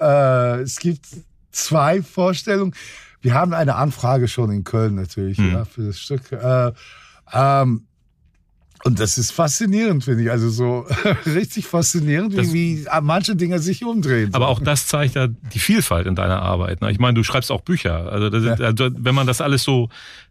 Äh, 0.00 0.60
es 0.60 0.76
gibt 0.76 1.06
zwei 1.50 2.02
Vorstellungen. 2.02 2.74
Wir 3.20 3.34
haben 3.34 3.52
eine 3.52 3.74
Anfrage 3.74 4.28
schon 4.28 4.52
in 4.52 4.62
Köln 4.62 4.94
natürlich 4.94 5.38
ja, 5.38 5.64
für 5.64 5.86
das 5.86 5.98
Stück. 5.98 6.30
Äh, 6.30 6.72
ähm, 7.32 7.87
und 8.84 9.00
das 9.00 9.18
ist 9.18 9.32
faszinierend, 9.32 10.04
finde 10.04 10.24
ich. 10.24 10.30
Also 10.30 10.50
so 10.50 10.86
richtig 11.26 11.66
faszinierend, 11.66 12.36
Das- 12.36 12.52
wie, 12.52 12.84
wie 12.84 12.86
manche 13.02 13.36
Dinge 13.36 13.58
sich 13.58 13.84
umdrehen. 13.84 14.32
Aber 14.34 14.48
auch 14.48 14.60
das 14.60 14.86
zeigt 14.86 15.14
ja 15.14 15.26
die 15.28 15.58
Vielfalt 15.58 16.06
in 16.06 16.14
deiner 16.14 16.42
Arbeit. 16.42 16.80
Ne? 16.80 16.90
Ich 16.90 16.98
meine, 16.98 17.14
du 17.14 17.22
schreibst 17.22 17.50
auch 17.50 17.60
Bücher. 17.62 18.10
Also, 18.12 18.30
das 18.30 18.60
also 18.60 18.88
wenn 18.96 19.14
man 19.14 19.26
das 19.26 19.40
alles 19.40 19.62
so 19.64 19.88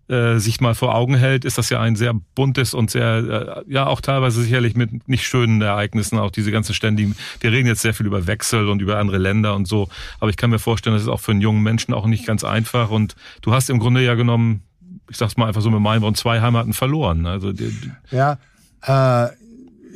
äh, 0.10 0.38
sich 0.40 0.62
mal 0.62 0.74
vor 0.74 0.96
Augen 0.96 1.16
hält, 1.16 1.44
ist 1.44 1.58
das 1.58 1.70
ja 1.70 1.82
ein 1.82 1.96
sehr 1.98 2.14
buntes 2.36 2.74
und 2.74 2.90
sehr, 2.90 3.64
äh, 3.68 3.72
ja 3.74 3.88
auch 3.88 4.00
teilweise 4.00 4.42
sicherlich 4.42 4.76
mit 4.76 5.10
nicht 5.10 5.26
schönen 5.26 5.62
Ereignissen, 5.62 6.18
auch 6.18 6.32
diese 6.32 6.50
ganzen 6.52 6.74
ständigen, 6.74 7.16
wir 7.42 7.52
reden 7.52 7.68
jetzt 7.68 7.82
sehr 7.82 7.94
viel 7.94 8.06
über 8.06 8.26
Wechsel 8.26 8.70
und 8.70 8.82
über 8.82 8.98
andere 9.00 9.18
Länder 9.18 9.54
und 9.54 9.68
so, 9.68 9.90
aber 10.22 10.30
ich 10.30 10.38
kann 10.38 10.50
mir 10.50 10.60
vorstellen, 10.60 10.96
das 10.96 11.04
ist 11.04 11.10
auch 11.10 11.20
für 11.20 11.32
einen 11.32 11.42
jungen 11.42 11.62
Menschen 11.62 11.94
auch 11.94 12.06
nicht 12.06 12.26
ganz 12.26 12.46
einfach 12.46 12.90
und 12.90 13.16
du 13.42 13.52
hast 13.54 13.70
im 13.70 13.80
Grunde 13.80 14.02
ja 14.02 14.16
genommen, 14.16 14.62
ich 15.10 15.18
sag's 15.18 15.38
mal 15.38 15.48
einfach 15.48 15.62
so 15.62 15.70
mit 15.72 15.80
meinem 15.82 16.02
Wort, 16.02 16.18
zwei 16.18 16.42
Heimaten 16.42 16.74
verloren. 16.74 17.26
Also 17.26 17.52
die, 17.54 17.72
Ja, 18.12 18.38
äh, 18.84 19.30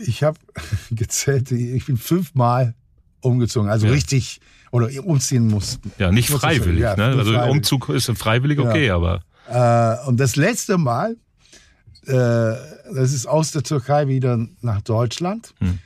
ich 0.05 0.24
habe 0.24 0.38
gezählt, 0.91 1.51
ich 1.51 1.86
bin 1.86 1.97
fünfmal 1.97 2.74
umgezogen, 3.22 3.70
also 3.70 3.88
Ja. 3.88 3.93
richtig 3.93 4.39
oder 4.72 4.89
umziehen 5.03 5.47
mussten. 5.47 5.91
ja, 5.99 6.12
nicht 6.12 6.30
freiwillig. 6.30 6.80
ja, 6.82 6.95
ne? 6.95 7.05
Also 7.18 7.34
freiwillig. 7.34 7.51
Umzug 7.51 7.89
ist 7.89 8.09
freiwillig 8.18 8.59
okay, 8.59 8.89
aber 8.89 9.22
Äh, 9.49 10.07
und 10.07 10.18
das 10.20 10.36
letzte 10.38 10.78
Mal, 10.78 11.18
äh, 12.05 12.14
das 12.14 13.12
ist 13.12 13.26
aus 13.28 13.51
der 13.51 13.64
Türkei 13.64 14.07
wieder 14.07 14.39
nach 14.62 14.82
Deutschland, 14.82 15.53
Hm. 15.59 15.80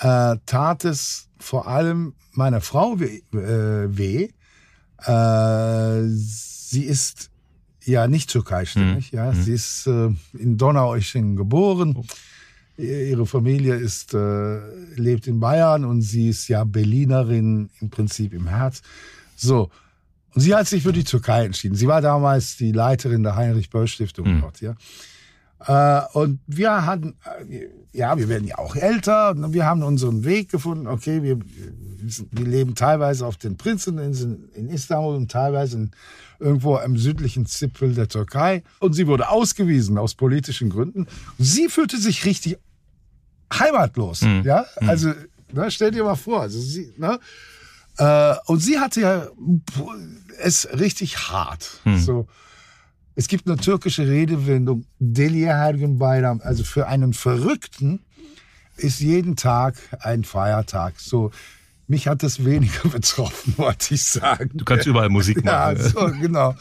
äh, 0.00 0.36
tat 0.46 0.84
es 0.84 1.28
vor 1.38 1.68
allem 1.68 2.14
meiner 2.32 2.60
Frau 2.60 2.98
weh. 2.98 3.22
Äh, 3.32 3.96
weh. 3.96 4.28
Äh, 5.06 6.02
sie 6.08 6.82
ist 6.84 7.30
ja 7.86 8.06
nicht 8.08 8.30
türkeistämmig, 8.30 9.10
Hm. 9.12 9.18
ja. 9.18 9.32
Sie 9.34 9.52
ist 9.52 9.86
äh, 9.86 10.10
in 10.38 10.56
Donaueschingen 10.58 11.36
geboren. 11.36 11.94
Oh. 11.96 12.04
Ihre 12.76 13.24
Familie 13.26 13.74
ist, 13.76 14.14
äh, 14.14 14.58
lebt 14.96 15.26
in 15.28 15.38
Bayern 15.38 15.84
und 15.84 16.02
sie 16.02 16.28
ist 16.30 16.48
ja 16.48 16.64
Berlinerin 16.64 17.70
im 17.80 17.90
Prinzip 17.90 18.32
im 18.34 18.48
Herz. 18.48 18.82
So. 19.36 19.70
Und 20.34 20.40
sie 20.40 20.54
hat 20.54 20.66
sich 20.66 20.82
für 20.82 20.92
die 20.92 21.04
Türkei 21.04 21.44
entschieden. 21.44 21.76
Sie 21.76 21.86
war 21.86 22.00
damals 22.00 22.56
die 22.56 22.72
Leiterin 22.72 23.22
der 23.22 23.36
Heinrich-Böll-Stiftung 23.36 24.26
Hm. 24.26 24.40
dort, 24.40 24.60
ja. 24.60 24.74
Äh, 25.66 26.00
und 26.12 26.40
wir 26.46 26.84
hatten, 26.84 27.14
äh, 27.48 27.68
ja, 27.92 28.16
wir 28.18 28.28
werden 28.28 28.46
ja 28.46 28.58
auch 28.58 28.76
älter 28.76 29.34
wir 29.52 29.64
haben 29.64 29.82
unseren 29.82 30.24
Weg 30.24 30.50
gefunden. 30.50 30.86
Okay, 30.86 31.22
wir, 31.22 31.38
wir, 31.40 32.44
leben 32.44 32.74
teilweise 32.74 33.26
auf 33.26 33.38
den 33.38 33.56
Prinzeninseln 33.56 34.50
in 34.54 34.68
Istanbul 34.68 35.16
und 35.16 35.30
teilweise 35.30 35.76
in, 35.78 35.90
irgendwo 36.38 36.76
am 36.76 36.98
südlichen 36.98 37.46
Zipfel 37.46 37.94
der 37.94 38.08
Türkei. 38.08 38.62
Und 38.80 38.92
sie 38.92 39.06
wurde 39.06 39.30
ausgewiesen 39.30 39.96
aus 39.96 40.14
politischen 40.14 40.68
Gründen. 40.68 41.06
Sie 41.38 41.68
fühlte 41.68 41.96
sich 41.96 42.26
richtig 42.26 42.58
heimatlos, 43.52 44.20
Hm. 44.20 44.42
ja. 44.44 44.66
Also, 44.86 45.12
ne, 45.52 45.70
stell 45.70 45.92
dir 45.92 46.04
mal 46.04 46.16
vor, 46.16 46.42
also 46.42 46.60
sie, 46.60 46.92
ne, 46.98 47.18
äh, 47.98 48.34
und 48.46 48.58
sie 48.60 48.80
hatte 48.80 49.00
ja 49.00 49.28
es 50.40 50.68
richtig 50.78 51.30
hart. 51.30 51.80
Hm. 51.84 51.98
So. 51.98 52.26
Es 53.16 53.28
gibt 53.28 53.46
eine 53.46 53.56
türkische 53.56 54.08
Redewendung, 54.08 54.84
Deliye 54.98 55.46
her 55.54 55.74
gün 55.74 55.98
bayram. 55.98 56.40
Also 56.42 56.64
für 56.64 56.86
einen 56.88 57.12
Verrückten 57.12 58.00
ist 58.76 59.00
jeden 59.00 59.36
Tag 59.36 59.76
ein 60.00 60.24
Feiertag. 60.24 60.94
So, 60.98 61.30
mich 61.86 62.08
hat 62.08 62.22
das 62.22 62.44
weniger 62.44 62.88
betroffen, 62.92 63.54
wollte 63.56 63.94
ich 63.94 64.02
sagen. 64.04 64.50
du 64.54 64.64
kannst 64.64 64.86
überall 64.86 65.10
Musik 65.10 65.44
Ja, 65.44 65.72
machen. 65.74 65.88
so, 65.90 66.06
genau. 66.20 66.54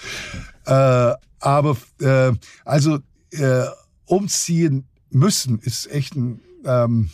Äh, 0.65 1.13
aber 1.39 1.77
äh, 1.99 2.31
also 2.65 2.99
äh, 3.31 3.63
umziehen 4.05 4.85
müssen 5.09 5.59
ist 5.59 5.89
echt 5.91 6.15
ein 6.15 6.39
ähm, 6.65 7.09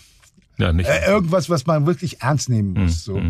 Ja, 0.57 0.73
nicht. 0.73 0.87
äh, 0.89 1.05
irgendwas, 1.09 1.49
was 1.49 1.65
man 1.65 1.85
wirklich 1.85 2.21
ernst 2.21 2.49
nehmen 2.49 2.73
muss. 2.73 3.03
So. 3.05 3.21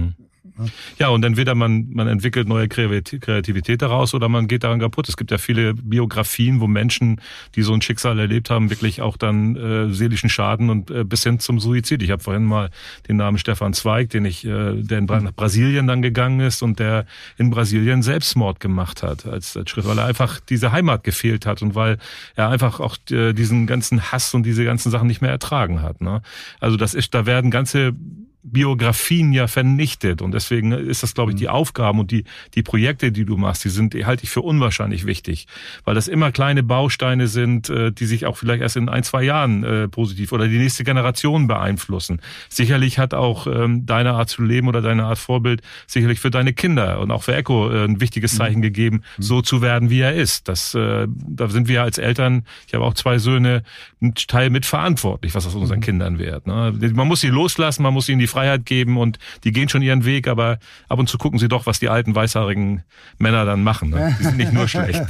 Ja, 0.97 1.09
und 1.09 1.23
entweder 1.23 1.55
man, 1.55 1.89
man 1.91 2.07
entwickelt 2.07 2.47
neue 2.47 2.67
Kreativität 2.67 3.81
daraus 3.81 4.13
oder 4.13 4.29
man 4.29 4.47
geht 4.47 4.63
daran 4.63 4.79
kaputt. 4.79 5.09
Es 5.09 5.17
gibt 5.17 5.31
ja 5.31 5.37
viele 5.37 5.73
Biografien, 5.73 6.59
wo 6.59 6.67
Menschen, 6.67 7.21
die 7.55 7.61
so 7.61 7.73
ein 7.73 7.81
Schicksal 7.81 8.19
erlebt 8.19 8.49
haben, 8.49 8.69
wirklich 8.69 9.01
auch 9.01 9.17
dann 9.17 9.55
äh, 9.55 9.93
seelischen 9.93 10.29
Schaden 10.29 10.69
und 10.69 10.91
äh, 10.91 11.03
bis 11.03 11.23
hin 11.23 11.39
zum 11.39 11.59
Suizid. 11.59 12.03
Ich 12.03 12.11
habe 12.11 12.23
vorhin 12.23 12.45
mal 12.45 12.69
den 13.07 13.17
Namen 13.17 13.37
Stefan 13.37 13.73
Zweig, 13.73 14.09
den 14.09 14.25
ich, 14.25 14.45
äh, 14.45 14.73
der 14.75 14.97
in 14.97 15.05
nach 15.05 15.33
Brasilien 15.33 15.87
dann 15.87 16.01
gegangen 16.01 16.39
ist 16.39 16.61
und 16.61 16.79
der 16.79 17.05
in 17.37 17.49
Brasilien 17.49 18.01
Selbstmord 18.03 18.59
gemacht 18.59 19.03
hat 19.03 19.25
als, 19.25 19.57
als 19.57 19.69
Schritt, 19.69 19.87
weil 19.87 19.97
er 19.97 20.05
einfach 20.05 20.39
diese 20.39 20.71
Heimat 20.71 21.03
gefehlt 21.03 21.45
hat 21.45 21.61
und 21.61 21.75
weil 21.75 21.97
er 22.35 22.49
einfach 22.49 22.79
auch 22.79 22.97
äh, 23.09 23.33
diesen 23.33 23.67
ganzen 23.67 24.11
Hass 24.11 24.33
und 24.33 24.43
diese 24.43 24.63
ganzen 24.63 24.91
Sachen 24.91 25.07
nicht 25.07 25.21
mehr 25.21 25.31
ertragen 25.31 25.81
hat. 25.81 26.01
Ne? 26.01 26.21
Also 26.59 26.77
das 26.77 26.93
ist, 26.93 27.13
da 27.13 27.25
werden 27.25 27.51
ganze 27.51 27.93
Biografien 28.41 29.33
ja 29.33 29.47
vernichtet. 29.47 30.21
Und 30.21 30.33
deswegen 30.33 30.71
ist 30.71 31.03
das, 31.03 31.13
glaube 31.13 31.31
ich, 31.31 31.37
die 31.37 31.45
mhm. 31.45 31.51
Aufgaben 31.51 31.99
und 31.99 32.11
die, 32.11 32.23
die 32.55 32.63
Projekte, 32.63 33.11
die 33.11 33.25
du 33.25 33.37
machst, 33.37 33.65
die 33.65 33.69
sind, 33.69 33.93
die 33.93 34.05
halte 34.05 34.23
ich 34.23 34.29
für 34.29 34.41
unwahrscheinlich 34.41 35.05
wichtig. 35.05 35.47
Weil 35.83 35.95
das 35.95 36.07
immer 36.07 36.31
kleine 36.31 36.63
Bausteine 36.63 37.27
sind, 37.27 37.69
äh, 37.69 37.91
die 37.91 38.05
sich 38.05 38.25
auch 38.25 38.37
vielleicht 38.37 38.61
erst 38.61 38.77
in 38.77 38.87
ein, 38.87 39.03
zwei 39.03 39.23
Jahren 39.23 39.63
äh, 39.63 39.87
positiv 39.89 40.31
oder 40.31 40.47
die 40.47 40.57
nächste 40.57 40.83
Generation 40.83 41.47
beeinflussen. 41.47 42.21
Sicherlich 42.47 42.97
hat 42.97 43.13
auch 43.13 43.45
ähm, 43.45 43.85
deine 43.85 44.13
Art 44.13 44.29
zu 44.29 44.41
leben 44.41 44.67
oder 44.67 44.81
deine 44.81 45.05
Art 45.05 45.19
Vorbild 45.19 45.61
sicherlich 45.85 46.19
für 46.21 46.31
deine 46.31 46.53
Kinder 46.53 46.99
und 47.01 47.11
auch 47.11 47.23
für 47.23 47.35
Echo 47.35 47.69
äh, 47.71 47.83
ein 47.83 47.99
wichtiges 47.99 48.35
Zeichen 48.35 48.59
mhm. 48.59 48.63
gegeben, 48.63 49.01
mhm. 49.17 49.21
so 49.21 49.41
zu 49.41 49.61
werden, 49.61 49.89
wie 49.89 49.99
er 49.99 50.13
ist. 50.13 50.47
Das, 50.47 50.73
äh, 50.75 51.07
da 51.09 51.49
sind 51.49 51.67
wir 51.67 51.83
als 51.83 51.97
Eltern, 51.97 52.45
ich 52.67 52.73
habe 52.73 52.85
auch 52.85 52.93
zwei 52.93 53.19
Söhne, 53.19 53.63
ein 54.01 54.13
Teil 54.15 54.49
mit 54.49 54.65
verantwortlich, 54.65 55.35
was 55.35 55.45
aus 55.45 55.55
unseren 55.55 55.81
Kindern 55.81 56.19
wird. 56.19 56.47
Ne? 56.47 56.73
Man 56.93 57.07
muss 57.07 57.19
sie 57.19 57.27
loslassen, 57.27 57.83
man 57.83 57.93
muss 57.93 58.07
ihnen 58.07 58.19
die 58.19 58.28
Freiheit 58.29 58.65
geben 58.65 58.97
und 58.97 59.19
die 59.43 59.51
gehen 59.51 59.69
schon 59.69 59.81
ihren 59.81 60.05
Weg, 60.05 60.27
aber 60.27 60.59
ab 60.87 60.99
und 60.99 61.09
zu 61.09 61.17
gucken 61.17 61.39
sie 61.39 61.47
doch, 61.47 61.65
was 61.65 61.79
die 61.79 61.89
alten 61.89 62.15
weißhaarigen 62.15 62.83
Männer 63.17 63.45
dann 63.45 63.63
machen. 63.63 63.89
Ne? 63.89 64.15
Die 64.19 64.23
sind 64.23 64.37
nicht 64.37 64.53
nur 64.53 64.67
schlecht. 64.67 65.03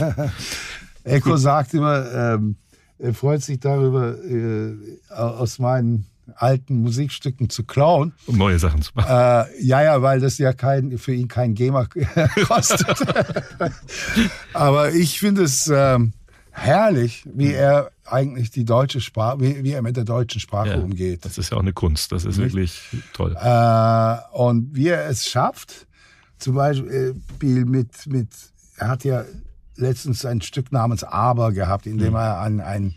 Echo 1.03 1.37
sagt 1.37 1.73
immer, 1.73 2.11
ähm, 2.13 2.55
er 2.97 3.13
freut 3.13 3.41
sich 3.41 3.59
darüber, 3.59 4.15
äh, 4.23 4.73
aus 5.09 5.59
meinen 5.59 6.05
alten 6.35 6.81
Musikstücken 6.81 7.49
zu 7.49 7.63
klauen. 7.63 8.13
Um 8.27 8.37
neue 8.37 8.59
Sachen 8.59 8.81
zu 8.81 8.91
machen. 8.93 9.09
Äh, 9.09 9.63
ja, 9.63 9.81
ja, 9.81 10.01
weil 10.01 10.19
das 10.19 10.37
ja 10.37 10.53
kein, 10.53 10.97
für 10.97 11.13
ihn 11.13 11.27
kein 11.27 11.53
Gamer 11.53 11.87
kostet. 12.47 12.97
Aber 14.53 14.93
ich 14.93 15.19
finde 15.19 15.43
es 15.43 15.71
ähm, 15.73 16.13
herrlich, 16.51 17.23
wie 17.33 17.53
er 17.53 17.91
eigentlich 18.11 18.51
die 18.51 18.65
deutsche 18.65 19.01
Sprache, 19.01 19.39
wie, 19.39 19.63
wie 19.63 19.71
er 19.71 19.81
mit 19.81 19.97
der 19.97 20.05
deutschen 20.05 20.39
Sprache 20.39 20.69
ja, 20.69 20.77
umgeht. 20.77 21.25
Das 21.25 21.37
ist 21.37 21.51
ja 21.51 21.57
auch 21.57 21.61
eine 21.61 21.73
Kunst, 21.73 22.11
das 22.11 22.25
ist 22.25 22.37
Nicht? 22.37 22.53
wirklich 22.53 22.81
toll. 23.13 23.35
Äh, 23.35 24.17
und 24.37 24.75
wie 24.75 24.87
er 24.87 25.07
es 25.09 25.27
schafft, 25.27 25.87
zum 26.37 26.55
Beispiel 26.55 27.15
mit, 27.65 28.07
mit, 28.07 28.29
er 28.77 28.87
hat 28.87 29.03
ja 29.03 29.25
letztens 29.75 30.25
ein 30.25 30.41
Stück 30.41 30.71
namens 30.71 31.03
Aber 31.03 31.51
gehabt, 31.51 31.85
in 31.85 31.97
dem 31.97 32.11
mhm. 32.11 32.15
er 32.19 32.37
an 32.39 32.59
einen 32.61 32.95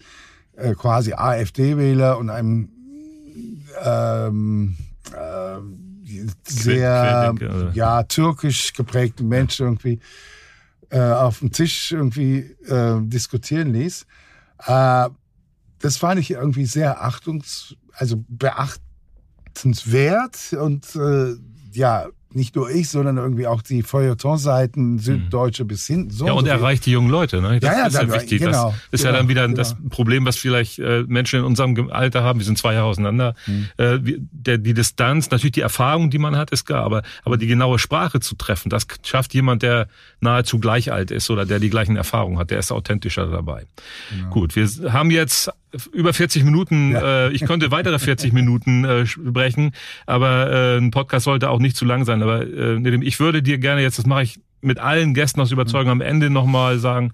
äh, 0.56 0.74
quasi 0.74 1.12
AfD-Wähler 1.12 2.18
und 2.18 2.30
einem 2.30 2.68
ähm, 3.82 4.76
äh, 5.12 5.58
sehr 6.46 7.34
ja 7.72 8.02
türkisch 8.02 8.74
geprägten 8.74 9.28
Menschen 9.28 9.66
irgendwie 9.66 9.98
äh, 10.90 11.00
auf 11.00 11.38
dem 11.38 11.52
Tisch 11.52 11.92
irgendwie 11.92 12.40
äh, 12.66 13.00
diskutieren 13.00 13.72
ließ. 13.72 14.06
Äh, 14.66 15.08
das 15.78 15.96
fand 15.96 16.20
ich 16.20 16.30
irgendwie 16.30 16.66
sehr 16.66 17.02
achtungs, 17.02 17.74
also 17.92 18.22
beachtenswert 18.28 20.52
und 20.52 20.94
äh, 20.94 21.34
ja, 21.72 22.08
nicht 22.34 22.56
nur 22.56 22.70
ich, 22.70 22.88
sondern 22.88 23.16
irgendwie 23.16 23.46
auch 23.46 23.62
die 23.62 23.82
Feuilleton-Seiten, 23.82 24.98
Süddeutsche 24.98 25.64
mhm. 25.64 25.68
bis 25.68 25.86
hin. 25.86 26.10
So 26.10 26.26
ja, 26.26 26.32
und 26.32 26.46
erreicht 26.46 26.86
die 26.86 26.92
jungen 26.92 27.10
Leute. 27.10 27.40
Ne? 27.40 27.60
Das 27.60 27.70
ja, 27.70 27.78
ja, 27.78 27.86
ist 27.86 27.94
ja 27.94 28.12
wichtig. 28.12 28.40
Genau, 28.40 28.74
das 28.90 29.00
ist 29.00 29.00
genau, 29.00 29.12
ja 29.12 29.18
dann 29.18 29.28
wieder 29.28 29.46
genau. 29.46 29.56
das 29.56 29.76
Problem, 29.90 30.24
was 30.24 30.36
vielleicht 30.36 30.78
äh, 30.78 31.04
Menschen 31.06 31.40
in 31.40 31.44
unserem 31.44 31.90
Alter 31.90 32.22
haben. 32.22 32.38
Wir 32.38 32.46
sind 32.46 32.58
zwei 32.58 32.74
Jahre 32.74 32.86
auseinander. 32.86 33.34
Mhm. 33.46 33.68
Äh, 33.76 33.98
der, 34.30 34.58
die 34.58 34.74
Distanz, 34.74 35.30
natürlich 35.30 35.52
die 35.52 35.60
Erfahrung, 35.60 36.10
die 36.10 36.18
man 36.18 36.36
hat, 36.36 36.50
ist 36.50 36.64
klar, 36.64 36.84
aber, 36.84 37.02
aber 37.24 37.36
die 37.36 37.46
genaue 37.46 37.78
Sprache 37.78 38.20
zu 38.20 38.34
treffen, 38.34 38.68
das 38.70 38.86
schafft 39.02 39.34
jemand, 39.34 39.62
der 39.62 39.88
nahezu 40.20 40.58
gleich 40.58 40.92
alt 40.92 41.10
ist 41.10 41.30
oder 41.30 41.46
der 41.46 41.58
die 41.58 41.70
gleichen 41.70 41.96
Erfahrungen 41.96 42.38
hat. 42.38 42.50
Der 42.50 42.58
ist 42.58 42.72
authentischer 42.72 43.26
dabei. 43.26 43.66
Genau. 44.10 44.30
Gut, 44.30 44.56
wir 44.56 44.92
haben 44.92 45.10
jetzt 45.10 45.50
über 45.92 46.12
40 46.12 46.44
Minuten, 46.44 46.92
ja. 46.92 47.26
äh, 47.26 47.32
ich 47.32 47.44
könnte 47.44 47.70
weitere 47.70 47.98
40 47.98 48.32
Minuten 48.32 48.84
äh, 48.84 49.06
sprechen, 49.06 49.72
aber 50.06 50.50
äh, 50.50 50.78
ein 50.78 50.90
Podcast 50.90 51.24
sollte 51.24 51.50
auch 51.50 51.58
nicht 51.58 51.76
zu 51.76 51.84
lang 51.84 52.04
sein. 52.04 52.22
Aber 52.22 52.46
äh, 52.46 53.04
ich 53.04 53.20
würde 53.20 53.42
dir 53.42 53.58
gerne 53.58 53.82
jetzt, 53.82 53.98
das 53.98 54.06
mache 54.06 54.22
ich 54.22 54.40
mit 54.62 54.78
allen 54.78 55.12
Gästen 55.12 55.40
aus 55.40 55.50
Überzeugung 55.50 55.90
am 55.90 56.00
Ende 56.00 56.30
nochmal 56.30 56.78
sagen, 56.78 57.12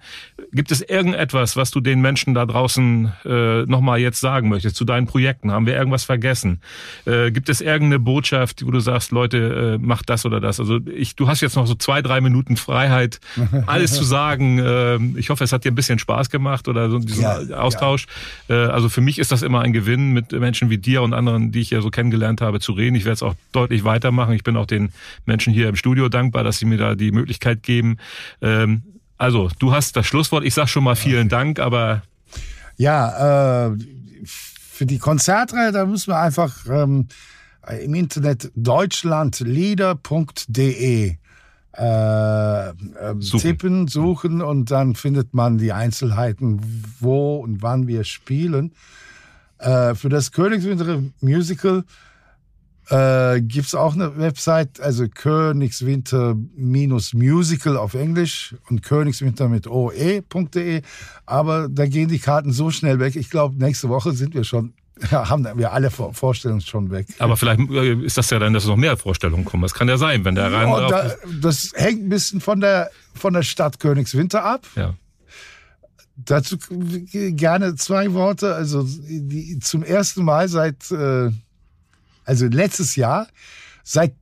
gibt 0.52 0.70
es 0.70 0.82
irgendetwas, 0.82 1.56
was 1.56 1.70
du 1.70 1.80
den 1.80 2.00
Menschen 2.00 2.34
da 2.34 2.46
draußen 2.46 3.12
äh, 3.24 3.62
nochmal 3.62 3.98
jetzt 3.98 4.20
sagen 4.20 4.48
möchtest 4.48 4.76
zu 4.76 4.84
deinen 4.84 5.06
Projekten? 5.06 5.50
Haben 5.50 5.66
wir 5.66 5.74
irgendwas 5.74 6.04
vergessen? 6.04 6.60
Äh, 7.06 7.30
gibt 7.30 7.48
es 7.48 7.60
irgendeine 7.60 7.98
Botschaft, 7.98 8.64
wo 8.64 8.70
du 8.70 8.80
sagst, 8.80 9.12
Leute, 9.12 9.76
äh, 9.76 9.84
macht 9.84 10.10
das 10.10 10.26
oder 10.26 10.40
das? 10.40 10.60
Also 10.60 10.78
ich, 10.94 11.16
du 11.16 11.26
hast 11.26 11.40
jetzt 11.40 11.56
noch 11.56 11.66
so 11.66 11.74
zwei, 11.74 12.02
drei 12.02 12.20
Minuten 12.20 12.56
Freiheit, 12.56 13.18
alles 13.66 13.94
zu 13.94 14.04
sagen. 14.04 14.58
Äh, 14.58 14.96
ich 15.18 15.30
hoffe, 15.30 15.44
es 15.44 15.52
hat 15.52 15.64
dir 15.64 15.72
ein 15.72 15.74
bisschen 15.74 15.98
Spaß 15.98 16.28
gemacht 16.30 16.68
oder 16.68 16.90
so 16.90 16.98
diesen 16.98 17.22
ja, 17.22 17.38
Austausch. 17.56 18.06
Ja. 18.48 18.66
Äh, 18.66 18.68
also 18.68 18.88
für 18.88 19.00
mich 19.00 19.18
ist 19.18 19.32
das 19.32 19.42
immer 19.42 19.62
ein 19.62 19.72
Gewinn, 19.72 20.12
mit 20.12 20.32
Menschen 20.32 20.68
wie 20.68 20.78
dir 20.78 21.02
und 21.02 21.14
anderen, 21.14 21.50
die 21.50 21.60
ich 21.60 21.70
ja 21.70 21.80
so 21.80 21.90
kennengelernt 21.90 22.42
habe, 22.42 22.60
zu 22.60 22.72
reden. 22.72 22.94
Ich 22.94 23.04
werde 23.04 23.14
es 23.14 23.22
auch 23.22 23.34
deutlich 23.52 23.84
weitermachen. 23.84 24.34
Ich 24.34 24.44
bin 24.44 24.56
auch 24.56 24.66
den 24.66 24.90
Menschen 25.24 25.52
hier 25.52 25.68
im 25.68 25.76
Studio 25.76 26.10
dankbar, 26.10 26.44
dass 26.44 26.58
sie 26.58 26.66
mir 26.66 26.76
da 26.76 26.94
die 26.94 27.10
Möglichkeit 27.10 27.37
Möglichkeit 27.38 27.62
geben. 27.62 27.98
Ähm, 28.42 28.82
also, 29.16 29.48
du 29.58 29.72
hast 29.72 29.96
das 29.96 30.04
Schlusswort. 30.06 30.44
Ich 30.44 30.52
sag 30.54 30.68
schon 30.68 30.84
mal 30.84 30.96
vielen. 30.96 31.28
Dank, 31.28 31.58
aber. 31.58 32.02
Ja, 32.76 33.70
äh, 33.70 33.76
für 34.24 34.86
die 34.86 34.98
Konzertreihe, 34.98 35.72
da 35.72 35.84
müssen 35.86 36.12
wir 36.12 36.20
einfach 36.20 36.66
ähm, 36.70 37.08
im 37.82 37.94
Internet 37.94 38.52
deutschlandlieder.de 38.54 41.16
äh, 41.76 42.68
äh, 42.68 42.72
suchen. 43.18 43.40
tippen, 43.40 43.88
suchen 43.88 44.40
und 44.42 44.70
dann 44.70 44.94
findet 44.94 45.34
man 45.34 45.58
die 45.58 45.72
Einzelheiten, 45.72 46.60
wo 47.00 47.38
und 47.38 47.60
wann 47.62 47.88
wir 47.88 48.04
spielen. 48.04 48.72
Äh, 49.58 49.96
für 49.96 50.08
das 50.08 50.30
Königswinter 50.30 51.02
Musical 51.20 51.82
äh, 52.90 53.40
Gibt 53.42 53.74
auch 53.74 53.92
eine 53.94 54.16
Website, 54.16 54.80
also 54.80 55.06
Königswinter-Musical 55.08 57.76
auf 57.76 57.92
Englisch 57.94 58.54
und 58.70 58.82
Königswinter 58.82 59.48
mit 59.48 59.66
oe.de. 59.66 60.82
Aber 61.26 61.68
da 61.68 61.86
gehen 61.86 62.08
die 62.08 62.18
Karten 62.18 62.52
so 62.52 62.70
schnell 62.70 62.98
weg. 62.98 63.14
Ich 63.16 63.28
glaube, 63.30 63.58
nächste 63.58 63.90
Woche 63.90 64.12
sind 64.12 64.34
wir 64.34 64.44
schon 64.44 64.72
haben 65.12 65.46
wir 65.56 65.72
alle 65.72 65.90
Vorstellungen 65.90 66.60
schon 66.60 66.90
weg. 66.90 67.06
Aber 67.18 67.36
vielleicht 67.36 67.60
äh, 67.70 67.94
ist 68.04 68.18
das 68.18 68.30
ja 68.30 68.40
dann, 68.40 68.52
dass 68.52 68.66
noch 68.66 68.76
mehr 68.76 68.96
Vorstellungen 68.96 69.44
kommen. 69.44 69.62
Das 69.62 69.74
kann 69.74 69.88
ja 69.88 69.96
sein, 69.96 70.24
wenn 70.24 70.34
der 70.34 70.52
rein. 70.52 70.68
Ja, 70.68 70.88
da, 70.88 71.14
das 71.40 71.72
hängt 71.74 72.04
ein 72.04 72.08
bisschen 72.08 72.40
von 72.40 72.60
der, 72.60 72.90
von 73.14 73.32
der 73.32 73.42
Stadt 73.42 73.78
Königswinter 73.78 74.44
ab. 74.44 74.66
Ja. 74.74 74.94
Dazu 76.16 76.58
gerne 77.12 77.76
zwei 77.76 78.12
Worte. 78.12 78.56
Also 78.56 78.82
die, 78.82 79.60
zum 79.60 79.84
ersten 79.84 80.24
Mal 80.24 80.48
seit 80.48 80.90
äh, 80.90 81.30
also 82.28 82.46
letztes 82.46 82.94
Jahr, 82.94 83.26
seit 83.82 84.14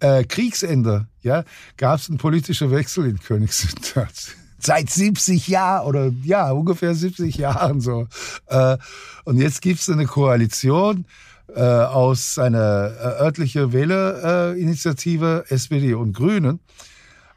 äh, 0.00 0.22
Kriegsende, 0.24 1.08
ja, 1.22 1.44
gab 1.78 1.98
es 1.98 2.08
einen 2.10 2.18
politischen 2.18 2.70
Wechsel 2.70 3.06
in 3.06 3.18
Königswinter. 3.18 4.06
Seit 4.60 4.90
70 4.90 5.46
Jahren 5.46 5.86
oder 5.86 6.12
ja, 6.24 6.50
ungefähr 6.50 6.92
70 6.92 7.36
Jahren 7.36 7.80
so. 7.80 8.08
Äh, 8.48 8.76
und 9.24 9.38
jetzt 9.38 9.62
gibt 9.62 9.80
es 9.80 9.88
eine 9.88 10.06
Koalition 10.06 11.06
äh, 11.54 11.60
aus 11.62 12.38
einer 12.38 12.58
äh, 12.58 13.22
örtlichen 13.22 13.72
Wählerinitiative, 13.72 15.44
SPD 15.48 15.94
und 15.94 16.12
Grünen. 16.12 16.58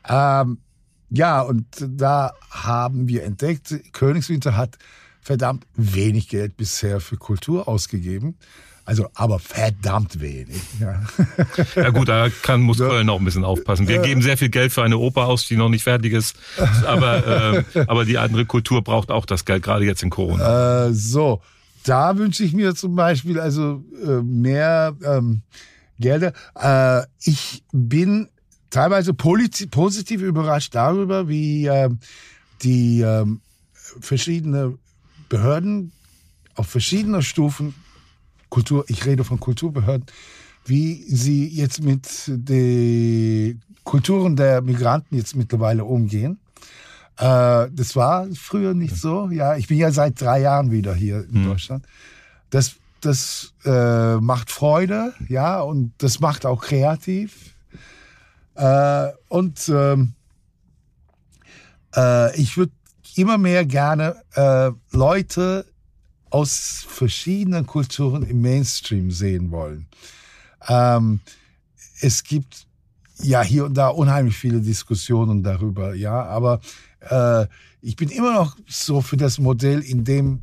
Ähm, 0.10 0.58
ja, 1.12 1.42
und 1.42 1.68
da 1.80 2.34
haben 2.50 3.08
wir 3.08 3.24
entdeckt, 3.24 3.94
Königswinter 3.94 4.58
hat 4.58 4.80
verdammt 5.22 5.68
wenig 5.76 6.28
Geld 6.28 6.58
bisher 6.58 7.00
für 7.00 7.18
Kultur 7.18 7.68
ausgegeben. 7.68 8.36
Also, 8.84 9.08
aber 9.14 9.40
verdammt 9.40 10.20
wenig. 10.20 10.62
Ja, 10.80 11.02
ja 11.76 11.90
gut, 11.92 12.10
da 12.10 12.30
kann, 12.42 12.62
muss 12.62 12.80
Köln 12.80 13.10
auch 13.10 13.20
ein 13.20 13.26
bisschen 13.26 13.46
aufpassen. 13.46 13.88
Wir 13.88 14.00
geben 14.00 14.22
sehr 14.22 14.38
viel 14.38 14.50
Geld 14.50 14.72
für 14.72 14.84
eine 14.84 14.98
Oper 14.98 15.28
aus, 15.28 15.48
die 15.48 15.56
noch 15.56 15.70
nicht 15.70 15.84
fertig 15.84 16.14
ist. 16.14 16.36
Aber, 16.86 17.64
äh, 17.76 17.86
aber 17.88 18.06
die 18.06 18.18
andere 18.18 18.46
Kultur 18.46 18.84
braucht 18.84 19.12
auch 19.12 19.26
das 19.26 19.46
Geld, 19.46 19.64
gerade 19.64 19.86
jetzt 19.86 20.04
in 20.04 20.10
Corona. 20.10 20.88
Äh, 20.88 20.94
so, 20.94 21.42
da 21.84 22.18
wünsche 22.18 22.44
ich 22.44 22.54
mir 22.54 22.76
zum 22.76 22.96
Beispiel 22.96 23.40
also 23.40 23.84
äh, 24.04 24.22
mehr 24.24 24.96
ähm, 25.04 25.42
Gelder. 26.00 26.34
Äh, 26.56 27.06
ich 27.24 27.64
bin 27.72 28.30
teilweise 28.70 29.14
positiv 29.14 30.22
überrascht 30.22 30.74
darüber, 30.74 31.28
wie 31.28 31.68
äh, 31.68 31.90
die 32.64 33.02
äh, 33.02 33.26
verschiedene 34.00 34.78
Behörden 35.30 35.92
auf 36.56 36.68
verschiedener 36.68 37.22
Stufen 37.22 37.74
Kultur, 38.52 38.84
ich 38.90 39.06
rede 39.06 39.24
von 39.24 39.40
Kulturbehörden, 39.40 40.06
wie 40.66 41.04
sie 41.08 41.48
jetzt 41.48 41.82
mit 41.82 42.08
den 42.28 43.62
Kulturen 43.84 44.36
der 44.36 44.62
Migranten 44.62 45.16
jetzt 45.16 45.36
mittlerweile 45.36 45.86
umgehen. 45.86 46.40
Äh, 47.18 47.70
das 47.72 47.96
war 47.96 48.28
früher 48.36 48.74
nicht 48.74 48.96
so. 48.96 49.30
Ja, 49.32 49.56
ich 49.56 49.68
bin 49.68 49.78
ja 49.78 49.92
seit 49.92 50.22
drei 50.22 50.42
Jahren 50.42 50.70
wieder 50.70 50.94
hier 50.94 51.24
in 51.24 51.42
mhm. 51.42 51.46
Deutschland. 51.46 51.86
Das, 52.50 52.76
das 53.00 53.54
äh, 53.64 54.18
macht 54.18 54.52
Freude, 54.52 55.14
ja, 55.30 55.62
und 55.62 55.94
das 56.00 56.20
macht 56.20 56.46
auch 56.46 56.62
kreativ. 56.62 57.56
Äh, 58.56 59.08
und 59.30 59.70
ähm, 59.70 60.14
äh, 61.96 62.36
ich 62.36 62.58
würde 62.58 62.74
immer 63.16 63.38
mehr 63.38 63.66
gerne 63.66 64.22
äh, 64.36 64.72
Leute 64.92 65.66
aus 66.32 66.86
verschiedenen 66.88 67.68
Kulturen 67.68 68.24
im 68.24 68.42
Mainstream 68.42 69.12
sehen 69.12 69.52
wollen. 69.52 69.86
Ähm, 70.68 71.20
es 72.02 72.24
gibt 72.24 72.66
ja 73.22 73.44
hier 73.44 73.66
und 73.66 73.76
da 73.76 73.90
unheimlich 73.90 74.36
viele 74.36 74.62
Diskussionen 74.62 75.44
darüber, 75.44 75.94
ja, 75.94 76.24
aber 76.24 76.60
äh, 77.02 77.46
ich 77.82 77.96
bin 77.96 78.10
immer 78.10 78.34
noch 78.34 78.58
so 78.68 79.02
für 79.02 79.18
das 79.18 79.38
Modell, 79.38 79.82
in 79.82 80.04
dem 80.04 80.42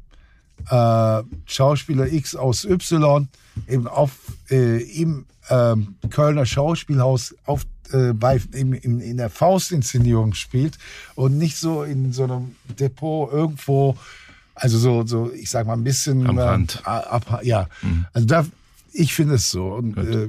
äh, 0.71 1.23
Schauspieler 1.47 2.13
X 2.13 2.35
aus 2.35 2.65
Y 2.65 3.29
eben 3.67 3.87
auf 3.87 4.13
äh, 4.51 4.83
im 5.01 5.27
äh, 5.49 5.75
Kölner 6.11 6.47
Schauspielhaus 6.47 7.35
auf 7.47 7.65
äh, 7.93 8.13
bei 8.13 8.41
in, 8.53 8.73
in, 8.75 9.01
in 9.01 9.17
der 9.17 9.31
Faustinszenierung 9.31 10.35
spielt 10.35 10.79
und 11.15 11.39
nicht 11.39 11.57
so 11.57 11.83
in 11.83 12.13
so 12.13 12.25
einem 12.25 12.57
Depot 12.79 13.33
irgendwo 13.33 13.97
also 14.59 14.79
so, 14.79 15.07
so, 15.07 15.33
ich 15.33 15.51
sag 15.51 15.67
mal 15.67 15.75
ein 15.75 15.85
bisschen 15.85 16.27
am 16.27 16.39
Rand. 16.39 16.83
Äh, 16.85 16.89
ab, 16.89 17.41
ja, 17.43 17.69
mhm. 17.83 18.07
also 18.13 18.27
da, 18.27 18.47
ich 18.93 19.15
finde 19.15 19.35
es 19.35 19.51
so 19.51 19.69
und 19.75 19.97
äh, 19.97 20.29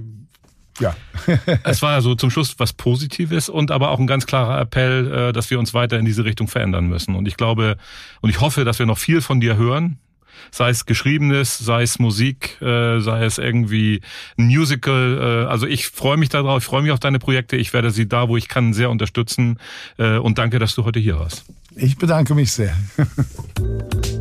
ja. 0.80 0.96
es 1.64 1.82
war 1.82 1.94
ja 1.94 2.02
so 2.02 2.16
zum 2.16 2.30
Schluss 2.30 2.56
was 2.58 2.74
Positives 2.74 3.50
und 3.50 3.72
aber 3.72 3.92
auch 3.92 4.00
ein 4.00 4.08
ganz 4.08 4.26
klarer 4.26 4.60
Appell, 4.60 5.12
äh, 5.12 5.34
dass 5.34 5.50
wir 5.50 5.60
uns 5.60 5.74
weiter 5.74 6.00
in 6.00 6.06
diese 6.06 6.26
Richtung 6.26 6.48
verändern 6.48 6.88
müssen. 6.88 7.16
Und 7.16 7.28
ich 7.28 7.38
glaube 7.38 7.78
und 8.22 8.30
ich 8.30 8.40
hoffe, 8.42 8.64
dass 8.64 8.80
wir 8.80 8.86
noch 8.86 8.98
viel 8.98 9.22
von 9.22 9.40
dir 9.40 9.58
hören. 9.58 10.00
Sei 10.52 10.70
es 10.70 10.86
geschriebenes, 10.86 11.58
sei 11.58 11.84
es 11.84 12.00
Musik, 12.00 12.62
äh, 12.62 13.02
sei 13.02 13.26
es 13.26 13.38
irgendwie 13.38 14.02
ein 14.38 14.48
Musical. 14.48 15.46
Äh, 15.46 15.50
also 15.50 15.68
ich 15.68 15.88
freue 15.88 16.18
mich 16.18 16.30
darauf, 16.30 16.64
ich 16.64 16.66
freue 16.66 16.82
mich 16.82 16.92
auf 16.92 17.00
deine 17.00 17.20
Projekte. 17.20 17.58
Ich 17.58 17.74
werde 17.74 17.92
sie 17.92 18.08
da, 18.08 18.30
wo 18.30 18.38
ich 18.38 18.48
kann, 18.48 18.74
sehr 18.74 18.90
unterstützen. 18.90 19.60
Und 19.98 20.38
danke, 20.38 20.60
dass 20.60 20.76
du 20.76 20.86
heute 20.86 21.00
hier 21.00 21.20
warst. 21.20 21.46
Ich 21.76 21.98
bedanke 21.98 22.36
mich 22.36 22.52
sehr. 22.52 22.76